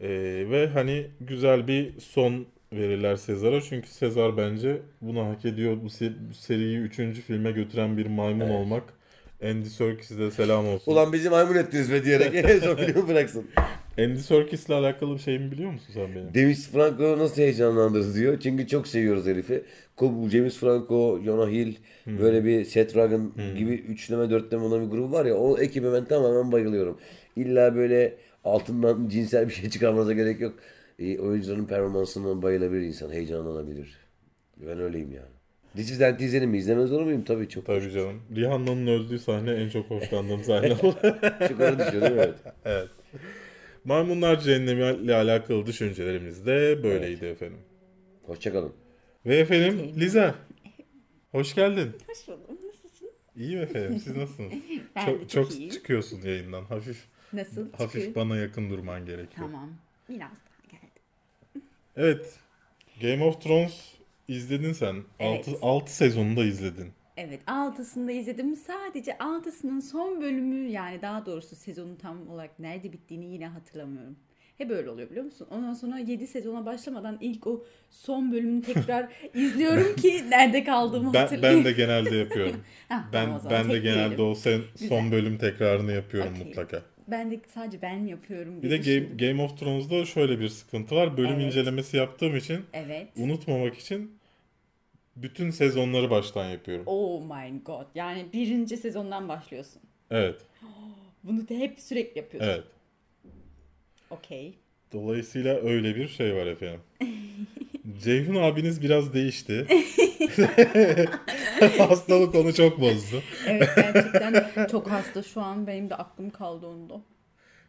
Ee, 0.01 0.09
ve 0.49 0.67
hani 0.67 1.07
güzel 1.21 1.67
bir 1.67 1.99
son 1.99 2.45
verirler 2.73 3.15
Sezar'a. 3.15 3.61
Çünkü 3.61 3.87
Sezar 3.89 4.37
bence 4.37 4.81
bunu 5.01 5.25
hak 5.25 5.45
ediyor. 5.45 5.77
Bu, 5.83 5.87
se- 5.87 6.29
bu 6.29 6.33
seriyi 6.33 6.77
3. 6.77 6.95
filme 7.21 7.51
götüren 7.51 7.97
bir 7.97 8.05
maymun 8.05 8.49
olmak. 8.49 8.83
Andy 9.43 9.65
Serkis'e 9.69 10.31
selam 10.31 10.67
olsun. 10.67 10.91
Ulan 10.91 11.13
bizi 11.13 11.29
maymun 11.29 11.55
ettiniz 11.55 11.91
be 11.91 12.05
diyerek 12.05 12.35
en 12.35 12.59
son 12.59 12.75
filmi 12.85 13.07
bıraksın. 13.07 13.47
Andy 13.99 14.19
Serkis'le 14.19 14.69
alakalı 14.69 15.13
bir 15.13 15.19
şey 15.19 15.39
mi 15.39 15.51
biliyor 15.51 15.71
musun 15.71 15.93
sen 15.93 16.15
benim? 16.15 16.33
James 16.35 16.67
Franco 16.69 17.17
nasıl 17.19 17.41
heyecanlandırdı 17.41 18.13
diyor. 18.15 18.39
Çünkü 18.39 18.67
çok 18.67 18.87
seviyoruz 18.87 19.25
herifi. 19.25 19.63
James 20.31 20.57
Franco, 20.57 21.21
Jonah 21.23 21.49
Hill, 21.49 21.75
böyle 22.07 22.45
bir 22.45 22.65
Seth 22.65 22.95
Rogen 22.95 23.31
gibi 23.57 23.73
üçleme 23.73 24.29
dörtleme 24.29 24.63
olan 24.63 24.85
bir 24.85 24.91
grup 24.91 25.11
var 25.11 25.25
ya. 25.25 25.35
O 25.35 25.57
ekibe 25.59 25.93
ben 25.93 26.05
tamamen 26.05 26.51
bayılıyorum. 26.51 26.97
İlla 27.35 27.75
böyle 27.75 28.17
altından 28.43 29.09
cinsel 29.09 29.47
bir 29.47 29.53
şey 29.53 29.69
çıkarmanıza 29.69 30.13
gerek 30.13 30.41
yok. 30.41 30.53
E, 30.99 31.19
oyuncuların 31.19 31.65
performansına 31.65 32.41
bayılabilir 32.41 32.81
insan. 32.81 33.11
Heyecanlanabilir. 33.11 33.97
Ben 34.57 34.79
öyleyim 34.79 35.11
yani. 35.11 35.35
Diziden 35.77 36.17
izlerim 36.19 36.49
mi? 36.49 36.57
İzlemez 36.57 36.91
olur 36.91 37.03
muyum? 37.03 37.23
Tabii 37.23 37.49
çok. 37.49 37.65
Tabii 37.65 37.91
canım. 37.91 38.21
Rihanna'nın 38.35 38.87
öldüğü 38.87 39.19
sahne 39.19 39.51
en 39.51 39.69
çok 39.69 39.89
hoşlandığım 39.89 40.43
sahne 40.43 40.73
oldu. 40.83 40.95
Çok 41.47 41.59
değil 41.59 42.13
mi? 42.13 42.19
Evet. 42.19 42.33
evet. 42.65 42.89
Maymunlar 43.85 44.39
Cehennemi 44.41 45.03
ile 45.03 45.15
alakalı 45.15 45.65
düşüncelerimiz 45.65 46.45
de 46.45 46.83
böyleydi 46.83 47.25
efendim. 47.25 47.59
Hoşçakalın. 48.25 48.73
Ve 49.25 49.37
efendim 49.37 49.91
Liza. 49.99 50.35
Hoş 51.31 51.55
geldin. 51.55 51.91
Hoş 52.07 52.27
buldum. 52.27 52.57
Nasılsın? 52.67 53.09
İyiyim 53.35 53.61
efendim. 53.61 53.99
Siz 53.99 54.17
nasılsınız? 54.17 54.53
Ben 54.95 55.05
çok 55.05 55.21
de 55.21 55.27
çok 55.27 55.51
iyiyim. 55.51 55.69
çıkıyorsun 55.69 56.21
yayından. 56.21 56.63
Hafif 56.63 57.03
Nasıl? 57.33 57.71
hafif 57.71 57.91
Çıkıyor? 58.05 58.15
bana 58.15 58.37
yakın 58.37 58.69
durman 58.69 59.05
gerekiyor. 59.05 59.47
Tamam. 59.47 59.69
Biraz 60.09 60.19
daha 60.31 60.71
geldi. 60.71 60.99
Evet. 61.95 62.39
Game 63.01 63.23
of 63.23 63.41
Thrones 63.41 63.91
izledin 64.27 64.73
sen. 64.73 64.95
Evet. 65.19 65.47
6 65.47 65.57
6 65.61 65.95
sezonunu 65.95 66.37
da 66.37 66.43
izledin. 66.45 66.91
Evet 67.17 67.39
altısını 67.47 68.07
da 68.07 68.11
izledim. 68.11 68.55
Sadece 68.55 69.17
altısının 69.17 69.79
son 69.79 70.21
bölümü 70.21 70.67
yani 70.69 71.01
daha 71.01 71.25
doğrusu 71.25 71.55
sezonun 71.55 71.95
tam 71.95 72.29
olarak 72.29 72.59
nerede 72.59 72.93
bittiğini 72.93 73.25
yine 73.25 73.47
hatırlamıyorum. 73.47 74.15
Hep 74.57 74.71
öyle 74.71 74.89
oluyor 74.89 75.09
biliyor 75.09 75.25
musun? 75.25 75.47
Ondan 75.51 75.73
sonra 75.73 75.99
7 75.99 76.27
sezona 76.27 76.65
başlamadan 76.65 77.17
ilk 77.21 77.47
o 77.47 77.65
son 77.89 78.31
bölümünü 78.31 78.61
tekrar 78.61 79.09
izliyorum 79.33 79.95
ki 79.95 80.29
nerede 80.29 80.63
kaldığımı 80.63 81.13
Ben, 81.13 81.19
hatırlayayım. 81.21 81.65
ben 81.65 81.71
de 81.73 81.77
genelde 81.77 82.15
yapıyorum. 82.15 82.61
Hah, 82.89 83.03
ben 83.13 83.25
tamam 83.25 83.41
ben 83.49 83.69
de 83.69 83.79
genelde 83.79 84.21
o 84.21 84.35
sen, 84.35 84.61
son 84.89 85.11
bölüm 85.11 85.37
tekrarını 85.37 85.91
yapıyorum 85.91 86.33
Okey. 86.33 86.45
mutlaka. 86.47 86.81
Ben 87.07 87.31
de 87.31 87.39
sadece 87.53 87.81
ben 87.81 88.05
yapıyorum 88.05 88.61
Bir 88.63 88.69
de 88.69 88.77
Game. 88.77 89.29
Game 89.31 89.43
of 89.43 89.59
Thrones'da 89.59 90.05
şöyle 90.05 90.39
bir 90.39 90.49
sıkıntı 90.49 90.95
var. 90.95 91.17
Bölüm 91.17 91.31
Evet. 91.35 91.45
incelemesi 91.45 91.97
yaptığım 91.97 92.35
için 92.35 92.59
Evet. 92.73 93.07
unutmamak 93.17 93.77
için 93.77 94.11
bütün 95.15 95.49
sezonları 95.49 96.09
baştan 96.09 96.45
yapıyorum. 96.45 96.83
Oh 96.85 97.21
my 97.21 97.63
god. 97.65 97.85
Yani 97.95 98.25
birinci 98.33 98.77
sezondan 98.77 99.29
başlıyorsun. 99.29 99.81
Evet. 100.11 100.41
Bunu 101.23 101.49
da 101.49 101.53
hep 101.53 101.79
sürekli 101.79 102.19
yapıyorsun. 102.19 102.51
Evet. 102.51 102.63
Okey. 104.09 104.55
Dolayısıyla 104.93 105.55
öyle 105.55 105.95
bir 105.95 106.07
şey 106.07 106.35
var 106.35 106.45
efendim. 106.45 106.81
Ceyhun 108.03 108.35
abiniz 108.35 108.81
biraz 108.81 109.13
değişti. 109.13 109.67
Hastalık 111.77 112.35
onu 112.35 112.53
çok 112.53 112.81
bozdu. 112.81 113.23
Evet 113.47 113.69
gerçekten 113.75 114.67
çok 114.67 114.91
hasta 114.91 115.23
şu 115.23 115.41
an. 115.41 115.67
Benim 115.67 115.89
de 115.89 115.95
aklım 115.95 116.29
kaldı 116.29 116.67
onda. 116.67 117.01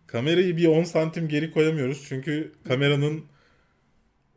Kamerayı 0.07 0.57
bir 0.57 0.67
10 0.67 0.85
santim 0.85 1.29
geri 1.29 1.51
koyamıyoruz 1.53 2.05
çünkü 2.09 2.53
kameranın 2.69 3.25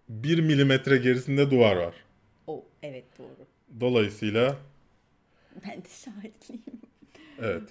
1 0.09 0.39
milimetre 0.39 0.97
gerisinde 0.97 1.51
duvar 1.51 1.75
var. 1.75 1.93
Oh 2.49 2.63
evet 2.83 3.03
doğru. 3.19 3.47
Dolayısıyla 3.79 4.55
Ben 5.65 5.77
de 5.77 5.87
şahitliyim. 6.05 6.63
evet. 7.41 7.61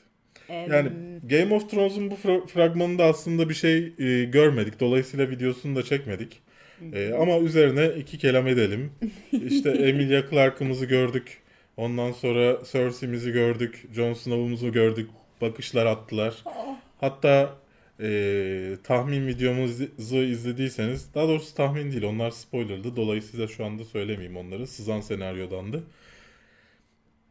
Yani 0.49 0.91
Game 1.31 1.55
of 1.55 1.71
Thrones'un 1.71 2.11
bu 2.11 2.15
fra- 2.15 2.47
fragmanında 2.47 3.05
aslında 3.05 3.49
bir 3.49 3.55
şey 3.55 3.93
e, 3.99 4.25
görmedik. 4.25 4.81
Dolayısıyla 4.81 5.31
videosunu 5.31 5.77
da 5.77 5.83
çekmedik. 5.83 6.41
E, 6.93 7.13
ama 7.15 7.39
üzerine 7.39 8.01
iki 8.01 8.19
kelam 8.19 8.47
edelim. 8.47 8.93
İşte 9.33 9.71
Emilia 9.71 10.31
Clarke'ımızı 10.31 10.87
gördük. 10.87 11.39
Ondan 11.77 12.13
sonra 12.13 12.59
Cersei'mizi 12.73 13.33
gördük. 13.33 13.87
Jon 13.95 14.13
Snow'umuzu 14.15 14.73
gördük. 14.73 15.11
Bakışlar 15.41 15.87
attılar. 15.87 16.45
Hatta 17.01 17.55
e, 18.01 18.77
tahmin 18.85 19.27
videomuzu 19.27 20.17
izlediyseniz, 20.17 21.15
daha 21.15 21.29
doğrusu 21.29 21.55
tahmin 21.55 21.93
değil 21.93 22.03
onlar 22.03 22.31
spoilerlı. 22.31 22.97
Dolayısıyla 22.97 23.49
şu 23.49 23.65
anda 23.65 23.85
söylemeyeyim 23.85 24.37
onları. 24.37 24.67
Sızan 24.67 25.01
senaryodandı. 25.01 25.85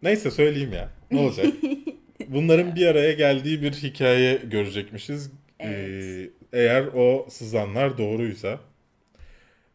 Neyse 0.04 0.32
söyleyeyim 0.32 0.74
ya. 0.74 0.90
Ne 1.12 1.20
olacak? 1.20 1.48
Bunların 2.28 2.76
bir 2.76 2.88
araya 2.88 3.14
geldiği 3.14 3.62
bir 3.62 3.72
hikaye 3.72 4.36
görecekmişiz. 4.36 5.32
Ee, 5.60 5.68
Evet. 5.68 6.32
eğer 6.54 6.86
o 6.96 7.28
sızanlar 7.30 7.98
doğruysa. 7.98 8.60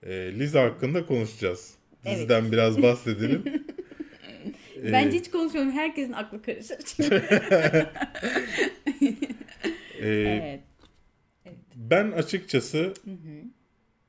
Ee, 0.07 0.11
Liza 0.38 0.62
hakkında 0.62 1.07
konuşacağız. 1.07 1.74
Evet. 2.05 2.16
Diziden 2.16 2.52
biraz 2.52 2.83
bahsedelim. 2.83 3.42
Ee, 4.85 4.92
Bence 4.92 5.18
hiç 5.18 5.31
konuşmuyorum. 5.31 5.72
Herkesin 5.72 6.12
aklı 6.12 6.42
karışır. 6.42 6.76
Çünkü. 6.85 7.14
e, 10.00 10.09
evet. 10.09 10.61
Ben 11.76 12.12
açıkçası 12.12 12.94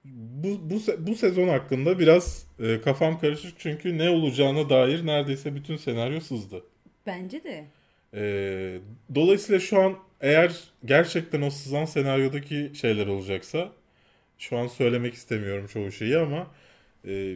bu, 0.05 0.69
bu, 0.69 0.81
bu 1.07 1.15
sezon 1.15 1.47
hakkında 1.47 1.99
biraz 1.99 2.47
e, 2.59 2.81
kafam 2.81 3.19
karışık 3.19 3.59
çünkü 3.59 3.97
ne 3.97 4.09
olacağına 4.09 4.69
dair 4.69 5.05
neredeyse 5.05 5.55
bütün 5.55 5.77
senaryo 5.77 6.19
sızdı. 6.19 6.63
Bence 7.05 7.43
de. 7.43 7.65
Ee, 8.13 8.79
dolayısıyla 9.15 9.59
şu 9.59 9.79
an 9.81 9.95
eğer 10.21 10.63
gerçekten 10.85 11.41
o 11.41 11.49
sızan 11.49 11.85
senaryodaki 11.85 12.71
şeyler 12.73 13.07
olacaksa 13.07 13.71
şu 14.37 14.57
an 14.57 14.67
söylemek 14.67 15.13
istemiyorum 15.13 15.67
çoğu 15.67 15.91
şeyi 15.91 16.17
ama 16.17 16.47
e, 17.07 17.35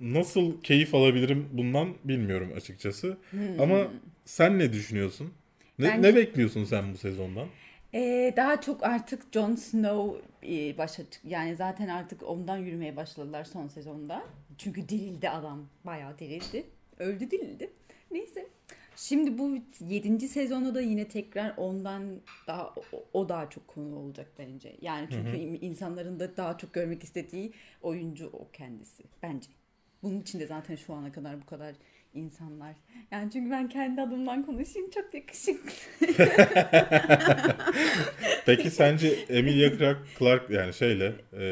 nasıl 0.00 0.62
keyif 0.62 0.94
alabilirim 0.94 1.48
bundan 1.52 1.94
bilmiyorum 2.04 2.52
açıkçası. 2.56 3.16
Ama 3.58 3.88
sen 4.24 4.58
ne 4.58 4.72
düşünüyorsun? 4.72 5.32
Ne, 5.78 5.86
Bence- 5.86 6.08
ne 6.08 6.16
bekliyorsun 6.16 6.64
sen 6.64 6.92
bu 6.92 6.98
sezondan? 6.98 7.46
Ee, 7.94 8.34
daha 8.36 8.60
çok 8.60 8.84
artık 8.84 9.22
Jon 9.32 9.54
Snow 9.54 10.20
e, 10.42 10.78
başa 10.78 11.10
çık- 11.10 11.24
yani 11.24 11.56
zaten 11.56 11.88
artık 11.88 12.22
ondan 12.22 12.56
yürümeye 12.56 12.96
başladılar 12.96 13.44
son 13.44 13.68
sezonda. 13.68 14.22
Çünkü 14.58 14.88
dirildi 14.88 15.30
adam. 15.30 15.66
Bayağı 15.84 16.18
dirildi. 16.18 16.66
Öldü 16.98 17.30
dirildi. 17.30 17.70
Neyse. 18.10 18.48
Şimdi 18.96 19.38
bu 19.38 19.58
7. 19.88 20.28
sezonda 20.28 20.74
da 20.74 20.80
yine 20.80 21.08
tekrar 21.08 21.54
ondan 21.56 22.20
daha 22.46 22.74
o, 23.12 23.28
daha 23.28 23.50
çok 23.50 23.68
konu 23.68 23.96
olacak 23.96 24.28
bence. 24.38 24.76
Yani 24.80 25.08
çünkü 25.10 25.36
insanların 25.66 26.20
da 26.20 26.36
daha 26.36 26.58
çok 26.58 26.72
görmek 26.74 27.04
istediği 27.04 27.52
oyuncu 27.82 28.30
o 28.32 28.48
kendisi 28.52 29.02
bence. 29.22 29.48
Bunun 30.02 30.20
için 30.20 30.40
de 30.40 30.46
zaten 30.46 30.76
şu 30.76 30.94
ana 30.94 31.12
kadar 31.12 31.42
bu 31.42 31.46
kadar 31.46 31.74
insanlar. 32.14 32.74
Yani 33.10 33.30
çünkü 33.32 33.50
ben 33.50 33.68
kendi 33.68 34.00
adımdan 34.02 34.46
konuşayım 34.46 34.90
çok 34.90 35.14
yakışıklı. 35.14 35.70
Peki 38.46 38.70
sence 38.70 39.08
Emilia 39.28 39.78
Clarke, 39.78 40.00
Clarke 40.18 40.54
yani 40.54 40.74
şeyle 40.74 41.14
e, 41.32 41.44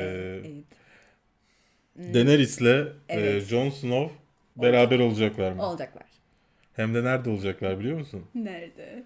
Evet. 1.98 2.14
Daenerys'le 2.14 2.62
e, 2.62 2.92
Evet. 3.08 3.42
Jon 3.42 3.70
Snow 3.70 4.14
beraber 4.56 4.98
olacaklar 4.98 5.52
mı? 5.52 5.66
Olacaklar. 5.66 6.06
Hem 6.76 6.94
de 6.94 7.04
nerede 7.04 7.30
olacaklar 7.30 7.80
biliyor 7.80 7.98
musun? 7.98 8.24
Nerede? 8.34 9.02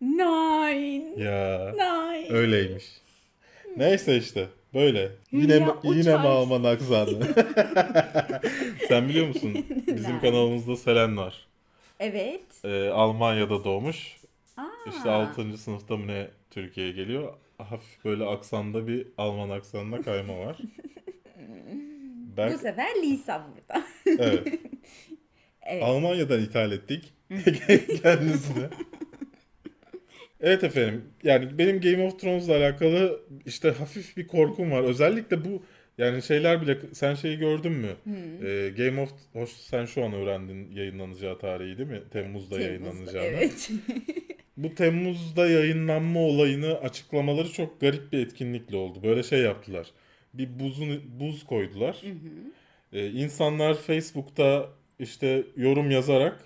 Nine. 0.00 1.24
Ya 1.24 1.72
Nine. 1.72 2.28
öyleymiş. 2.30 2.84
Neyse 3.76 4.16
işte 4.16 4.48
böyle. 4.74 5.12
Yine 5.32 5.54
Hülya 5.54 5.76
yine 5.84 6.00
uçar. 6.00 6.20
mi 6.20 6.26
Alman 6.28 6.64
aksanı? 6.64 7.24
Sen 8.88 9.08
biliyor 9.08 9.26
musun? 9.28 9.66
Bizim 9.86 10.20
kanalımızda 10.20 10.76
Selen 10.76 11.16
var. 11.16 11.46
Evet. 12.00 12.42
Ee, 12.64 12.88
Almanya'da 12.88 13.64
doğmuş. 13.64 14.16
Aa. 14.56 14.62
İşte 14.96 15.10
6. 15.10 15.58
sınıfta 15.58 15.96
mı 15.96 16.06
ne 16.06 16.28
Türkiye'ye 16.50 16.92
geliyor. 16.92 17.32
Hafif 17.58 18.04
böyle 18.04 18.24
aksanda 18.24 18.86
bir 18.86 19.06
Alman 19.18 19.50
aksanına 19.50 20.02
kayma 20.02 20.38
var. 20.38 20.56
Bu 21.36 22.36
Ben 22.36 22.56
sefer 22.56 23.02
Lisa 23.02 23.46
burada. 23.50 23.84
evet. 24.06 24.48
Evet. 25.62 25.82
Almanya'dan 25.84 26.40
ithal 26.40 26.72
ettik 26.72 27.12
kendisini. 28.02 28.64
Evet 30.44 30.64
efendim. 30.64 31.02
Yani 31.22 31.58
benim 31.58 31.80
Game 31.80 32.02
of 32.02 32.20
Thrones'la 32.20 32.56
alakalı 32.56 33.20
işte 33.46 33.70
hafif 33.70 34.16
bir 34.16 34.26
korkum 34.26 34.70
var. 34.70 34.82
Özellikle 34.82 35.44
bu 35.44 35.62
yani 35.98 36.22
şeyler 36.22 36.62
bile 36.62 36.78
sen 36.92 37.14
şeyi 37.14 37.38
gördün 37.38 37.72
mü? 37.72 37.88
Ee, 38.46 38.72
Game 38.76 39.00
of 39.00 39.10
hoş 39.32 39.50
sen 39.50 39.84
şu 39.84 40.04
an 40.04 40.12
öğrendin 40.12 40.70
yayınlanacağı 40.72 41.38
tarihi 41.38 41.78
değil 41.78 41.88
mi? 41.88 42.02
Temmuz'da, 42.10 42.56
Temmuz'da, 42.56 42.60
yayınlanacağını. 42.60 43.26
Evet. 43.26 43.70
Bu 44.56 44.74
Temmuz'da 44.74 45.48
yayınlanma 45.48 46.20
olayını 46.20 46.74
açıklamaları 46.74 47.52
çok 47.52 47.80
garip 47.80 48.12
bir 48.12 48.18
etkinlikle 48.18 48.76
oldu. 48.76 48.98
Böyle 49.02 49.22
şey 49.22 49.40
yaptılar. 49.40 49.86
Bir 50.34 50.58
buzun 50.58 51.02
buz 51.20 51.44
koydular. 51.44 52.02
Ee, 52.92 53.10
insanlar 53.10 53.74
Facebook'ta 53.74 54.68
işte 54.98 55.44
yorum 55.56 55.90
yazarak 55.90 56.40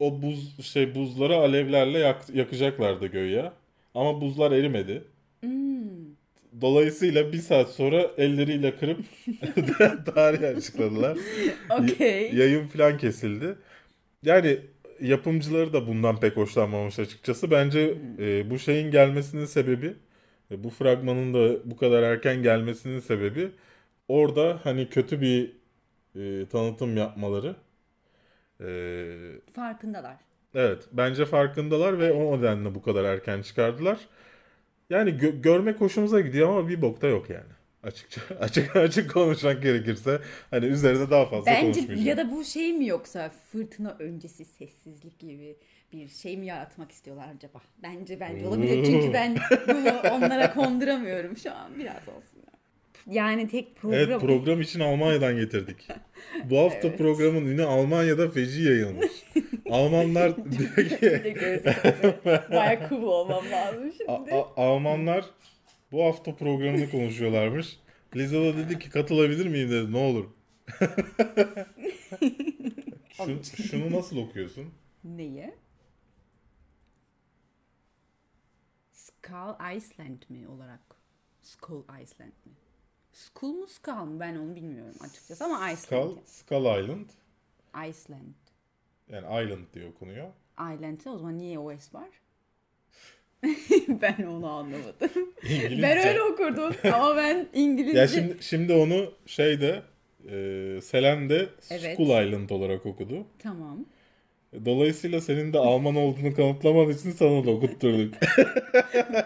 o 0.00 0.22
buz 0.22 0.66
şey 0.66 0.94
buzları 0.94 1.36
alevlerle 1.36 1.98
yak- 1.98 2.34
yakacaklardı 2.34 3.06
göğe. 3.06 3.52
Ama 3.94 4.20
buzlar 4.20 4.52
erimedi. 4.52 5.04
Hmm. 5.40 5.50
Dolayısıyla 6.60 7.32
bir 7.32 7.38
saat 7.38 7.70
sonra 7.70 8.10
elleriyle 8.18 8.76
kırıp 8.76 9.00
tarihi 10.14 10.46
açıkladılar. 10.46 11.18
Okey. 11.80 12.34
Yayın 12.34 12.66
falan 12.68 12.98
kesildi. 12.98 13.56
Yani 14.24 14.58
yapımcıları 15.00 15.72
da 15.72 15.86
bundan 15.86 16.20
pek 16.20 16.36
hoşlanmamış 16.36 16.98
açıkçası. 16.98 17.50
Bence 17.50 17.94
e, 18.18 18.50
bu 18.50 18.58
şeyin 18.58 18.90
gelmesinin 18.90 19.44
sebebi, 19.46 19.94
e, 20.50 20.64
bu 20.64 20.70
fragmanın 20.70 21.34
da 21.34 21.70
bu 21.70 21.76
kadar 21.76 22.02
erken 22.02 22.42
gelmesinin 22.42 23.00
sebebi 23.00 23.50
orada 24.08 24.60
hani 24.64 24.88
kötü 24.88 25.20
bir 25.20 25.52
e, 26.16 26.46
tanıtım 26.46 26.96
yapmaları. 26.96 27.56
Farkındalar. 29.52 30.16
evet, 30.54 30.88
bence 30.92 31.24
farkındalar 31.24 31.98
ve 31.98 32.12
o 32.12 32.38
nedenle 32.38 32.74
bu 32.74 32.82
kadar 32.82 33.04
erken 33.04 33.42
çıkardılar. 33.42 33.98
Yani 34.90 35.10
gö- 35.10 35.42
görmek 35.42 35.80
hoşumuza 35.80 36.20
gidiyor 36.20 36.48
ama 36.48 36.68
bir 36.68 36.82
bokta 36.82 37.06
yok 37.06 37.30
yani. 37.30 37.50
Açıkça 37.82 38.20
açık 38.40 38.76
açık 38.76 39.12
konuşmak 39.12 39.62
gerekirse 39.62 40.20
hani 40.50 40.66
üzerinde 40.66 41.10
daha 41.10 41.26
fazla 41.26 41.50
Bence 41.50 41.86
ya 41.96 42.16
da 42.16 42.30
bu 42.30 42.44
şey 42.44 42.72
mi 42.72 42.86
yoksa 42.86 43.30
fırtına 43.52 43.96
öncesi 43.98 44.44
sessizlik 44.44 45.18
gibi 45.18 45.56
bir 45.92 46.08
şey 46.08 46.36
mi 46.36 46.46
yaratmak 46.46 46.92
istiyorlar 46.92 47.28
acaba? 47.36 47.60
Bence 47.82 48.20
bence 48.20 48.46
olabilir. 48.46 48.84
Çünkü 48.84 49.12
ben 49.12 49.36
bunu 49.68 50.14
onlara 50.14 50.54
konduramıyorum 50.54 51.36
şu 51.36 51.52
an. 51.52 51.78
Biraz 51.78 52.08
olsun. 52.08 52.39
Ya. 53.06 53.26
Yani 53.30 53.48
tek 53.48 53.76
program. 53.76 54.00
Evet 54.00 54.20
program 54.20 54.60
için 54.60 54.80
Almanya'dan 54.80 55.36
getirdik. 55.36 55.88
Bu 56.44 56.58
hafta 56.58 56.88
Evet. 56.88 56.98
programın 56.98 57.46
ünü 57.46 57.64
Almanya'da 57.64 58.30
feci 58.30 58.62
yayılmış. 58.62 59.10
Almanlar 59.70 60.32
diyor 60.58 60.74
ki. 60.88 61.62
Bayağı 62.50 62.88
cool 62.88 63.02
olmam 63.02 63.44
lazım 63.50 63.88
A- 64.08 64.16
şimdi. 64.16 64.34
A- 64.34 64.54
Almanlar 64.56 65.24
Bu 65.92 66.04
hafta 66.04 66.34
programını 66.36 66.90
konuşuyorlarmış. 66.90 67.76
Liza 68.16 68.40
da 68.40 68.56
dedi 68.56 68.78
ki 68.78 68.90
katılabilir 68.90 69.46
miyim 69.46 69.70
dedi. 69.70 69.92
Ne 69.92 69.98
olur. 69.98 70.24
Şu, 73.16 73.62
şunu 73.62 73.96
nasıl 73.96 74.16
okuyorsun? 74.16 74.64
Neyi? 75.04 75.54
Skull 78.92 79.76
Iceland 79.76 80.22
mi 80.28 80.48
olarak? 80.48 80.80
Skull 81.42 81.82
Iceland 81.82 82.32
mi? 82.46 82.52
Skull 83.12 83.52
mu 83.52 83.66
Skull 83.66 84.04
mu? 84.04 84.20
Ben 84.20 84.36
onu 84.36 84.56
bilmiyorum 84.56 84.94
açıkçası 85.00 85.44
ama 85.44 85.70
Iceland. 85.70 85.76
Skull, 85.78 86.16
Skull 86.26 86.82
Island. 86.82 87.08
Iceland. 87.88 88.34
Yani 89.08 89.44
Island 89.44 89.64
diye 89.74 89.86
okunuyor. 89.86 90.28
Island'e 90.52 91.10
o 91.10 91.16
zaman 91.18 91.38
niye 91.38 91.58
OS 91.58 91.94
var? 91.94 92.08
ben 93.88 94.26
onu 94.26 94.50
anlamadım. 94.50 95.34
İngilizce. 95.42 95.82
Ben 95.82 96.08
öyle 96.08 96.22
okurdum 96.22 96.74
ama 96.94 97.16
ben 97.16 97.48
İngilizce... 97.52 97.98
Ya 97.98 98.08
şimdi, 98.08 98.36
şimdi 98.40 98.72
onu 98.72 99.12
şeyde 99.26 99.82
e, 100.28 100.80
Selen 100.82 101.30
de 101.30 101.48
Evet. 101.70 101.94
Skull 101.94 102.26
Island 102.26 102.50
olarak 102.50 102.86
okudu. 102.86 103.26
Tamam. 103.38 103.84
Dolayısıyla 104.64 105.20
senin 105.20 105.52
de 105.52 105.58
Alman 105.58 105.96
olduğunu 105.96 106.34
kanıtlaman 106.34 106.88
için 106.90 107.10
sana 107.10 107.46
da 107.46 107.50
okutturduk. 107.50 108.14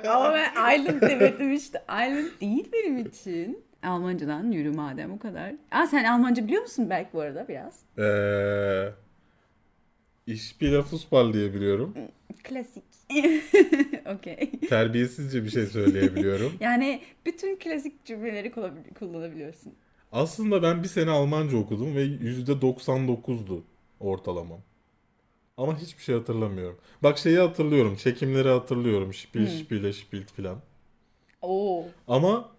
Ama 0.09 0.35
ben 0.35 0.79
Island 0.79 1.03
demedim 1.03 1.53
işte. 1.53 1.83
Island 1.89 2.41
değil 2.41 2.69
benim 2.73 3.07
için. 3.07 3.65
Almancadan 3.85 4.51
yürü 4.53 4.71
madem 4.71 5.13
o 5.13 5.19
kadar. 5.19 5.55
Aa 5.71 5.87
sen 5.87 6.05
Almanca 6.05 6.45
biliyor 6.47 6.63
musun 6.63 6.91
belki 6.91 7.09
bu 7.13 7.21
arada 7.21 7.49
biraz? 7.49 7.81
Eee 7.99 8.93
İş 10.27 10.43
Spiele 10.43 10.83
Fußball 10.83 11.33
diye 11.33 11.55
biliyorum. 11.55 11.95
Klasik. 12.45 12.85
Okey. 14.19 14.51
Terbiyesizce 14.69 15.45
bir 15.45 15.51
şey 15.51 15.67
söyleyebiliyorum. 15.67 16.53
Yani 16.61 17.01
bütün 17.27 17.57
klasik 17.57 18.05
cümleleri 18.05 18.53
kullanabiliyorsun. 18.99 19.73
Aslında 20.13 20.63
ben 20.63 20.83
bir 20.83 20.89
sene 20.89 21.11
Almanca 21.11 21.57
okudum 21.57 21.95
ve 21.97 22.03
%99'du 22.05 23.65
ortalamam. 24.01 24.61
Ama 25.57 25.79
hiçbir 25.79 26.03
şey 26.03 26.15
hatırlamıyorum. 26.15 26.79
Bak 27.03 27.19
şeyi 27.19 27.39
hatırlıyorum. 27.39 27.97
Çekimleri 27.97 28.49
hatırlıyorum. 28.49 29.15
Spiel, 29.15 29.47
Spiele, 29.47 29.93
Spielt 29.93 30.33
filan. 30.33 30.59
Oo. 31.43 31.85
Ama 32.09 32.54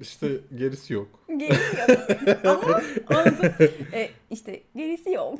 işte 0.00 0.28
gerisi 0.58 0.92
yok. 0.92 1.08
Gerisi 1.38 1.76
yok. 1.76 2.44
Ama 2.44 2.82
anladım. 3.06 3.52
E, 3.92 4.10
işte 4.30 4.60
gerisi 4.76 5.10
yok. 5.10 5.38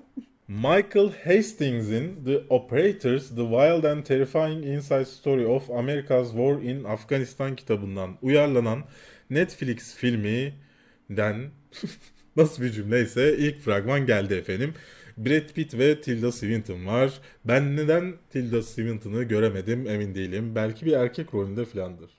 Michael 0.48 1.12
Hastings'in 1.24 2.24
The 2.24 2.38
Operators, 2.48 3.28
The 3.28 3.42
Wild 3.42 3.84
and 3.84 4.04
Terrifying 4.04 4.66
Inside 4.66 5.04
Story 5.04 5.46
of 5.46 5.70
America's 5.70 6.28
War 6.28 6.62
in 6.62 6.84
Afghanistan 6.84 7.56
kitabından 7.56 8.16
uyarlanan 8.22 8.84
Netflix 9.30 9.94
filminden 9.94 11.50
nasıl 12.36 12.62
bir 12.62 12.70
cümleyse 12.70 13.36
ilk 13.38 13.60
fragman 13.60 14.06
geldi 14.06 14.34
efendim. 14.34 14.74
Brad 15.16 15.52
Pitt 15.54 15.74
ve 15.74 16.00
Tilda 16.00 16.32
Swinton 16.32 16.86
var. 16.86 17.20
Ben 17.44 17.76
neden 17.76 18.14
Tilda 18.30 18.62
Swinton'ı 18.62 19.22
göremedim 19.22 19.86
emin 19.86 20.14
değilim. 20.14 20.54
Belki 20.54 20.86
bir 20.86 20.92
erkek 20.92 21.34
rolünde 21.34 21.64
filandır. 21.64 22.17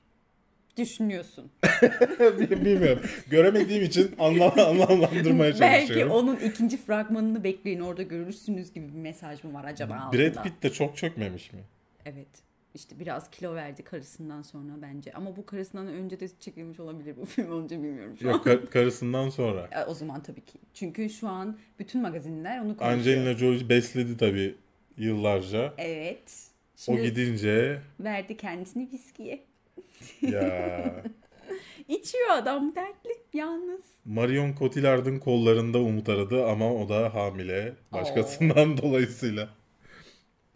Düşünüyorsun. 0.80 1.52
Bilmiyorum. 2.40 3.02
Göremediğim 3.30 3.84
için 3.84 4.16
anlam 4.20 4.60
anlamlandırmaya 4.60 5.60
Belki 5.60 5.88
çalışıyorum. 5.88 6.12
onun 6.14 6.36
ikinci 6.36 6.78
fragmanını 6.78 7.44
bekleyin 7.44 7.80
orada 7.80 8.04
görürsünüz 8.04 8.74
gibi 8.74 8.88
bir 8.88 8.98
mesaj 9.00 9.44
mı 9.44 9.54
var 9.54 9.64
acaba 9.66 9.96
altında? 9.96 10.22
Brad 10.36 10.44
Pitt 10.44 10.64
de 10.64 10.70
çok 10.70 10.98
çökmemiş 10.98 11.54
mi? 11.54 11.60
Evet. 12.06 12.28
İşte 12.76 13.00
biraz 13.00 13.30
kilo 13.30 13.56
verdi 13.56 13.84
karısından 13.84 14.42
sonra 14.42 14.72
bence. 14.82 15.14
Ama 15.14 15.36
bu 15.36 15.46
karısından 15.46 15.88
önce 15.88 16.20
de 16.20 16.28
çekilmiş 16.40 16.80
olabilir 16.80 17.16
bu 17.18 17.26
film 17.26 17.52
olunca 17.52 17.78
bilmiyorum 17.84 18.18
şu 18.20 18.26
Yok 18.28 18.36
an. 18.36 18.44
kar- 18.44 18.70
karısından 18.70 19.30
sonra. 19.30 19.70
E, 19.72 19.86
O 19.86 19.94
zaman 19.94 20.24
tabii 20.24 20.42
ki. 20.42 20.60
Çünkü 20.74 21.10
şu 21.10 21.28
an 21.28 21.58
bütün 21.80 22.02
magazinler 22.02 22.60
onu 22.60 22.78
konuşuyor. 22.78 22.92
Angelina 23.18 23.34
Jolie 23.38 23.70
besledi 23.70 24.18
tabii 24.18 24.56
yıllarca. 24.98 25.74
Evet. 25.78 26.48
O 26.78 26.82
Şimdi 26.82 27.02
gidince 27.04 27.82
verdi 28.00 28.38
kendisini 28.38 28.90
viskiye. 28.92 29.44
Ya 30.22 31.04
İçiyor 31.88 32.30
adam 32.32 32.76
dertli 32.76 33.10
yalnız. 33.34 33.82
Marion 34.06 34.54
Cotillard'ın 34.60 35.20
kollarında 35.20 35.80
umut 35.80 36.10
aradı 36.10 36.46
ama 36.46 36.74
o 36.74 36.90
da 36.90 37.14
hamile 37.14 37.74
başkasından 37.92 38.78
dolayısıyla. 38.82 39.50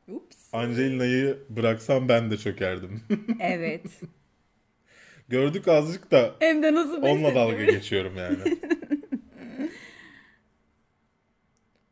Ups. 0.08 0.38
Angelina'yı 0.54 1.38
bıraksam 1.50 2.10
ben 2.10 2.32
de 2.32 2.38
çökerdim. 2.38 3.02
Evet. 3.40 3.86
Gördük 5.30 5.68
azıcık 5.68 6.12
da 6.12 6.36
Hem 6.40 6.64
de 6.64 6.74
nasıl 6.74 7.04
onunla 7.04 7.36
dalga 7.36 7.66
geçiyorum 7.66 8.18
yani. 8.18 8.38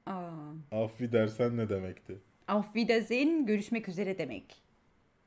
Aa. 0.06 0.32
Affi 0.72 1.12
dersen 1.12 1.58
ne 1.58 1.70
demekti? 1.70 2.18
Auf 2.48 2.66
Wiedersehen 2.66 3.46
görüşmek 3.46 3.88
üzere 3.90 4.18
demek. 4.18 4.62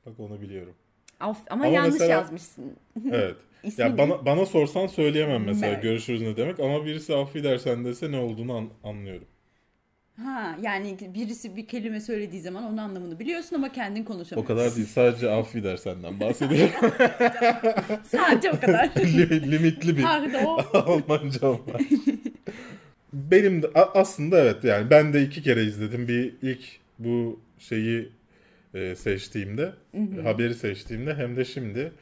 Bak 0.06 0.20
onu 0.20 0.40
biliyorum. 0.40 0.74
Auf, 1.20 1.38
ama, 1.50 1.64
Ama 1.64 1.74
yanlış 1.74 1.92
mesela- 1.92 2.10
yazmışsın. 2.10 2.64
Evet. 3.12 3.36
Ya 3.76 3.88
ne? 3.88 3.98
bana 3.98 4.26
bana 4.26 4.46
sorsan 4.46 4.86
söyleyemem 4.86 5.44
mesela 5.44 5.72
Evet. 5.72 5.82
görüşürüz 5.82 6.22
ne 6.22 6.36
demek 6.36 6.60
ama 6.60 6.86
birisi 6.86 7.14
affi 7.16 7.44
dersen 7.44 7.84
dese 7.84 8.12
ne 8.12 8.18
olduğunu 8.18 8.56
an- 8.56 8.68
anlıyorum. 8.84 9.24
Ha 10.22 10.56
yani 10.62 10.96
birisi 11.14 11.56
bir 11.56 11.66
kelime 11.66 12.00
söylediği 12.00 12.42
zaman 12.42 12.64
onun 12.64 12.76
anlamını 12.76 13.18
biliyorsun 13.20 13.56
ama 13.56 13.72
kendin 13.72 14.02
O 14.02 14.04
konuşamıyorsun. 14.04 14.54
kadar 14.56 14.76
değil 14.76 14.86
sadece 14.86 15.30
affi 15.30 15.64
dersenden 15.64 16.20
bahsediyorum. 16.20 16.74
Sadece 18.04 18.50
o 18.50 18.60
kadar. 18.60 18.90
Li- 18.98 19.50
limitli 19.52 19.96
bir 19.96 20.02
Pardon. 20.02 20.64
Almancam 20.72 21.52
var. 21.52 21.82
Benim 23.12 23.62
de 23.62 23.66
aslında 23.94 24.40
evet 24.40 24.64
yani 24.64 24.90
ben 24.90 25.12
de 25.12 25.22
iki 25.22 25.42
kere 25.42 25.64
izledim. 25.64 26.08
Bir 26.08 26.34
ilk 26.42 26.60
bu 26.98 27.40
şeyi 27.58 28.08
e, 28.74 28.94
seçtiğimde, 28.94 29.72
haberi 30.22 30.54
seçtiğimde 30.54 31.14
hem 31.14 31.36
de 31.36 31.44
şimdi. 31.44 31.92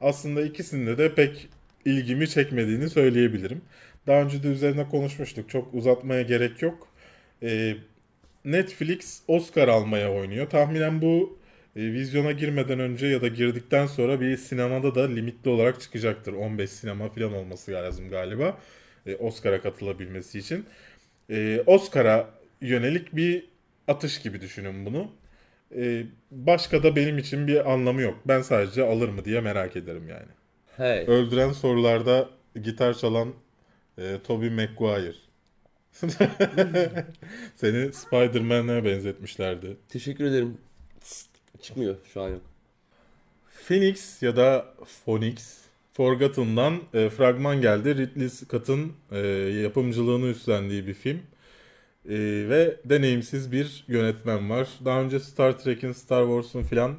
Aslında 0.00 0.42
ikisinde 0.42 0.98
de 0.98 1.14
pek 1.14 1.48
ilgimi 1.84 2.28
çekmediğini 2.28 2.90
söyleyebilirim. 2.90 3.62
Daha 4.06 4.22
önce 4.22 4.42
de 4.42 4.48
üzerine 4.48 4.88
konuşmuştuk. 4.88 5.50
Çok 5.50 5.74
uzatmaya 5.74 6.22
gerek 6.22 6.62
yok. 6.62 6.88
E, 7.42 7.76
Netflix 8.44 9.22
Oscar 9.28 9.68
almaya 9.68 10.12
oynuyor. 10.12 10.50
Tahminen 10.50 11.02
bu 11.02 11.38
e, 11.76 11.80
vizyona 11.80 12.32
girmeden 12.32 12.80
önce 12.80 13.06
ya 13.06 13.22
da 13.22 13.28
girdikten 13.28 13.86
sonra 13.86 14.20
bir 14.20 14.36
sinemada 14.36 14.94
da 14.94 15.06
limitli 15.06 15.50
olarak 15.50 15.80
çıkacaktır. 15.80 16.32
15 16.32 16.70
sinema 16.70 17.08
falan 17.08 17.32
olması 17.32 17.72
lazım 17.72 18.10
galiba. 18.10 18.58
E, 19.06 19.16
Oscar'a 19.16 19.62
katılabilmesi 19.62 20.38
için. 20.38 20.66
E, 21.30 21.62
Oscar'a 21.66 22.30
yönelik 22.60 23.16
bir 23.16 23.46
atış 23.88 24.22
gibi 24.22 24.40
düşünün 24.40 24.86
bunu. 24.86 25.10
E, 25.76 26.06
başka 26.30 26.82
da 26.82 26.96
benim 26.96 27.18
için 27.18 27.46
bir 27.46 27.72
anlamı 27.72 28.02
yok. 28.02 28.18
Ben 28.24 28.42
sadece 28.42 28.82
alır 28.82 29.08
mı 29.08 29.24
diye 29.24 29.40
merak 29.40 29.76
ederim 29.76 30.08
yani. 30.08 30.28
Hey. 30.76 31.06
Öldüren 31.06 31.52
sorularda 31.52 32.28
gitar 32.62 32.94
çalan 32.94 33.32
e, 33.98 34.18
Tobey 34.26 34.50
Maguire. 34.50 35.14
Seni 37.56 37.92
Spider-Man'e 37.92 38.84
benzetmişlerdi. 38.84 39.76
Teşekkür 39.88 40.24
ederim. 40.24 40.58
Çıkmıyor 41.62 41.96
şu 42.12 42.22
an 42.22 42.28
yok. 42.28 42.42
Phoenix 43.68 44.22
ya 44.22 44.36
da 44.36 44.74
Phoenix 45.04 45.58
Forgotten'dan 45.92 46.80
e, 46.94 47.10
fragman 47.10 47.60
geldi. 47.60 47.96
Ridley 47.96 48.28
Scott'ın 48.28 48.92
e, 49.10 49.18
yapımcılığını 49.62 50.26
üstlendiği 50.26 50.86
bir 50.86 50.94
film. 50.94 51.20
E, 52.08 52.14
ve 52.48 52.76
deneyimsiz 52.84 53.52
bir 53.52 53.84
yönetmen 53.88 54.50
var. 54.50 54.68
Daha 54.84 55.00
önce 55.02 55.20
Star 55.20 55.58
Trek'in, 55.58 55.92
Star 55.92 56.24
Wars'un 56.26 56.62
filan 56.62 56.94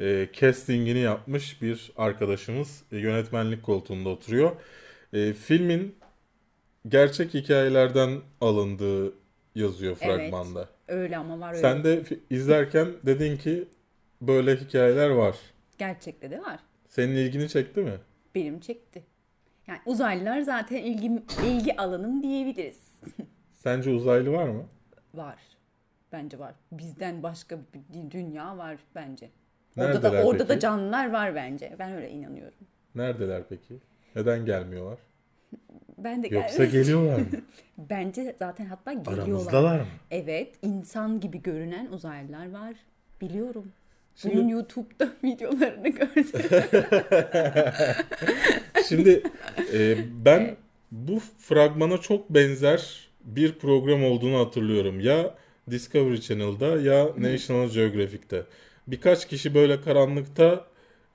e, 0.00 0.28
castingini 0.32 0.98
yapmış 0.98 1.62
bir 1.62 1.92
arkadaşımız 1.96 2.82
e, 2.92 2.96
yönetmenlik 2.98 3.62
koltuğunda 3.62 4.08
oturuyor. 4.08 4.56
E, 5.12 5.32
filmin 5.32 5.94
gerçek 6.88 7.34
hikayelerden 7.34 8.20
alındığı 8.40 9.14
yazıyor 9.54 9.96
Evet. 10.00 10.16
fragmanda. 10.16 10.68
Öyle 10.88 11.16
ama 11.16 11.40
var 11.40 11.50
öyle. 11.50 11.60
Sen 11.60 11.84
de 11.84 12.02
izlerken 12.30 12.88
dedin 13.06 13.36
ki 13.36 13.64
böyle 14.20 14.56
hikayeler 14.56 15.10
var. 15.10 15.36
Gerçekte 15.78 16.30
de 16.30 16.40
var. 16.42 16.60
Senin 16.88 17.14
ilgini 17.16 17.48
çekti 17.48 17.80
mi? 17.80 17.92
Benim 18.34 18.60
çekti. 18.60 19.04
Yani 19.66 19.78
uzaylılar 19.86 20.40
zaten 20.40 20.76
ilgi, 20.76 21.22
ilgi 21.46 21.76
alanım 21.76 22.22
diyebiliriz. 22.22 22.78
Sence 23.66 23.90
uzaylı 23.90 24.32
var 24.32 24.48
mı? 24.48 24.64
Var. 25.14 25.38
Bence 26.12 26.38
var. 26.38 26.54
Bizden 26.72 27.22
başka 27.22 27.58
bir 27.94 28.10
dünya 28.10 28.58
var 28.58 28.76
bence. 28.94 29.30
Orada 29.76 29.88
Neredeler 29.92 30.22
da 30.22 30.26
orada 30.26 30.44
da 30.44 30.48
peki? 30.48 30.60
canlılar 30.60 31.12
var 31.12 31.34
bence. 31.34 31.76
Ben 31.78 31.92
öyle 31.92 32.10
inanıyorum. 32.10 32.58
Neredeler 32.94 33.42
peki? 33.48 33.74
Neden 34.16 34.44
gelmiyorlar? 34.46 34.98
Ben 35.98 36.22
de 36.22 36.28
Yoksa 36.34 36.64
geliyorlar 36.64 37.18
mı? 37.18 37.26
Bence 37.78 38.36
zaten 38.38 38.66
hatta 38.66 38.92
geliyorlar. 38.92 39.22
Aramızdalar 39.22 39.80
mı? 39.80 39.86
Evet, 40.10 40.54
insan 40.62 41.20
gibi 41.20 41.42
görünen 41.42 41.86
uzaylılar 41.86 42.50
var. 42.50 42.74
Biliyorum. 43.20 43.72
Şimdi- 44.16 44.36
Bunun 44.36 44.48
YouTube'da 44.48 45.08
videolarını 45.24 45.88
gördüm. 45.88 46.26
Şimdi 48.88 49.22
e, 49.72 49.96
ben 50.24 50.56
bu 50.90 51.18
fragmana 51.38 51.98
çok 51.98 52.30
benzer 52.30 53.05
bir 53.26 53.52
program 53.52 54.04
olduğunu 54.04 54.38
hatırlıyorum. 54.38 55.00
Ya 55.00 55.34
Discovery 55.70 56.20
Channel'da 56.20 56.80
ya 56.80 57.04
National 57.18 57.68
Geographic'te. 57.68 58.42
Birkaç 58.86 59.28
kişi 59.28 59.54
böyle 59.54 59.80
karanlıkta 59.80 60.66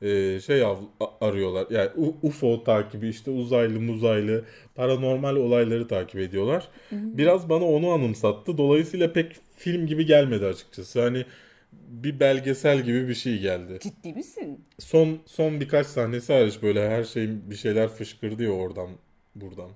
e, 0.01 0.39
şey 0.39 0.63
av- 0.63 0.83
arıyorlar. 1.21 1.67
Yani 1.69 1.89
UFO 2.21 2.63
takibi 2.63 3.09
işte 3.09 3.31
uzaylı 3.31 3.81
muzaylı 3.81 4.45
paranormal 4.75 5.35
olayları 5.35 5.87
takip 5.87 6.19
ediyorlar. 6.19 6.67
Biraz 6.91 7.49
bana 7.49 7.65
onu 7.65 7.89
anımsattı. 7.89 8.57
Dolayısıyla 8.57 9.13
pek 9.13 9.35
film 9.57 9.87
gibi 9.87 10.05
gelmedi 10.05 10.45
açıkçası. 10.45 11.01
Hani 11.01 11.25
bir 11.71 12.19
belgesel 12.19 12.81
gibi 12.81 13.07
bir 13.07 13.13
şey 13.15 13.39
geldi. 13.39 13.79
Ciddi 13.81 14.13
misin? 14.13 14.65
Son 14.79 15.19
son 15.25 15.59
birkaç 15.59 15.87
sahnesi 15.87 16.33
hariç 16.33 16.61
böyle 16.61 16.89
her 16.89 17.03
şey 17.03 17.29
bir 17.49 17.55
şeyler 17.55 17.87
fışkırdı 17.89 18.43
ya 18.43 18.49
oradan 18.51 18.89
buradan. 19.35 19.69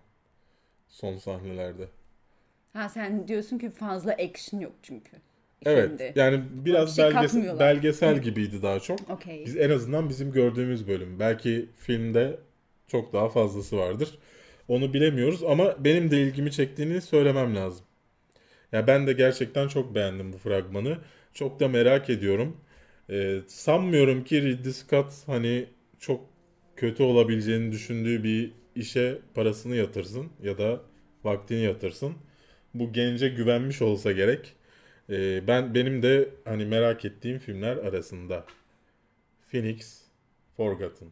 Son 0.90 1.18
sahnelerde. 1.18 1.84
Ha 2.76 2.90
sen 2.90 3.28
diyorsun 3.28 3.58
ki 3.58 3.70
fazla 3.70 4.12
action 4.12 4.62
yok 4.62 4.74
çünkü. 4.84 5.12
Evet. 5.66 5.88
filmde. 5.88 6.14
Yani 6.16 6.44
biraz 6.52 6.98
Bir 6.98 7.04
şey 7.04 7.12
belgesel, 7.12 7.60
belgesel 7.60 8.22
gibiydi 8.22 8.62
daha 8.62 8.80
çok. 8.80 9.10
Okey. 9.10 9.46
Biz 9.46 9.58
en 9.58 9.70
azından 9.70 10.10
bizim 10.10 10.32
gördüğümüz 10.32 10.88
bölüm. 10.88 11.20
Belki 11.20 11.70
filmde 11.78 12.40
çok 12.88 13.14
daha 13.14 13.30
fazlası 13.30 13.78
vardır. 13.78 14.18
Onu 14.68 14.94
bilemiyoruz 14.94 15.44
ama 15.44 15.76
benim 15.80 16.12
de 16.12 16.22
ilgimi 16.22 16.52
çektiğini 16.52 17.02
söylemem 17.02 17.56
lazım. 17.56 17.86
Ya 18.72 18.88
ben 18.88 19.08
de 19.08 19.14
gerçekten 19.14 19.68
çok 19.68 19.96
beğendim 19.96 20.34
bu 20.34 20.38
fragmanı. 20.38 20.98
Çok 21.34 21.60
da 21.60 21.68
merak 21.68 22.10
ediyorum. 22.10 22.58
Ee, 23.10 23.40
sanmıyorum 23.48 24.24
ki 24.24 24.42
Ridley 24.42 24.74
Scott 24.74 25.14
hani 25.26 25.66
çok 26.00 26.22
kötü 26.76 27.04
olabileceğini 27.04 27.72
düşündüğü 27.72 28.24
bir 28.24 28.52
işe 28.76 29.18
parasını 29.34 29.76
yatırsın 29.76 30.28
ya 30.44 30.58
da 30.58 30.82
vaktini 31.24 31.62
yatırsın. 31.62 32.14
Bu 32.76 32.94
gence 32.94 33.30
güvenmiş 33.30 33.82
olsa 33.82 34.12
gerek. 34.12 34.56
Ee, 35.10 35.48
ben 35.48 35.76
benim 35.76 36.04
de 36.04 36.30
hani 36.46 36.66
merak 36.66 37.06
ettiğim 37.06 37.40
filmler 37.40 37.78
arasında. 37.78 38.46
Phoenix, 39.52 40.02
Forgotten. 40.58 41.08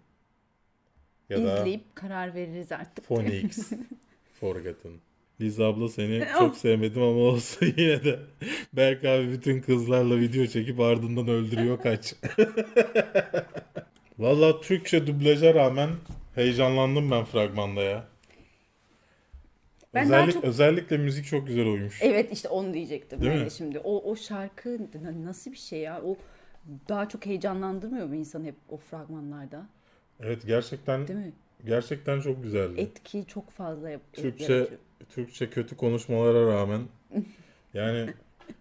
Ya 1.30 1.44
da 1.44 1.60
İzleyip 1.60 1.96
karar 1.96 2.36
veririz 2.36 2.72
artık. 2.72 3.06
Phoenix, 3.06 3.72
Forgotten. 4.40 4.92
Liz 5.42 5.60
abla 5.60 5.90
seni 5.90 6.24
çok 6.40 6.58
sevmedim 6.58 7.02
ama 7.02 7.20
olsa 7.20 7.66
yine 7.78 8.04
de 8.04 8.20
Berk 8.74 9.06
abi 9.06 9.32
bütün 9.32 9.62
kızlarla 9.62 10.20
video 10.20 10.46
çekip 10.46 10.80
ardından 10.80 11.28
öldürüyor 11.28 11.82
kaç. 11.82 12.16
Valla 14.20 14.62
Türkçe 14.62 15.08
dublaja 15.08 15.54
rağmen 15.54 15.90
heyecanlandım 16.36 17.12
ben 17.12 17.26
fragmanda 17.26 17.82
ya. 17.82 18.13
Ben 19.94 20.10
daha 20.10 20.18
Özellik, 20.20 20.34
çok- 20.34 20.44
Özellikle 20.44 20.98
müzik 20.98 21.26
çok 21.26 21.48
güzel 21.48 21.66
uymuş. 21.66 22.00
Evet 22.02 22.32
işte 22.32 22.50
onu 22.50 22.74
diyecektim 22.74 23.22
Değil 23.22 23.32
ben 23.32 23.40
mi? 23.40 23.46
de 23.46 23.50
şimdi. 23.50 23.80
O, 23.80 24.12
o 24.12 24.16
şarkı 24.16 24.78
na- 25.04 25.26
nasıl 25.26 25.52
bir 25.52 25.58
şey 25.58 25.80
ya? 25.80 26.02
O 26.06 26.16
daha 26.90 27.10
çok 27.10 27.26
heyecanlandırmıyor 27.26 28.08
mu 28.08 28.16
insanı 28.16 28.46
hep 28.46 28.56
o 28.70 28.78
fragmanlarda? 28.78 29.66
Evet 30.20 30.48
gerçekten 30.48 31.08
Değil 31.08 31.20
mi? 31.20 31.32
gerçekten 31.66 32.22
çok 32.22 32.44
güzeldi. 32.44 32.82
Etki 32.82 33.26
çok 33.28 33.50
fazla 33.52 33.90
yap- 33.90 34.02
Türkçe 34.14 34.54
yaratıyor. 34.54 34.80
Türkçe 35.10 35.50
kötü 35.50 35.78
konuşmalara 35.78 36.54
rağmen 36.54 36.82
yani 37.74 38.10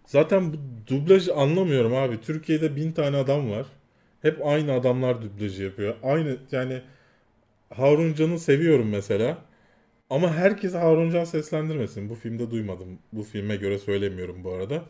zaten 0.05 0.53
bu 0.53 0.57
dublajı 0.87 1.35
anlamıyorum 1.35 1.95
abi. 1.95 2.21
Türkiye'de 2.21 2.75
bin 2.75 2.91
tane 2.91 3.17
adam 3.17 3.51
var. 3.51 3.65
Hep 4.21 4.45
aynı 4.45 4.73
adamlar 4.73 5.21
dublajı 5.21 5.63
yapıyor. 5.63 5.95
Aynı 6.03 6.37
yani 6.51 6.81
Harun 7.69 8.13
Can'ı 8.13 8.39
seviyorum 8.39 8.89
mesela. 8.89 9.37
Ama 10.13 10.33
herkes 10.33 10.73
Harun 10.73 11.11
Can 11.11 11.23
seslendirmesin. 11.23 12.09
Bu 12.09 12.15
filmde 12.15 12.51
duymadım. 12.51 12.99
Bu 13.13 13.23
filme 13.23 13.55
göre 13.55 13.79
söylemiyorum 13.79 14.43
bu 14.43 14.51
arada. 14.51 14.83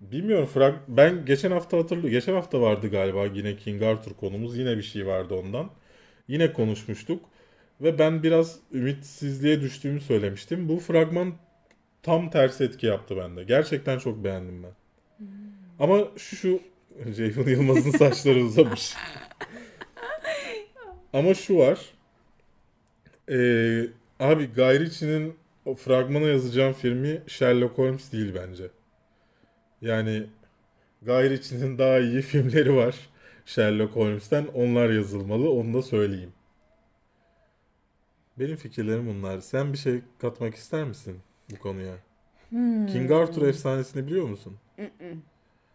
Bilmiyorum 0.00 0.46
frag 0.46 0.74
ben 0.88 1.24
geçen 1.24 1.50
hafta 1.50 1.78
hatırlıyorum. 1.78 2.10
Geçen 2.10 2.32
hafta 2.32 2.60
vardı 2.60 2.90
galiba 2.90 3.26
yine 3.26 3.56
King 3.56 3.82
Arthur 3.82 4.14
konumuz. 4.14 4.58
Yine 4.58 4.76
bir 4.76 4.82
şey 4.82 5.06
vardı 5.06 5.34
ondan. 5.34 5.70
Yine 6.28 6.52
konuşmuştuk. 6.52 7.24
Ve 7.80 7.98
ben 7.98 8.22
biraz 8.22 8.58
ümitsizliğe 8.72 9.60
düştüğümü 9.60 10.00
söylemiştim. 10.00 10.68
Bu 10.68 10.78
fragman 10.78 11.34
tam 12.02 12.30
tersi 12.30 12.64
etki 12.64 12.86
yaptı 12.86 13.16
bende. 13.16 13.44
Gerçekten 13.44 13.98
çok 13.98 14.24
beğendim 14.24 14.62
ben. 14.62 14.72
Ama 15.78 16.08
şu 16.16 16.60
Ceyhun 17.16 17.50
Yılmaz'ın 17.50 17.90
saçları 17.90 18.44
uzamış. 18.44 18.94
Ama 21.12 21.34
şu 21.34 21.58
var. 21.58 21.95
Ee, 23.30 23.86
abi 24.20 24.46
Guy 24.52 24.80
Ritchie'nin 24.80 25.34
o 25.64 25.74
fragmana 25.74 26.26
yazacağım 26.26 26.72
filmi 26.72 27.22
Sherlock 27.26 27.78
Holmes 27.78 28.12
değil 28.12 28.34
bence. 28.34 28.70
Yani 29.80 30.26
Guy 31.02 31.30
Ritchie'nin 31.30 31.78
daha 31.78 31.98
iyi 31.98 32.22
filmleri 32.22 32.74
var. 32.76 32.96
Sherlock 33.46 33.96
Holmes'ten 33.96 34.46
onlar 34.54 34.90
yazılmalı. 34.90 35.50
Onu 35.50 35.74
da 35.74 35.82
söyleyeyim. 35.82 36.32
Benim 38.38 38.56
fikirlerim 38.56 39.06
bunlar. 39.08 39.40
Sen 39.40 39.72
bir 39.72 39.78
şey 39.78 40.00
katmak 40.18 40.54
ister 40.54 40.84
misin 40.84 41.20
bu 41.50 41.58
konuya? 41.58 41.94
King 42.92 43.12
Arthur 43.12 43.48
efsanesini 43.48 44.06
biliyor 44.06 44.28
musun? 44.28 44.56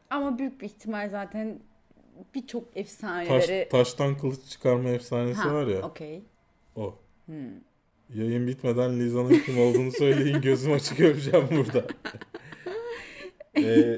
Ama 0.10 0.40
büyük 0.40 0.62
bir 0.62 0.66
ihtimal 0.66 1.10
zaten 1.10 1.60
birçok 2.36 2.74
Taş, 2.74 2.82
efsaneleri... 2.82 3.68
taştan 3.72 4.18
kılıç 4.18 4.46
çıkarma 4.50 4.90
efsanesi 4.90 5.42
ha, 5.42 5.54
var 5.54 5.68
ya. 5.68 5.82
okey. 5.82 6.24
O. 6.76 6.96
Yayın 8.16 8.48
bitmeden 8.48 9.00
Liza'nın 9.00 9.40
kim 9.40 9.60
olduğunu 9.60 9.92
söyleyin 9.92 10.42
gözüm 10.42 10.74
açık 10.74 11.00
öleceğim 11.00 11.48
burada. 11.52 11.88
Ee, 13.58 13.98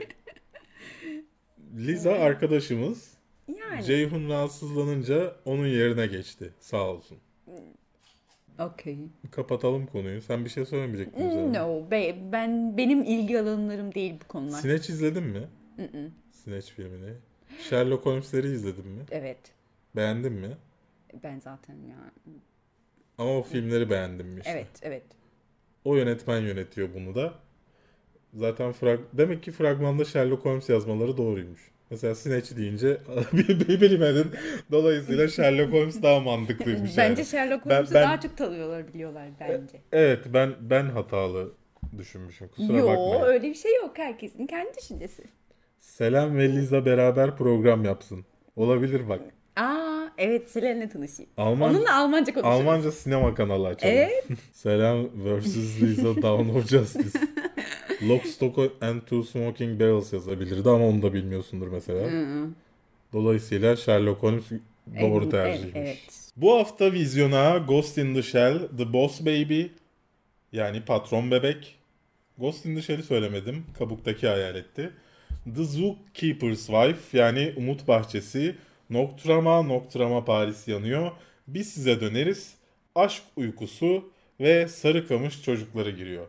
Liza 1.77 2.11
arkadaşımız 2.11 3.13
Yani. 3.47 3.83
Ceyhun 3.83 4.29
rahatsızlanınca 4.29 5.35
onun 5.45 5.67
yerine 5.67 6.07
geçti. 6.07 6.53
Sağ 6.59 6.89
olsun. 6.89 7.17
Okey. 8.59 8.97
Kapatalım 9.31 9.85
konuyu. 9.87 10.21
Sen 10.21 10.45
bir 10.45 10.49
şey 10.49 10.65
söylemeyecek 10.65 11.17
misin? 11.17 11.53
No, 11.53 11.91
be, 11.91 12.15
ben 12.31 12.77
benim 12.77 13.03
ilgi 13.03 13.39
alanlarım 13.39 13.93
değil 13.93 14.13
bu 14.23 14.27
konular. 14.27 14.59
Snatch 14.61 14.89
izledin 14.89 15.23
mi? 15.23 15.47
Snatch 16.31 16.71
filmini. 16.71 17.13
Sherlock 17.69 18.05
Holmes'leri 18.05 18.47
izledin 18.47 18.87
mi? 18.87 19.01
Evet. 19.11 19.39
Beğendin 19.95 20.33
mi? 20.33 20.49
Ben 21.23 21.39
zaten 21.39 21.75
ya. 21.75 22.11
Ama 23.17 23.37
o 23.37 23.43
filmleri 23.43 23.89
beğendim 23.89 24.37
işte. 24.37 24.49
Evet, 24.51 24.67
evet. 24.81 25.03
O 25.85 25.95
yönetmen 25.95 26.39
yönetiyor 26.39 26.89
bunu 26.93 27.15
da. 27.15 27.33
Zaten 28.33 28.71
frag 28.71 28.99
demek 29.13 29.43
ki 29.43 29.51
fragmanda 29.51 30.05
Sherlock 30.05 30.45
Holmes 30.45 30.69
yazmaları 30.69 31.17
doğruymuş. 31.17 31.61
Mesela 31.89 32.15
Snatch 32.15 32.55
deyince 32.57 32.97
bilemedin. 33.81 34.31
Dolayısıyla 34.71 35.27
Sherlock 35.27 35.73
Holmes 35.73 36.01
daha 36.03 36.19
mantıklıymış 36.19 36.91
Bence 36.97 37.21
yani. 37.21 37.25
Sherlock 37.25 37.65
Ben- 37.65 37.75
Holmes'u 37.75 37.93
ben- 37.93 38.03
daha 38.03 38.19
çok 38.19 38.37
tanıyorlar, 38.37 38.87
biliyorlar 38.93 39.27
bence. 39.39 39.81
Evet 39.91 40.19
ben 40.33 40.53
ben 40.61 40.85
hatalı 40.85 41.51
düşünmüşüm. 41.97 42.47
Kusura 42.47 42.77
Yo, 42.77 42.87
bakmayın. 42.87 43.21
öyle 43.33 43.49
bir 43.49 43.53
şey 43.55 43.75
yok. 43.75 43.91
Herkesin 43.97 44.47
kendi 44.47 44.77
düşüncesi. 44.77 45.23
Selam 45.79 46.37
ve 46.37 46.49
Liza 46.49 46.85
beraber 46.85 47.37
program 47.37 47.85
yapsın. 47.85 48.25
Olabilir 48.55 49.09
bak. 49.09 49.21
Aa, 49.55 49.92
evet 50.17 50.49
Selen'le 50.51 50.89
tanışayım. 50.89 51.31
Alman 51.37 51.75
Onunla 51.75 51.95
Almanca 51.95 52.33
konuşuruz. 52.33 52.55
Almanca 52.59 52.91
sinema 52.91 53.35
kanalı 53.35 53.67
açalım. 53.67 53.95
Evet. 53.95 54.27
Selam 54.53 55.05
vs. 55.05 55.81
Liza 55.81 56.21
Dawn 56.21 56.49
of 56.49 56.67
Justice. 56.69 57.19
Lock, 58.09 58.25
Stock 58.27 58.57
and 58.81 59.01
Two 59.01 59.23
Smoking 59.23 59.79
Barrels 59.79 60.13
yazabilirdi 60.13 60.69
ama 60.69 60.87
onu 60.87 61.01
da 61.01 61.13
bilmiyorsundur 61.13 61.67
mesela. 61.67 62.09
Dolayısıyla 63.13 63.75
Sherlock 63.75 64.23
Holmes 64.23 64.43
doğru 65.01 65.21
Evet, 65.23 65.31
tercihmiş. 65.31 65.75
evet. 65.75 65.99
Bu 66.37 66.53
hafta 66.59 66.91
vizyona 66.93 67.57
Ghost 67.57 67.97
in 67.97 68.13
the 68.15 68.23
Shell, 68.23 68.59
The 68.77 68.93
Boss 68.93 69.21
Baby 69.21 69.63
yani 70.51 70.81
Patron 70.85 71.31
Bebek. 71.31 71.75
Ghost 72.37 72.65
in 72.65 72.75
the 72.75 72.81
Shell'i 72.81 73.03
söylemedim. 73.03 73.63
Kabuktaki 73.79 74.27
hayaletti. 74.27 74.89
The 75.55 75.63
Zookeeper's 75.63 76.65
Wife 76.67 77.17
yani 77.17 77.53
Umut 77.57 77.87
Bahçesi. 77.87 78.55
Nocturama, 78.89 79.61
Nocturama 79.61 80.25
Paris 80.25 80.67
yanıyor. 80.67 81.11
Biz 81.47 81.73
size 81.73 82.01
döneriz. 82.01 82.53
Aşk 82.95 83.23
Uykusu 83.35 84.11
ve 84.39 84.67
Sarıkamış 84.67 85.41
çocukları 85.43 85.91
giriyor. 85.91 86.27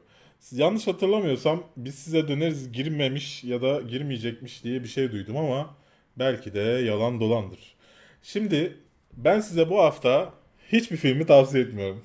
Yanlış 0.52 0.86
hatırlamıyorsam 0.86 1.62
biz 1.76 1.94
size 1.94 2.28
döneriz 2.28 2.72
girmemiş 2.72 3.44
ya 3.44 3.62
da 3.62 3.80
girmeyecekmiş 3.80 4.64
diye 4.64 4.82
bir 4.82 4.88
şey 4.88 5.12
duydum 5.12 5.36
ama 5.36 5.76
belki 6.16 6.54
de 6.54 6.60
yalan 6.60 7.20
dolandır. 7.20 7.74
Şimdi 8.22 8.76
ben 9.12 9.40
size 9.40 9.70
bu 9.70 9.78
hafta 9.78 10.32
hiçbir 10.72 10.96
filmi 10.96 11.26
tavsiye 11.26 11.62
etmiyorum. 11.64 12.04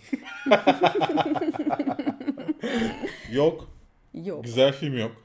yok. 3.31 3.69
Yok. 4.13 4.43
Güzel 4.43 4.73
film 4.73 4.97
yok. 4.97 5.15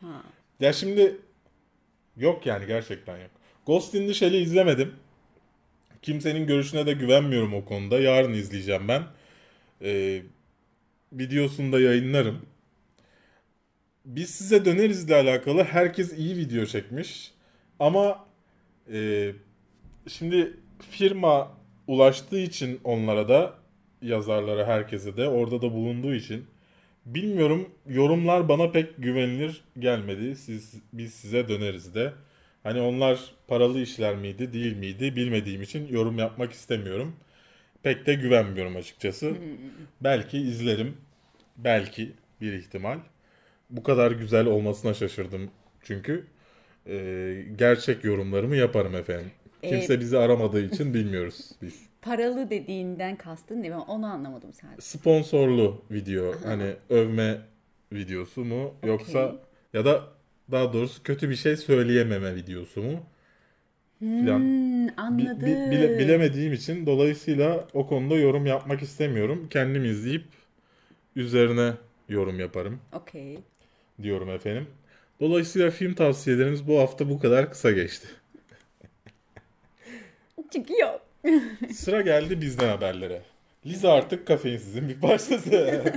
Ha. 0.00 0.22
Ya 0.60 0.72
şimdi 0.72 1.16
yok 2.16 2.46
yani 2.46 2.66
gerçekten 2.66 3.18
yok. 3.18 3.30
Ghost 3.66 3.94
in 3.94 4.06
the 4.06 4.14
Shell'i 4.14 4.36
izlemedim. 4.36 4.94
Kimsenin 6.02 6.46
görüşüne 6.46 6.86
de 6.86 6.92
güvenmiyorum 6.92 7.54
o 7.54 7.64
konuda. 7.64 8.00
Yarın 8.00 8.32
izleyeceğim 8.32 8.88
ben. 8.88 9.02
Ee, 9.82 10.22
videosunu 11.12 11.72
da 11.72 11.80
yayınlarım. 11.80 12.46
Biz 14.04 14.30
size 14.30 14.64
dönerizle 14.64 15.14
alakalı 15.14 15.64
herkes 15.64 16.12
iyi 16.18 16.36
video 16.36 16.66
çekmiş. 16.66 17.32
Ama 17.78 18.26
e, 18.92 19.32
şimdi 20.08 20.56
firma 20.90 21.52
ulaştığı 21.86 22.38
için 22.38 22.80
onlara 22.84 23.28
da 23.28 23.54
yazarlara 24.02 24.66
herkese 24.66 25.16
de 25.16 25.28
orada 25.28 25.62
da 25.62 25.72
bulunduğu 25.72 26.14
için 26.14 26.46
bilmiyorum 27.06 27.68
yorumlar 27.88 28.48
bana 28.48 28.70
pek 28.70 28.96
güvenilir 28.98 29.64
gelmedi. 29.78 30.36
Siz 30.36 30.74
biz 30.92 31.14
size 31.14 31.48
döneriz 31.48 31.94
de. 31.94 32.12
Hani 32.62 32.80
onlar 32.80 33.34
paralı 33.48 33.80
işler 33.80 34.16
miydi, 34.16 34.52
değil 34.52 34.76
miydi 34.76 35.16
bilmediğim 35.16 35.62
için 35.62 35.88
yorum 35.88 36.18
yapmak 36.18 36.52
istemiyorum. 36.52 37.16
Pek 37.82 38.06
de 38.06 38.14
güvenmiyorum 38.14 38.76
açıkçası. 38.76 39.34
Belki 40.00 40.38
izlerim. 40.38 40.96
Belki 41.56 42.12
bir 42.40 42.52
ihtimal. 42.52 42.98
Bu 43.70 43.82
kadar 43.82 44.10
güzel 44.10 44.46
olmasına 44.46 44.94
şaşırdım 44.94 45.50
çünkü. 45.82 46.26
Ee, 46.86 47.44
gerçek 47.56 48.04
yorumlarımı 48.04 48.56
yaparım 48.56 48.94
efendim. 48.94 49.30
Kimse 49.62 50.00
bizi 50.00 50.18
aramadığı 50.18 50.62
için 50.62 50.94
bilmiyoruz 50.94 51.50
biz. 51.62 51.82
Paralı 52.02 52.50
dediğinden 52.50 53.16
kastın 53.16 53.62
ne? 53.62 53.70
Ben 53.70 53.76
onu 53.76 54.06
anlamadım 54.06 54.52
sadece. 54.52 54.80
Sponsorlu 54.80 55.82
video 55.90 56.34
hani 56.44 56.74
övme 56.90 57.38
videosu 57.92 58.44
mu 58.44 58.74
yoksa 58.84 59.36
ya 59.72 59.84
da 59.84 60.02
daha 60.50 60.72
doğrusu 60.72 61.02
kötü 61.02 61.30
bir 61.30 61.36
şey 61.36 61.56
söyleyememe 61.56 62.34
videosu 62.34 62.82
mu? 62.82 63.06
Filan. 64.18 64.38
Hmm, 64.40 64.88
Bi- 64.88 64.92
anladım. 64.96 65.46
bi- 65.46 65.70
bile- 65.70 65.98
bilemediğim 65.98 66.52
için 66.52 66.86
dolayısıyla 66.86 67.68
o 67.72 67.86
konuda 67.86 68.16
yorum 68.16 68.46
yapmak 68.46 68.82
istemiyorum. 68.82 69.46
Kendim 69.50 69.84
izleyip 69.84 70.24
üzerine 71.16 71.72
yorum 72.08 72.40
yaparım 72.40 72.80
Okey. 72.92 73.38
diyorum 74.02 74.30
efendim. 74.30 74.66
Dolayısıyla 75.20 75.70
film 75.70 75.94
tavsiyelerimiz 75.94 76.68
bu 76.68 76.78
hafta 76.80 77.08
bu 77.10 77.18
kadar 77.18 77.50
kısa 77.50 77.70
geçti. 77.72 78.08
Çünkü 80.52 80.72
yok. 80.80 81.00
Sıra 81.72 82.00
geldi 82.00 82.40
bizden 82.40 82.68
haberlere. 82.68 83.22
Liza 83.66 83.92
artık 83.92 84.26
kafeinsizin 84.26 84.88
bir 84.88 85.00
parçası. 85.00 85.82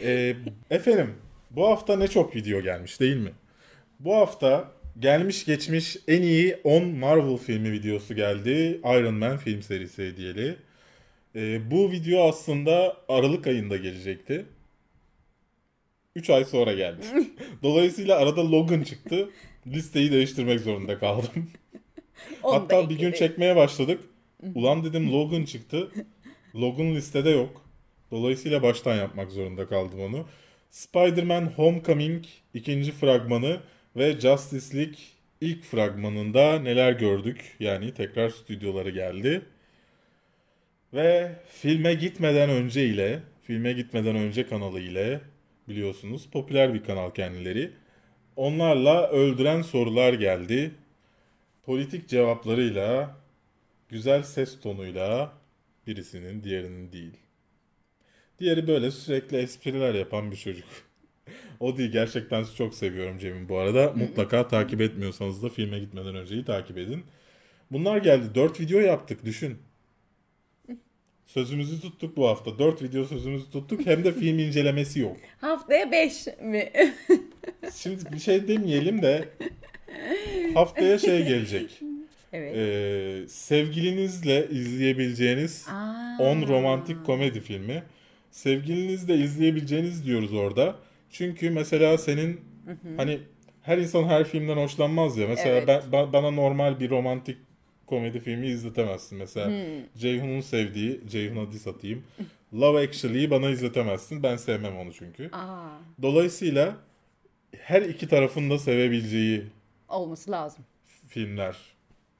Ee, 0.00 0.36
efendim 0.70 1.14
bu 1.50 1.66
hafta 1.66 1.96
ne 1.96 2.08
çok 2.08 2.36
video 2.36 2.62
gelmiş 2.62 3.00
değil 3.00 3.16
mi? 3.16 3.32
Bu 4.00 4.14
hafta 4.16 4.72
gelmiş 4.98 5.44
geçmiş 5.44 5.96
en 6.08 6.22
iyi 6.22 6.56
10 6.64 6.84
Marvel 6.88 7.36
filmi 7.36 7.72
videosu 7.72 8.14
geldi. 8.14 8.80
Iron 8.84 9.14
Man 9.14 9.36
film 9.36 9.62
serisi 9.62 10.06
hediyeli. 10.06 10.56
Ee, 11.36 11.70
bu 11.70 11.90
video 11.90 12.28
aslında 12.28 12.96
Aralık 13.08 13.46
ayında 13.46 13.76
gelecekti. 13.76 14.46
3 16.16 16.30
ay 16.30 16.44
sonra 16.44 16.72
geldi. 16.72 17.02
Dolayısıyla 17.62 18.18
arada 18.18 18.50
Logan 18.50 18.82
çıktı. 18.82 19.30
Listeyi 19.66 20.12
değiştirmek 20.12 20.60
zorunda 20.60 20.98
kaldım. 20.98 21.50
Hatta 22.42 22.90
bir 22.90 22.98
gün 22.98 23.12
çekmeye 23.12 23.56
başladık. 23.56 24.00
Ulan 24.54 24.84
dedim 24.84 25.12
Logan 25.12 25.44
çıktı. 25.44 25.90
Logan 26.54 26.94
listede 26.94 27.30
yok. 27.30 27.62
Dolayısıyla 28.10 28.62
baştan 28.62 28.96
yapmak 28.96 29.30
zorunda 29.30 29.68
kaldım 29.68 30.00
onu. 30.00 30.26
Spider-Man 30.70 31.46
Homecoming 31.46 32.24
ikinci 32.54 32.92
fragmanı 32.92 33.60
ve 33.96 34.20
Justice 34.20 34.76
League 34.78 34.98
ilk 35.40 35.64
fragmanında 35.64 36.58
neler 36.58 36.92
gördük? 36.92 37.56
Yani 37.60 37.94
tekrar 37.94 38.28
stüdyoları 38.28 38.90
geldi. 38.90 39.42
Ve 40.94 41.32
filme 41.48 41.94
gitmeden 41.94 42.50
önce 42.50 42.86
ile, 42.86 43.20
filme 43.42 43.72
gitmeden 43.72 44.16
önce 44.16 44.46
kanalı 44.46 44.80
ile 44.80 45.20
biliyorsunuz 45.68 46.30
popüler 46.30 46.74
bir 46.74 46.84
kanal 46.84 47.10
kendileri. 47.10 47.70
Onlarla 48.36 49.08
öldüren 49.08 49.62
sorular 49.62 50.12
geldi 50.12 50.70
politik 51.62 52.08
cevaplarıyla, 52.08 53.16
güzel 53.88 54.22
ses 54.22 54.60
tonuyla 54.60 55.32
birisinin 55.86 56.42
diğerinin 56.42 56.92
değil. 56.92 57.16
Diğeri 58.40 58.66
böyle 58.66 58.90
sürekli 58.90 59.36
espriler 59.36 59.94
yapan 59.94 60.30
bir 60.30 60.36
çocuk. 60.36 60.68
o 61.60 61.78
değil 61.78 61.92
gerçekten 61.92 62.44
çok 62.58 62.74
seviyorum 62.74 63.18
Cem'in 63.18 63.48
bu 63.48 63.58
arada. 63.58 63.92
Mutlaka 63.96 64.48
takip 64.48 64.80
etmiyorsanız 64.80 65.42
da 65.42 65.48
filme 65.48 65.78
gitmeden 65.78 66.14
önceyi 66.14 66.44
takip 66.44 66.78
edin. 66.78 67.04
Bunlar 67.70 67.96
geldi. 67.96 68.34
4 68.34 68.60
video 68.60 68.80
yaptık 68.80 69.24
düşün. 69.24 69.58
Sözümüzü 71.26 71.80
tuttuk 71.80 72.16
bu 72.16 72.28
hafta. 72.28 72.58
4 72.58 72.82
video 72.82 73.04
sözümüzü 73.04 73.50
tuttuk. 73.50 73.86
Hem 73.86 74.04
de 74.04 74.12
film 74.12 74.38
incelemesi 74.38 75.00
yok. 75.00 75.16
Haftaya 75.40 75.92
5 75.92 76.26
mi? 76.42 76.72
Şimdi 77.74 78.12
bir 78.12 78.18
şey 78.18 78.48
demeyelim 78.48 79.02
de 79.02 79.28
haftaya 80.54 80.98
şey 80.98 81.26
gelecek. 81.26 81.80
evet. 82.32 82.56
Ee, 82.56 83.28
sevgilinizle 83.28 84.48
izleyebileceğiniz 84.50 85.66
Aa. 85.68 86.16
10 86.22 86.48
romantik 86.48 87.06
komedi 87.06 87.40
filmi. 87.40 87.82
Sevgilinizle 88.30 89.14
izleyebileceğiniz 89.16 90.06
diyoruz 90.06 90.32
orada. 90.34 90.76
Çünkü 91.10 91.50
mesela 91.50 91.98
senin 91.98 92.40
hani 92.96 93.20
her 93.62 93.78
insan 93.78 94.04
her 94.04 94.24
filmden 94.24 94.56
hoşlanmaz 94.56 95.16
ya. 95.18 95.28
Mesela 95.28 95.56
Evet. 95.56 95.68
ben, 95.68 95.80
ba- 95.82 96.12
bana 96.12 96.30
normal 96.30 96.80
bir 96.80 96.90
romantik 96.90 97.38
komedi 97.86 98.20
filmi 98.20 98.46
izletemezsin. 98.46 99.18
Mesela 99.18 99.46
Hmm. 99.46 99.54
Ceyhun'un 99.98 100.40
sevdiği, 100.40 101.00
Ceyhun'a 101.10 101.52
diss 101.52 101.66
atayım. 101.66 102.02
Love 102.54 102.86
Actually'yi 102.86 103.30
bana 103.30 103.50
izletemezsin. 103.50 104.22
Ben 104.22 104.36
sevmem 104.36 104.76
onu 104.76 104.92
çünkü. 104.92 105.28
Aa, 105.32 105.68
Dolayısıyla 106.02 106.76
her 107.58 107.82
iki 107.82 108.08
tarafın 108.08 108.50
da 108.50 108.58
sevebileceği 108.58 109.42
olması 109.88 110.30
lazım. 110.30 110.64
filmler 111.08 111.56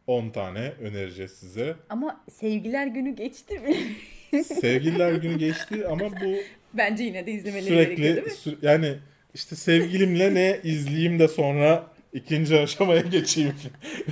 10 0.06 0.30
tane 0.30 0.60
önereceğiz 0.80 1.30
size. 1.32 1.76
Ama 1.88 2.20
sevgiler 2.30 2.86
günü 2.86 3.14
geçti 3.16 3.58
mi? 3.58 3.76
Sevgililer 4.60 5.12
günü 5.12 5.38
geçti 5.38 5.86
ama 5.86 6.10
bu 6.10 6.34
Bence 6.74 7.04
yine 7.04 7.26
de 7.26 7.32
izlemeleri 7.32 7.68
gerekiyor 7.74 7.98
değil 8.16 8.36
sürekli 8.36 8.50
mi? 8.50 8.56
sü- 8.62 8.66
yani 8.66 8.94
işte 9.34 9.56
sevgilimle 9.56 10.34
ne 10.34 10.60
izleyeyim 10.64 11.18
de 11.18 11.28
sonra 11.28 11.86
ikinci 12.12 12.58
aşamaya 12.60 13.00
geçeyim. 13.00 13.52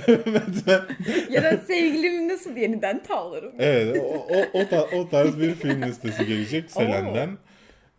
Ya 1.29 1.43
da 1.43 1.57
sevgilimi 1.57 2.27
nasıl 2.27 2.57
yeniden 2.57 3.03
tavlarım? 3.03 3.51
evet 3.59 3.97
o, 3.97 4.01
o, 4.29 4.45
o, 4.53 4.67
ta- 4.69 4.87
o 4.91 5.09
tarz 5.09 5.39
bir 5.39 5.53
film 5.53 5.81
listesi 5.83 6.25
gelecek 6.25 6.71
Selen'den. 6.71 7.37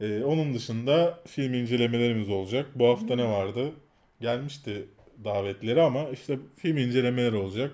Ee, 0.01 0.23
onun 0.25 0.55
dışında 0.55 1.21
film 1.27 1.55
incelemelerimiz 1.55 2.31
olacak. 2.31 2.67
Bu 2.75 2.89
hafta 2.89 3.17
ne 3.17 3.25
vardı? 3.25 3.73
Gelmişti 4.21 4.85
davetleri 5.25 5.83
ama 5.83 6.09
işte 6.13 6.39
film 6.57 6.77
incelemeleri 6.79 7.37
olacak 7.37 7.71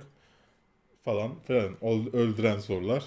falan 1.05 1.35
falan. 1.47 1.77
Ol- 1.81 2.13
Öldüren 2.13 2.59
sorular. 2.59 3.05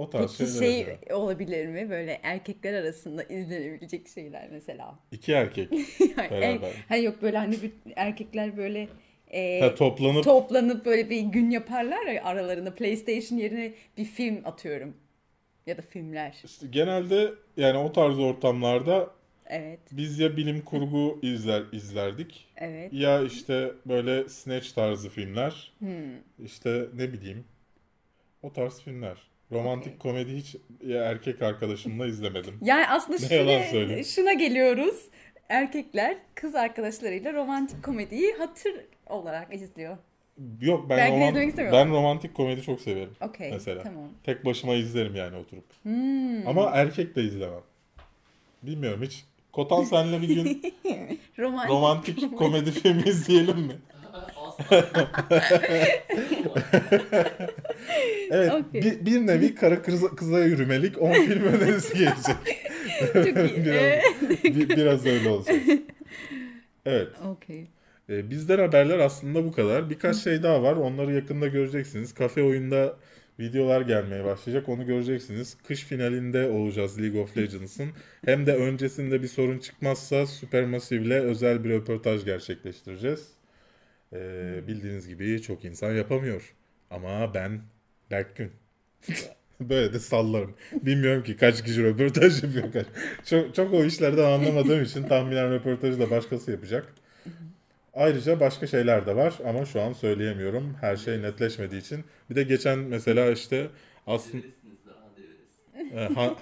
O 0.00 0.10
tarz 0.10 0.38
Peki 0.38 0.50
şeyler. 0.52 0.66
şey 0.66 0.82
olacak. 0.84 1.12
olabilir 1.12 1.66
mi? 1.66 1.90
Böyle 1.90 2.20
erkekler 2.22 2.74
arasında 2.74 3.22
izlenebilecek 3.22 4.08
şeyler 4.08 4.48
mesela. 4.50 4.98
İki 5.12 5.32
erkek 5.32 5.72
Yani 6.18 6.30
beraber. 6.30 6.72
hani 6.88 7.04
yok 7.04 7.22
böyle 7.22 7.38
hani 7.38 7.62
bir 7.62 7.72
erkekler 7.96 8.56
böyle 8.56 8.88
e, 9.32 9.60
Ha, 9.60 9.74
toplanıp 9.74 10.24
toplanıp 10.24 10.84
böyle 10.86 11.10
bir 11.10 11.20
gün 11.20 11.50
yaparlar 11.50 12.06
ya 12.06 12.24
aralarında 12.24 12.74
PlayStation 12.74 13.38
yerine 13.38 13.72
bir 13.96 14.04
film 14.04 14.40
atıyorum. 14.44 14.94
Ya 15.66 15.76
da 15.76 15.82
filmler. 15.82 16.36
İşte 16.44 16.66
genelde 16.70 17.30
yani 17.56 17.78
o 17.78 17.92
tarz 17.92 18.18
ortamlarda 18.18 19.10
Evet. 19.46 19.80
biz 19.92 20.18
ya 20.18 20.36
bilim 20.36 20.60
kurgu 20.64 21.18
izler 21.22 21.62
izlerdik 21.72 22.46
Evet. 22.56 22.92
ya 22.92 23.22
işte 23.22 23.72
böyle 23.86 24.28
snatch 24.28 24.72
tarzı 24.74 25.08
filmler. 25.10 25.72
Hmm. 25.78 25.88
İşte 26.44 26.86
ne 26.94 27.12
bileyim 27.12 27.44
o 28.42 28.52
tarz 28.52 28.80
filmler. 28.80 29.29
Romantik 29.52 30.00
komedi 30.00 30.36
hiç 30.36 30.56
erkek 30.94 31.42
arkadaşımla 31.42 32.06
izlemedim. 32.06 32.54
Yani 32.64 32.86
aslında 32.86 33.18
şuna, 33.18 34.02
şuna 34.04 34.32
geliyoruz. 34.32 35.08
Erkekler 35.48 36.16
kız 36.34 36.54
arkadaşlarıyla 36.54 37.32
romantik 37.32 37.82
komediyi 37.84 38.32
hatır 38.38 38.72
olarak 39.06 39.54
izliyor. 39.54 39.96
Yok 40.60 40.90
ben 40.90 40.98
Belki 40.98 41.12
de 41.12 41.16
roman- 41.16 41.28
izlemek 41.30 41.48
istemiyorum. 41.48 41.78
ben 41.78 41.90
romantik 41.94 42.34
komedi 42.34 42.62
çok 42.62 42.80
severim. 42.80 43.10
Okey. 43.20 43.50
Mesela. 43.52 43.82
Tamam. 43.82 44.08
Tek 44.24 44.44
başıma 44.44 44.74
izlerim 44.74 45.16
yani 45.16 45.36
oturup. 45.36 45.64
Hmm. 45.82 46.48
Ama 46.48 46.70
erkek 46.70 47.16
de 47.16 47.22
izlemem. 47.22 47.60
Bilmiyorum 48.62 49.02
hiç. 49.02 49.24
Kotan 49.52 49.84
senle 49.84 50.22
bir 50.22 50.28
gün 50.28 50.44
Romantik. 51.38 51.70
romantik 51.70 52.38
komedi 52.38 52.70
filmi 52.70 53.02
izleyelim 53.08 53.58
mi? 53.58 53.72
Evet, 58.30 58.52
Okey. 58.52 58.82
bir, 58.82 59.06
bir 59.06 59.26
nevi 59.26 59.54
kara 59.54 59.82
kıza, 59.82 60.08
kıza 60.08 60.44
yürümelik 60.44 61.02
10 61.02 61.12
film 61.12 61.42
önerisi 61.44 61.94
gelecek. 61.98 62.36
Çok 63.12 63.50
iyi. 63.56 63.64
biraz, 63.64 63.74
Ee, 63.82 64.02
bi- 64.44 64.68
biraz 64.68 65.06
öyle 65.06 65.28
olacak. 65.28 65.56
Evet, 66.86 67.08
Okey. 67.26 67.66
E, 68.10 68.30
bizden 68.30 68.58
haberler 68.58 68.98
aslında 68.98 69.44
bu 69.44 69.52
kadar. 69.52 69.90
Birkaç 69.90 70.16
şey 70.16 70.42
daha 70.42 70.62
var. 70.62 70.72
Onları 70.76 71.12
yakında 71.14 71.46
göreceksiniz. 71.46 72.14
Kafe 72.14 72.42
oyunda 72.42 72.96
videolar 73.40 73.80
gelmeye 73.80 74.24
başlayacak. 74.24 74.68
Onu 74.68 74.86
göreceksiniz. 74.86 75.56
Kış 75.68 75.84
finalinde 75.84 76.48
olacağız 76.48 77.02
League 77.02 77.20
of 77.22 77.36
Legends'ın. 77.36 77.88
Hem 78.24 78.46
de 78.46 78.54
öncesinde 78.56 79.22
bir 79.22 79.28
sorun 79.28 79.58
çıkmazsa 79.58 80.26
Supermassive 80.26 81.02
ile 81.04 81.20
özel 81.20 81.64
bir 81.64 81.70
röportaj 81.70 82.24
gerçekleştireceğiz. 82.24 83.28
Ee, 84.12 84.60
bildiğiniz 84.66 85.08
gibi 85.08 85.42
çok 85.42 85.64
insan 85.64 85.92
yapamıyor. 85.92 86.54
Ama 86.90 87.34
ben 87.34 87.60
Berkgün. 88.10 88.52
Böyle 89.60 89.92
de 89.92 89.98
sallarım. 89.98 90.54
Bilmiyorum 90.72 91.22
ki 91.22 91.36
kaç 91.36 91.64
kişi 91.64 91.82
röportaj 91.82 92.42
yapıyor. 92.42 92.72
Kaç. 92.72 92.86
Çok, 93.24 93.54
çok 93.54 93.74
o 93.74 93.84
işlerden 93.84 94.24
anlamadığım 94.24 94.82
için 94.82 95.02
tahminen 95.02 95.52
röportajı 95.52 96.00
da 96.00 96.10
başkası 96.10 96.50
yapacak. 96.50 96.94
Ayrıca 97.94 98.40
başka 98.40 98.66
şeyler 98.66 99.06
de 99.06 99.16
var 99.16 99.34
ama 99.46 99.64
şu 99.64 99.82
an 99.82 99.92
söyleyemiyorum. 99.92 100.76
Her 100.80 100.96
şey 100.96 101.22
netleşmediği 101.22 101.80
için. 101.80 102.04
Bir 102.30 102.34
de 102.34 102.42
geçen 102.42 102.78
mesela 102.78 103.30
işte 103.30 103.66
aslında 104.06 104.46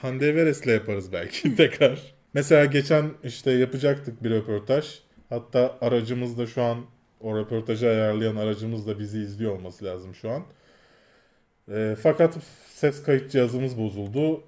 Hande 0.02 0.28
Everest'le 0.28 0.66
yaparız 0.66 1.12
belki 1.12 1.56
tekrar. 1.56 2.14
Mesela 2.34 2.64
geçen 2.64 3.10
işte 3.24 3.50
yapacaktık 3.50 4.24
bir 4.24 4.30
röportaj. 4.30 4.98
Hatta 5.28 5.78
aracımız 5.80 6.38
da 6.38 6.46
şu 6.46 6.62
an 6.62 6.78
o 7.20 7.38
röportajı 7.38 7.88
ayarlayan 7.88 8.36
aracımız 8.36 8.86
da 8.86 8.98
bizi 8.98 9.20
izliyor 9.20 9.52
olması 9.52 9.84
lazım 9.84 10.14
şu 10.14 10.30
an. 10.30 10.42
E, 11.72 11.96
fakat 12.02 12.38
ses 12.68 13.02
kayıt 13.02 13.30
cihazımız 13.30 13.78
bozuldu. 13.78 14.42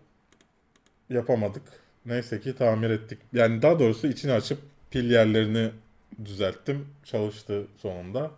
Yapamadık. 1.11 1.63
Neyse 2.07 2.41
ki 2.41 2.57
tamir 2.57 2.91
ettik. 2.91 3.19
Yani 3.33 3.63
daha 3.63 3.79
doğrusu 3.79 4.07
içini 4.07 4.33
açıp 4.33 4.59
pil 4.91 5.11
yerlerini 5.11 5.71
düzelttim. 6.25 6.87
Çalıştı 7.05 7.67
sonunda. 7.77 8.31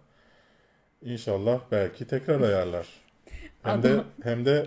İnşallah 1.02 1.60
belki 1.70 2.06
tekrar 2.06 2.40
ayarlar. 2.40 2.86
Hem 3.62 3.82
de 3.82 4.00
hem 4.22 4.44
de 4.44 4.66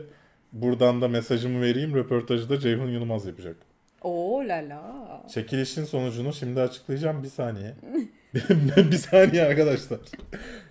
buradan 0.54 1.02
da 1.02 1.08
mesajımı 1.08 1.62
vereyim. 1.62 1.96
Röportajı 1.96 2.50
da 2.50 2.60
Ceyhun 2.60 2.88
Yılmaz 2.88 3.26
yapacak. 3.26 3.56
Oo 4.02 4.40
la 4.48 4.70
la. 4.70 5.24
Çekilişin 5.34 5.84
sonucunu 5.84 6.34
şimdi 6.34 6.62
açıklayacağım. 6.62 7.24
Bir 7.24 7.30
saniye. 7.30 7.74
bir 8.92 8.98
saniye 8.98 9.44
arkadaşlar. 9.44 10.00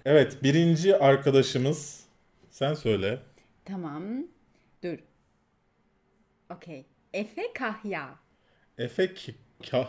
Evet 0.05 0.43
birinci 0.43 0.97
arkadaşımız 0.97 2.05
sen 2.51 2.75
söyle. 2.75 3.19
Tamam. 3.65 4.05
Dur. 4.83 4.99
Okey. 6.51 6.85
Efe 7.13 7.43
Kahya. 7.55 8.15
Efe 8.79 9.15
K- 9.15 9.33
Kah 9.71 9.89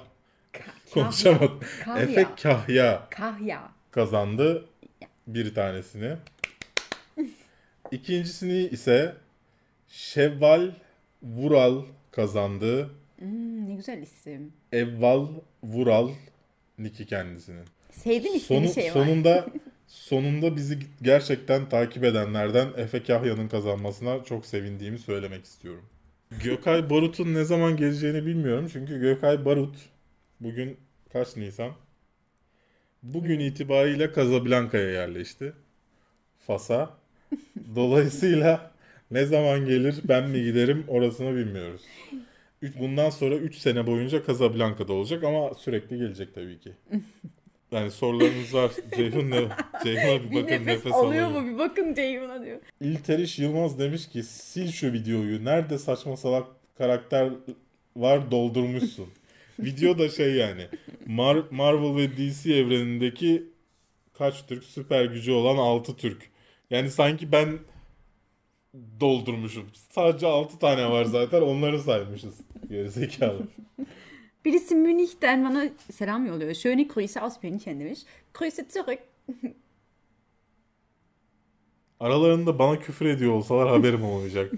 Ka- 0.54 0.94
konuşamadım. 0.94 1.60
Kahya. 1.86 2.04
Efe 2.04 2.28
Kahya 2.44 3.08
Kahya. 3.12 3.72
kazandı 3.92 4.66
bir 5.28 5.56
tanesini. 5.56 6.16
İkincisini 7.92 8.58
ise 8.68 9.16
Şevval 9.88 10.72
Vural 11.24 11.84
kazandı. 12.12 12.90
Hmm, 13.20 13.70
ne 13.70 13.76
güzel 13.76 14.02
isim. 14.02 14.54
Evval 14.72 15.28
Vural 15.64 16.10
Niki 16.80 17.06
kendisinin. 17.06 17.66
Sevdim 17.92 18.36
ismini 18.36 18.68
Sonu, 18.68 18.74
şey 18.74 18.86
var. 18.86 18.92
sonunda 18.92 19.46
sonunda 19.88 20.56
bizi 20.56 20.80
gerçekten 21.02 21.70
takip 21.70 22.04
edenlerden 22.04 22.68
Efe 22.78 23.04
Kahya'nın 23.04 23.48
kazanmasına 23.48 24.24
çok 24.24 24.46
sevindiğimi 24.46 25.00
söylemek 25.00 25.46
istiyorum. 25.46 25.86
Gökay 26.44 26.90
Barut'un 26.90 27.34
ne 27.34 27.44
zaman 27.44 27.78
geleceğini 27.78 28.26
bilmiyorum. 28.26 28.70
Çünkü 28.74 29.00
Gökay 29.00 29.46
Barut 29.46 29.76
bugün 30.40 30.78
kaç 31.14 31.36
Nisan? 31.38 31.72
Bugün 33.04 33.40
itibariyle 33.40 34.12
Casablanca'ya 34.16 34.90
yerleşti. 34.90 35.54
Fas'a. 36.48 36.98
Dolayısıyla 37.76 38.72
ne 39.12 39.26
zaman 39.26 39.66
gelir 39.66 39.96
ben 40.04 40.30
mi 40.30 40.44
giderim 40.44 40.84
orasını 40.88 41.36
bilmiyoruz. 41.36 41.82
Üç- 42.66 42.80
Bundan 42.80 43.10
sonra 43.10 43.36
3 43.36 43.56
sene 43.58 43.88
boyunca 43.88 44.26
Casablanca'da 44.28 44.94
olacak 44.94 45.24
ama 45.24 45.54
sürekli 45.54 45.98
gelecek 45.98 46.36
tabii 46.36 46.60
ki. 46.60 46.72
Yani 47.72 47.92
sorularınız 47.92 48.54
var. 48.54 48.72
Ceyhun 48.96 49.32
ne? 49.32 49.42
Ceyhun'a 49.84 50.24
bir 50.24 50.32
bir 50.32 50.36
bakın 50.36 50.54
nefes, 50.54 50.66
nefes, 50.68 50.94
alıyor 50.94 51.26
alıyor. 51.28 51.42
mu? 51.42 51.54
Bir 51.54 51.58
bakın 51.58 51.94
Ceyhun'a 51.94 52.46
diyor. 52.46 52.58
İlteriş 52.82 53.40
Yılmaz 53.40 53.80
demiş 53.80 54.08
ki 54.10 54.24
sil 54.48 54.70
şu 54.72 54.94
videoyu. 54.94 55.46
Nerede 55.46 55.78
saçma 55.78 56.18
salak 56.18 56.48
karakter 56.78 57.30
var 57.96 58.32
doldurmuşsun. 58.32 59.08
Video 59.60 60.00
da 60.00 60.10
şey 60.10 60.34
yani 60.34 60.68
Mar- 61.08 61.46
Marvel 61.52 61.96
ve 61.98 62.18
DC 62.18 62.54
evrenindeki 62.54 63.44
kaç 64.14 64.46
Türk 64.46 64.64
süper 64.64 65.06
gücü 65.06 65.32
olan 65.32 65.58
6 65.58 65.96
Türk. 65.98 66.30
Yani 66.70 66.92
sanki 66.92 67.32
ben 67.32 67.60
doldurmuşum. 69.00 69.66
Sadece 69.92 70.28
6 70.28 70.60
tane 70.60 70.90
var 70.90 71.06
zaten 71.06 71.42
onları 71.42 71.80
saymışız. 71.80 72.36
Gerizekalı. 72.70 73.42
Birisi 74.46 74.76
Münih'ten 74.76 75.46
bana 75.46 75.66
selam 75.92 76.26
yolluyor. 76.26 76.54
Schöne 76.54 76.84
Grüße 76.84 77.22
aus 77.22 77.44
München 77.44 77.80
demiş. 77.80 78.00
Grüße 78.34 78.66
zurück. 78.70 79.00
Aralarında 82.00 82.60
bana 82.60 82.80
küfür 82.80 83.06
ediyor 83.06 83.32
olsalar 83.32 83.70
haberim 83.70 84.04
olmayacak. 84.04 84.52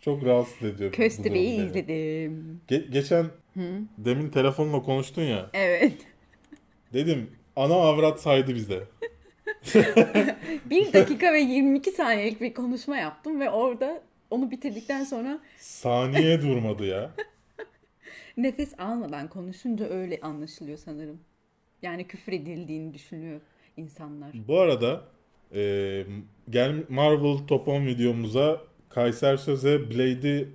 Çok 0.00 0.24
rahatsız 0.24 0.62
ediyor. 0.62 0.92
Köstebeği 0.92 1.66
izledim. 1.66 2.60
Ge- 2.68 2.90
geçen 2.90 3.26
demin 3.98 4.28
telefonla 4.28 4.82
konuştun 4.82 5.22
ya. 5.22 5.50
Evet. 5.52 5.92
Dedim 6.92 7.30
ana 7.56 7.74
avrat 7.74 8.20
saydı 8.20 8.54
bize. 8.54 8.84
1 10.70 10.92
dakika 10.92 11.32
ve 11.32 11.40
22 11.40 11.90
saniyelik 11.90 12.40
bir 12.40 12.54
konuşma 12.54 12.96
yaptım 12.96 13.40
ve 13.40 13.50
orada 13.50 14.02
onu 14.30 14.50
bitirdikten 14.50 15.04
sonra 15.04 15.38
Saniye 15.58 16.42
durmadı 16.42 16.86
ya. 16.86 17.10
nefes 18.36 18.80
almadan 18.80 19.28
konuşunca 19.28 19.86
öyle 19.88 20.20
anlaşılıyor 20.22 20.78
sanırım. 20.78 21.20
Yani 21.82 22.06
küfür 22.06 22.32
edildiğini 22.32 22.94
düşünüyor 22.94 23.40
insanlar. 23.76 24.30
Bu 24.48 24.58
arada 24.60 25.04
e, 25.54 26.02
gel 26.50 26.84
Marvel 26.88 27.46
Top 27.46 27.68
10 27.68 27.86
videomuza 27.86 28.60
Kayser 28.88 29.36
Söze 29.36 29.90
Blade'i 29.90 30.48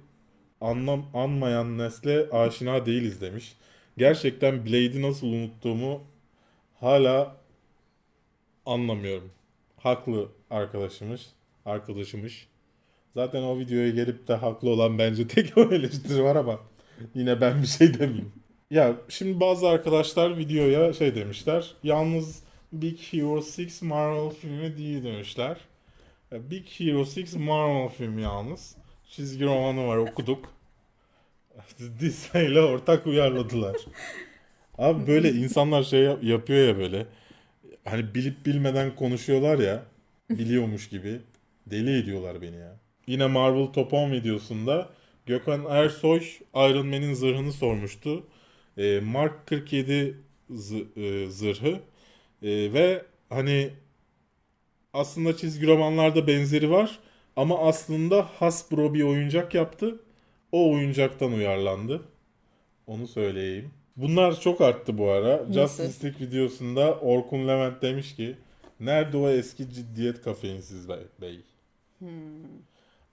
anlam 0.61 1.05
anmayan 1.13 1.77
nesle 1.77 2.29
aşina 2.29 2.85
değiliz 2.85 3.21
demiş. 3.21 3.57
Gerçekten 3.97 4.65
Blade'i 4.65 5.01
nasıl 5.01 5.27
unuttuğumu 5.27 6.01
hala 6.79 7.40
anlamıyorum. 8.65 9.31
Haklı 9.77 10.27
arkadaşımız, 10.49 11.27
arkadaşımış. 11.65 12.47
Zaten 13.15 13.43
o 13.43 13.59
videoya 13.59 13.89
gelip 13.89 14.27
de 14.27 14.33
haklı 14.33 14.69
olan 14.69 14.97
bence 14.99 15.27
tek 15.27 15.57
o 15.57 15.61
eleştiri 15.61 16.23
var 16.23 16.35
ama 16.35 16.59
yine 17.15 17.41
ben 17.41 17.61
bir 17.61 17.67
şey 17.67 17.93
demeyeyim. 17.99 18.31
Ya 18.71 18.95
şimdi 19.09 19.39
bazı 19.39 19.67
arkadaşlar 19.69 20.37
videoya 20.37 20.93
şey 20.93 21.15
demişler. 21.15 21.75
Yalnız 21.83 22.43
Big 22.73 22.99
Hero 22.99 23.37
6 23.37 23.85
Marvel 23.85 24.29
filmi 24.29 24.77
değil 24.77 25.03
demişler. 25.03 25.57
Ya 26.31 26.51
Big 26.51 26.67
Hero 26.67 26.99
6 26.99 27.39
Marvel 27.39 27.89
filmi 27.89 28.21
yalnız. 28.21 28.75
Çizgi 29.09 29.45
romanı 29.45 29.87
var 29.87 29.97
okuduk. 29.97 30.53
Disney 31.99 32.45
ile 32.45 32.61
ortak 32.61 33.07
uyarladılar. 33.07 33.75
Abi 34.77 35.07
böyle 35.07 35.29
insanlar 35.31 35.83
şey 35.83 35.99
yap- 35.99 36.23
yapıyor 36.23 36.67
ya 36.67 36.77
böyle. 36.77 37.05
Hani 37.85 38.15
bilip 38.15 38.45
bilmeden 38.45 38.95
konuşuyorlar 38.95 39.59
ya. 39.59 39.83
Biliyormuş 40.29 40.89
gibi. 40.89 41.21
Deli 41.67 41.99
ediyorlar 41.99 42.41
beni 42.41 42.55
ya. 42.57 42.79
Yine 43.07 43.27
Marvel 43.27 43.67
Top 43.67 43.93
10 43.93 44.11
videosunda 44.11 44.89
Gökhan 45.25 45.65
Ersoy 45.69 46.21
Iron 46.55 46.87
Man'in 46.87 47.13
zırhını 47.13 47.53
sormuştu. 47.53 48.23
Ee, 48.77 48.99
Mark 48.99 49.47
47 49.47 50.17
zı- 50.51 50.99
e, 51.27 51.29
zırhı. 51.31 51.79
Ee, 52.43 52.73
ve 52.73 53.05
hani 53.29 53.71
aslında 54.93 55.37
çizgi 55.37 55.67
romanlarda 55.67 56.27
benzeri 56.27 56.71
var. 56.71 56.99
Ama 57.35 57.59
aslında 57.59 58.23
Hasbro 58.23 58.93
bir 58.93 59.01
oyuncak 59.03 59.53
yaptı. 59.55 59.99
O 60.51 60.71
oyuncaktan 60.73 61.31
uyarlandı. 61.33 62.01
Onu 62.87 63.07
söyleyeyim. 63.07 63.71
Bunlar 63.97 64.39
çok 64.39 64.61
arttı 64.61 64.97
bu 64.97 65.09
ara. 65.09 65.37
Nasıl? 65.37 65.53
Justice 65.83 66.07
League 66.07 66.27
videosunda 66.27 66.95
Orkun 66.95 67.47
Levent 67.47 67.81
demiş 67.81 68.15
ki 68.15 68.35
Nerede 68.81 69.17
o 69.17 69.29
eski 69.29 69.69
ciddiyet 69.69 70.21
kafeinsiz 70.21 70.89
bey? 70.89 70.99
bey?" 71.21 71.39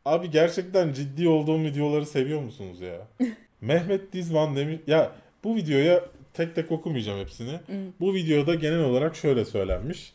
Abi 0.04 0.30
gerçekten 0.30 0.92
ciddi 0.92 1.28
olduğum 1.28 1.64
videoları 1.64 2.06
seviyor 2.06 2.40
musunuz 2.40 2.80
ya? 2.80 3.08
Mehmet 3.60 4.12
Dizman 4.12 4.56
demiş 4.56 4.80
ya 4.86 5.12
bu 5.44 5.56
videoya 5.56 6.04
tek 6.34 6.54
tek 6.54 6.72
okumayacağım 6.72 7.20
hepsini. 7.20 7.60
Bu 8.00 8.14
videoda 8.14 8.54
genel 8.54 8.80
olarak 8.84 9.16
şöyle 9.16 9.44
söylenmiş. 9.44 10.12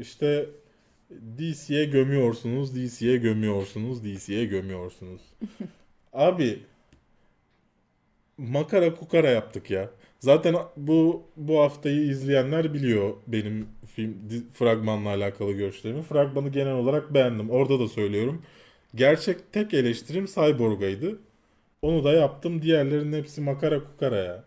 İşte 0.00 0.46
DC'ye 1.38 1.84
gömüyorsunuz, 1.84 2.76
DC'ye 2.76 3.16
gömüyorsunuz, 3.16 4.04
DC'ye 4.04 4.44
gömüyorsunuz. 4.44 5.22
Abi 6.12 6.58
makara 8.38 8.94
kukara 8.94 9.30
yaptık 9.30 9.70
ya. 9.70 9.90
Zaten 10.20 10.56
bu 10.76 11.22
bu 11.36 11.60
haftayı 11.60 12.00
izleyenler 12.02 12.74
biliyor 12.74 13.14
benim 13.26 13.68
film 13.94 14.14
fragmanla 14.54 15.08
alakalı 15.08 15.52
görüşlerimi. 15.52 16.02
Fragmanı 16.02 16.48
genel 16.48 16.72
olarak 16.74 17.14
beğendim. 17.14 17.50
Orada 17.50 17.80
da 17.80 17.88
söylüyorum. 17.88 18.42
Gerçek 18.94 19.52
tek 19.52 19.74
eleştirim 19.74 20.26
Cyborg'aydı. 20.26 21.18
Onu 21.82 22.04
da 22.04 22.12
yaptım. 22.12 22.62
Diğerlerinin 22.62 23.18
hepsi 23.18 23.40
makara 23.40 23.84
kukara 23.84 24.16
ya. 24.16 24.44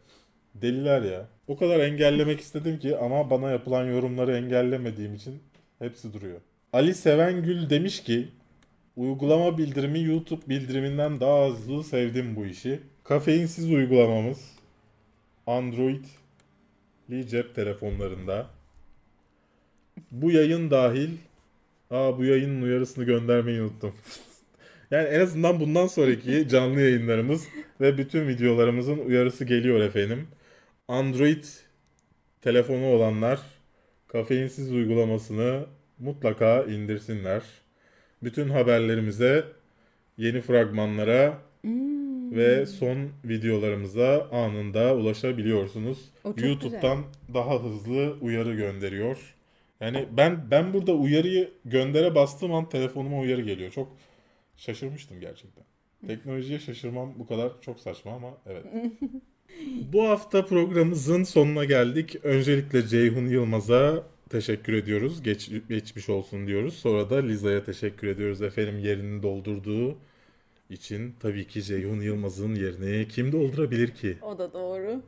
Deliler 0.55 1.01
ya. 1.01 1.27
O 1.47 1.57
kadar 1.57 1.79
engellemek 1.79 2.39
istedim 2.39 2.79
ki 2.79 2.97
ama 2.97 3.29
bana 3.29 3.51
yapılan 3.51 3.85
yorumları 3.85 4.37
engellemediğim 4.37 5.15
için 5.15 5.39
hepsi 5.79 6.13
duruyor. 6.13 6.41
Ali 6.73 6.93
Sevengül 6.95 7.69
demiş 7.69 8.03
ki 8.03 8.27
uygulama 8.97 9.57
bildirimi 9.57 10.03
YouTube 10.03 10.49
bildiriminden 10.49 11.19
daha 11.19 11.47
hızlı 11.47 11.83
sevdim 11.83 12.35
bu 12.35 12.45
işi. 12.45 12.79
Kafeinsiz 13.03 13.71
uygulamamız 13.71 14.51
Android 15.47 16.05
cep 17.27 17.55
telefonlarında 17.55 18.47
bu 20.11 20.31
yayın 20.31 20.71
dahil 20.71 21.09
Aa 21.91 22.17
bu 22.17 22.25
yayının 22.25 22.61
uyarısını 22.61 23.03
göndermeyi 23.03 23.61
unuttum. 23.61 23.95
yani 24.91 25.07
en 25.07 25.19
azından 25.19 25.59
bundan 25.59 25.87
sonraki 25.87 26.47
canlı 26.49 26.81
yayınlarımız 26.81 27.47
ve 27.81 27.97
bütün 27.97 28.27
videolarımızın 28.27 28.97
uyarısı 28.97 29.45
geliyor 29.45 29.81
efendim. 29.81 30.27
Android 30.87 31.43
telefonu 32.41 32.85
olanlar 32.85 33.39
kafeinsiz 34.07 34.71
uygulamasını 34.71 35.65
mutlaka 35.99 36.63
indirsinler. 36.63 37.43
Bütün 38.23 38.49
haberlerimize, 38.49 39.45
yeni 40.17 40.41
fragmanlara 40.41 41.37
ve 42.31 42.65
son 42.65 43.09
videolarımıza 43.25 44.27
anında 44.31 44.95
ulaşabiliyorsunuz. 44.95 46.11
YouTube'dan 46.37 47.05
daha 47.33 47.63
hızlı 47.63 48.17
uyarı 48.21 48.53
gönderiyor. 48.55 49.35
Yani 49.79 50.05
ben 50.17 50.51
ben 50.51 50.73
burada 50.73 50.93
uyarıyı 50.93 51.51
göndere 51.65 52.15
bastığım 52.15 52.53
an 52.53 52.69
telefonuma 52.69 53.19
uyarı 53.19 53.41
geliyor. 53.41 53.71
Çok 53.71 53.97
şaşırmıştım 54.57 55.19
gerçekten. 55.19 55.63
Teknolojiye 56.07 56.59
şaşırmam 56.59 57.13
bu 57.19 57.27
kadar 57.27 57.51
çok 57.61 57.79
saçma 57.79 58.11
ama 58.11 58.37
evet. 58.45 58.65
Bu 59.93 60.03
hafta 60.09 60.45
programımızın 60.45 61.23
sonuna 61.23 61.65
geldik. 61.65 62.15
Öncelikle 62.23 62.87
Ceyhun 62.87 63.25
Yılmaz'a 63.25 64.03
teşekkür 64.29 64.73
ediyoruz. 64.73 65.23
Geç, 65.23 65.51
geçmiş 65.69 66.09
olsun 66.09 66.47
diyoruz. 66.47 66.73
Sonra 66.73 67.09
da 67.09 67.15
Liza'ya 67.15 67.63
teşekkür 67.63 68.07
ediyoruz 68.07 68.41
efendim 68.41 68.79
yerini 68.79 69.23
doldurduğu 69.23 69.97
için. 70.69 71.15
Tabii 71.19 71.47
ki 71.47 71.63
Ceyhun 71.63 72.01
Yılmaz'ın 72.01 72.55
yerini 72.55 73.07
kim 73.07 73.31
doldurabilir 73.31 73.87
ki? 73.87 74.17
O 74.21 74.37
da 74.37 74.53
doğru. 74.53 75.01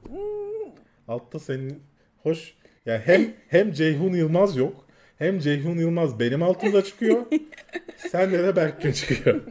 Altta 1.08 1.40
senin 1.40 1.80
hoş 2.24 2.54
yani 2.86 3.02
hem 3.06 3.34
hem 3.48 3.72
Ceyhun 3.74 4.14
Yılmaz 4.14 4.58
yok 4.58 4.86
hem 5.18 5.40
Ceyhun 5.40 5.78
Yılmaz 5.78 6.20
benim 6.20 6.44
altımda 6.44 6.84
çıkıyor. 6.84 7.26
Sende 7.98 8.44
de 8.44 8.56
Berkgün 8.56 8.92
çıkıyor. 8.92 9.42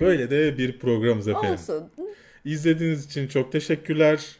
Böyle 0.00 0.30
de 0.30 0.58
bir 0.58 0.78
programımız 0.78 1.28
efendim. 1.28 1.52
Olsun. 1.52 1.90
İzlediğiniz 2.44 3.06
için 3.06 3.28
çok 3.28 3.52
teşekkürler. 3.52 4.36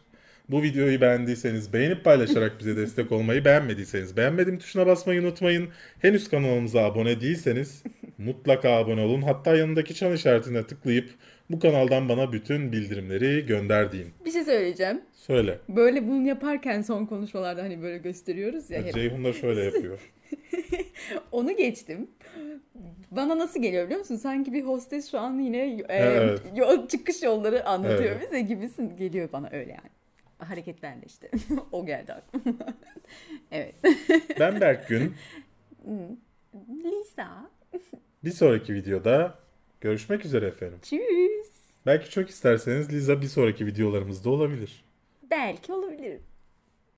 Bu 0.48 0.62
videoyu 0.62 1.00
beğendiyseniz 1.00 1.72
beğenip 1.72 2.04
paylaşarak 2.04 2.58
bize 2.60 2.76
destek 2.76 3.12
olmayı, 3.12 3.44
beğenmediyseniz 3.44 4.16
beğenmedim 4.16 4.58
tuşuna 4.58 4.86
basmayı 4.86 5.20
unutmayın. 5.20 5.68
Henüz 6.02 6.28
kanalımıza 6.28 6.84
abone 6.84 7.20
değilseniz 7.20 7.82
mutlaka 8.18 8.70
abone 8.70 9.00
olun. 9.00 9.22
Hatta 9.22 9.56
yanındaki 9.56 9.94
çan 9.94 10.12
işaretine 10.12 10.66
tıklayıp 10.66 11.10
bu 11.50 11.58
kanaldan 11.58 12.08
bana 12.08 12.32
bütün 12.32 12.72
bildirimleri 12.72 13.46
gönder 13.46 13.92
deyin. 13.92 14.08
Bir 14.24 14.30
şey 14.30 14.44
söyleyeceğim. 14.44 15.00
Söyle. 15.12 15.58
Böyle 15.68 16.08
bunu 16.08 16.28
yaparken 16.28 16.82
son 16.82 17.06
konuşmalarda 17.06 17.62
hani 17.62 17.82
böyle 17.82 17.98
gösteriyoruz 17.98 18.70
ya 18.70 18.82
hep. 18.82 18.94
Ceyhun 18.94 19.24
da 19.24 19.32
şöyle 19.32 19.64
yapıyor. 19.64 19.98
Onu 21.32 21.56
geçtim. 21.56 22.10
Bana 23.10 23.38
nasıl 23.38 23.62
geliyor 23.62 23.84
biliyor 23.84 24.00
musun? 24.00 24.16
Sanki 24.16 24.52
bir 24.52 24.62
hostes 24.62 25.10
şu 25.10 25.18
an 25.18 25.38
yine 25.38 25.58
e, 25.58 25.84
Evet. 25.88 26.40
yol, 26.56 26.88
çıkış 26.88 27.22
yolları 27.22 27.66
anlatıyor 27.66 28.10
Evet. 28.10 28.22
bize 28.22 28.40
gibisin 28.40 28.96
geliyor 28.96 29.28
bana 29.32 29.48
öyle 29.52 29.70
yani. 29.70 29.93
Hareketlerle 30.50 31.02
işte. 31.06 31.30
o 31.72 31.86
geldi 31.86 32.12
aklıma. 32.12 32.54
evet. 33.52 33.74
Ben 34.40 34.60
Berkgün. 34.60 35.14
Lisa. 36.84 37.50
Bir 38.24 38.30
sonraki 38.30 38.74
videoda 38.74 39.38
görüşmek 39.80 40.24
üzere 40.24 40.46
efendim. 40.46 40.78
Tschüss. 40.82 41.54
Belki 41.86 42.10
çok 42.10 42.30
isterseniz 42.30 42.92
Liza 42.92 43.20
bir 43.22 43.26
sonraki 43.26 43.66
videolarımızda 43.66 44.30
olabilir. 44.30 44.84
Belki 45.30 45.72
olabilir. 45.72 46.20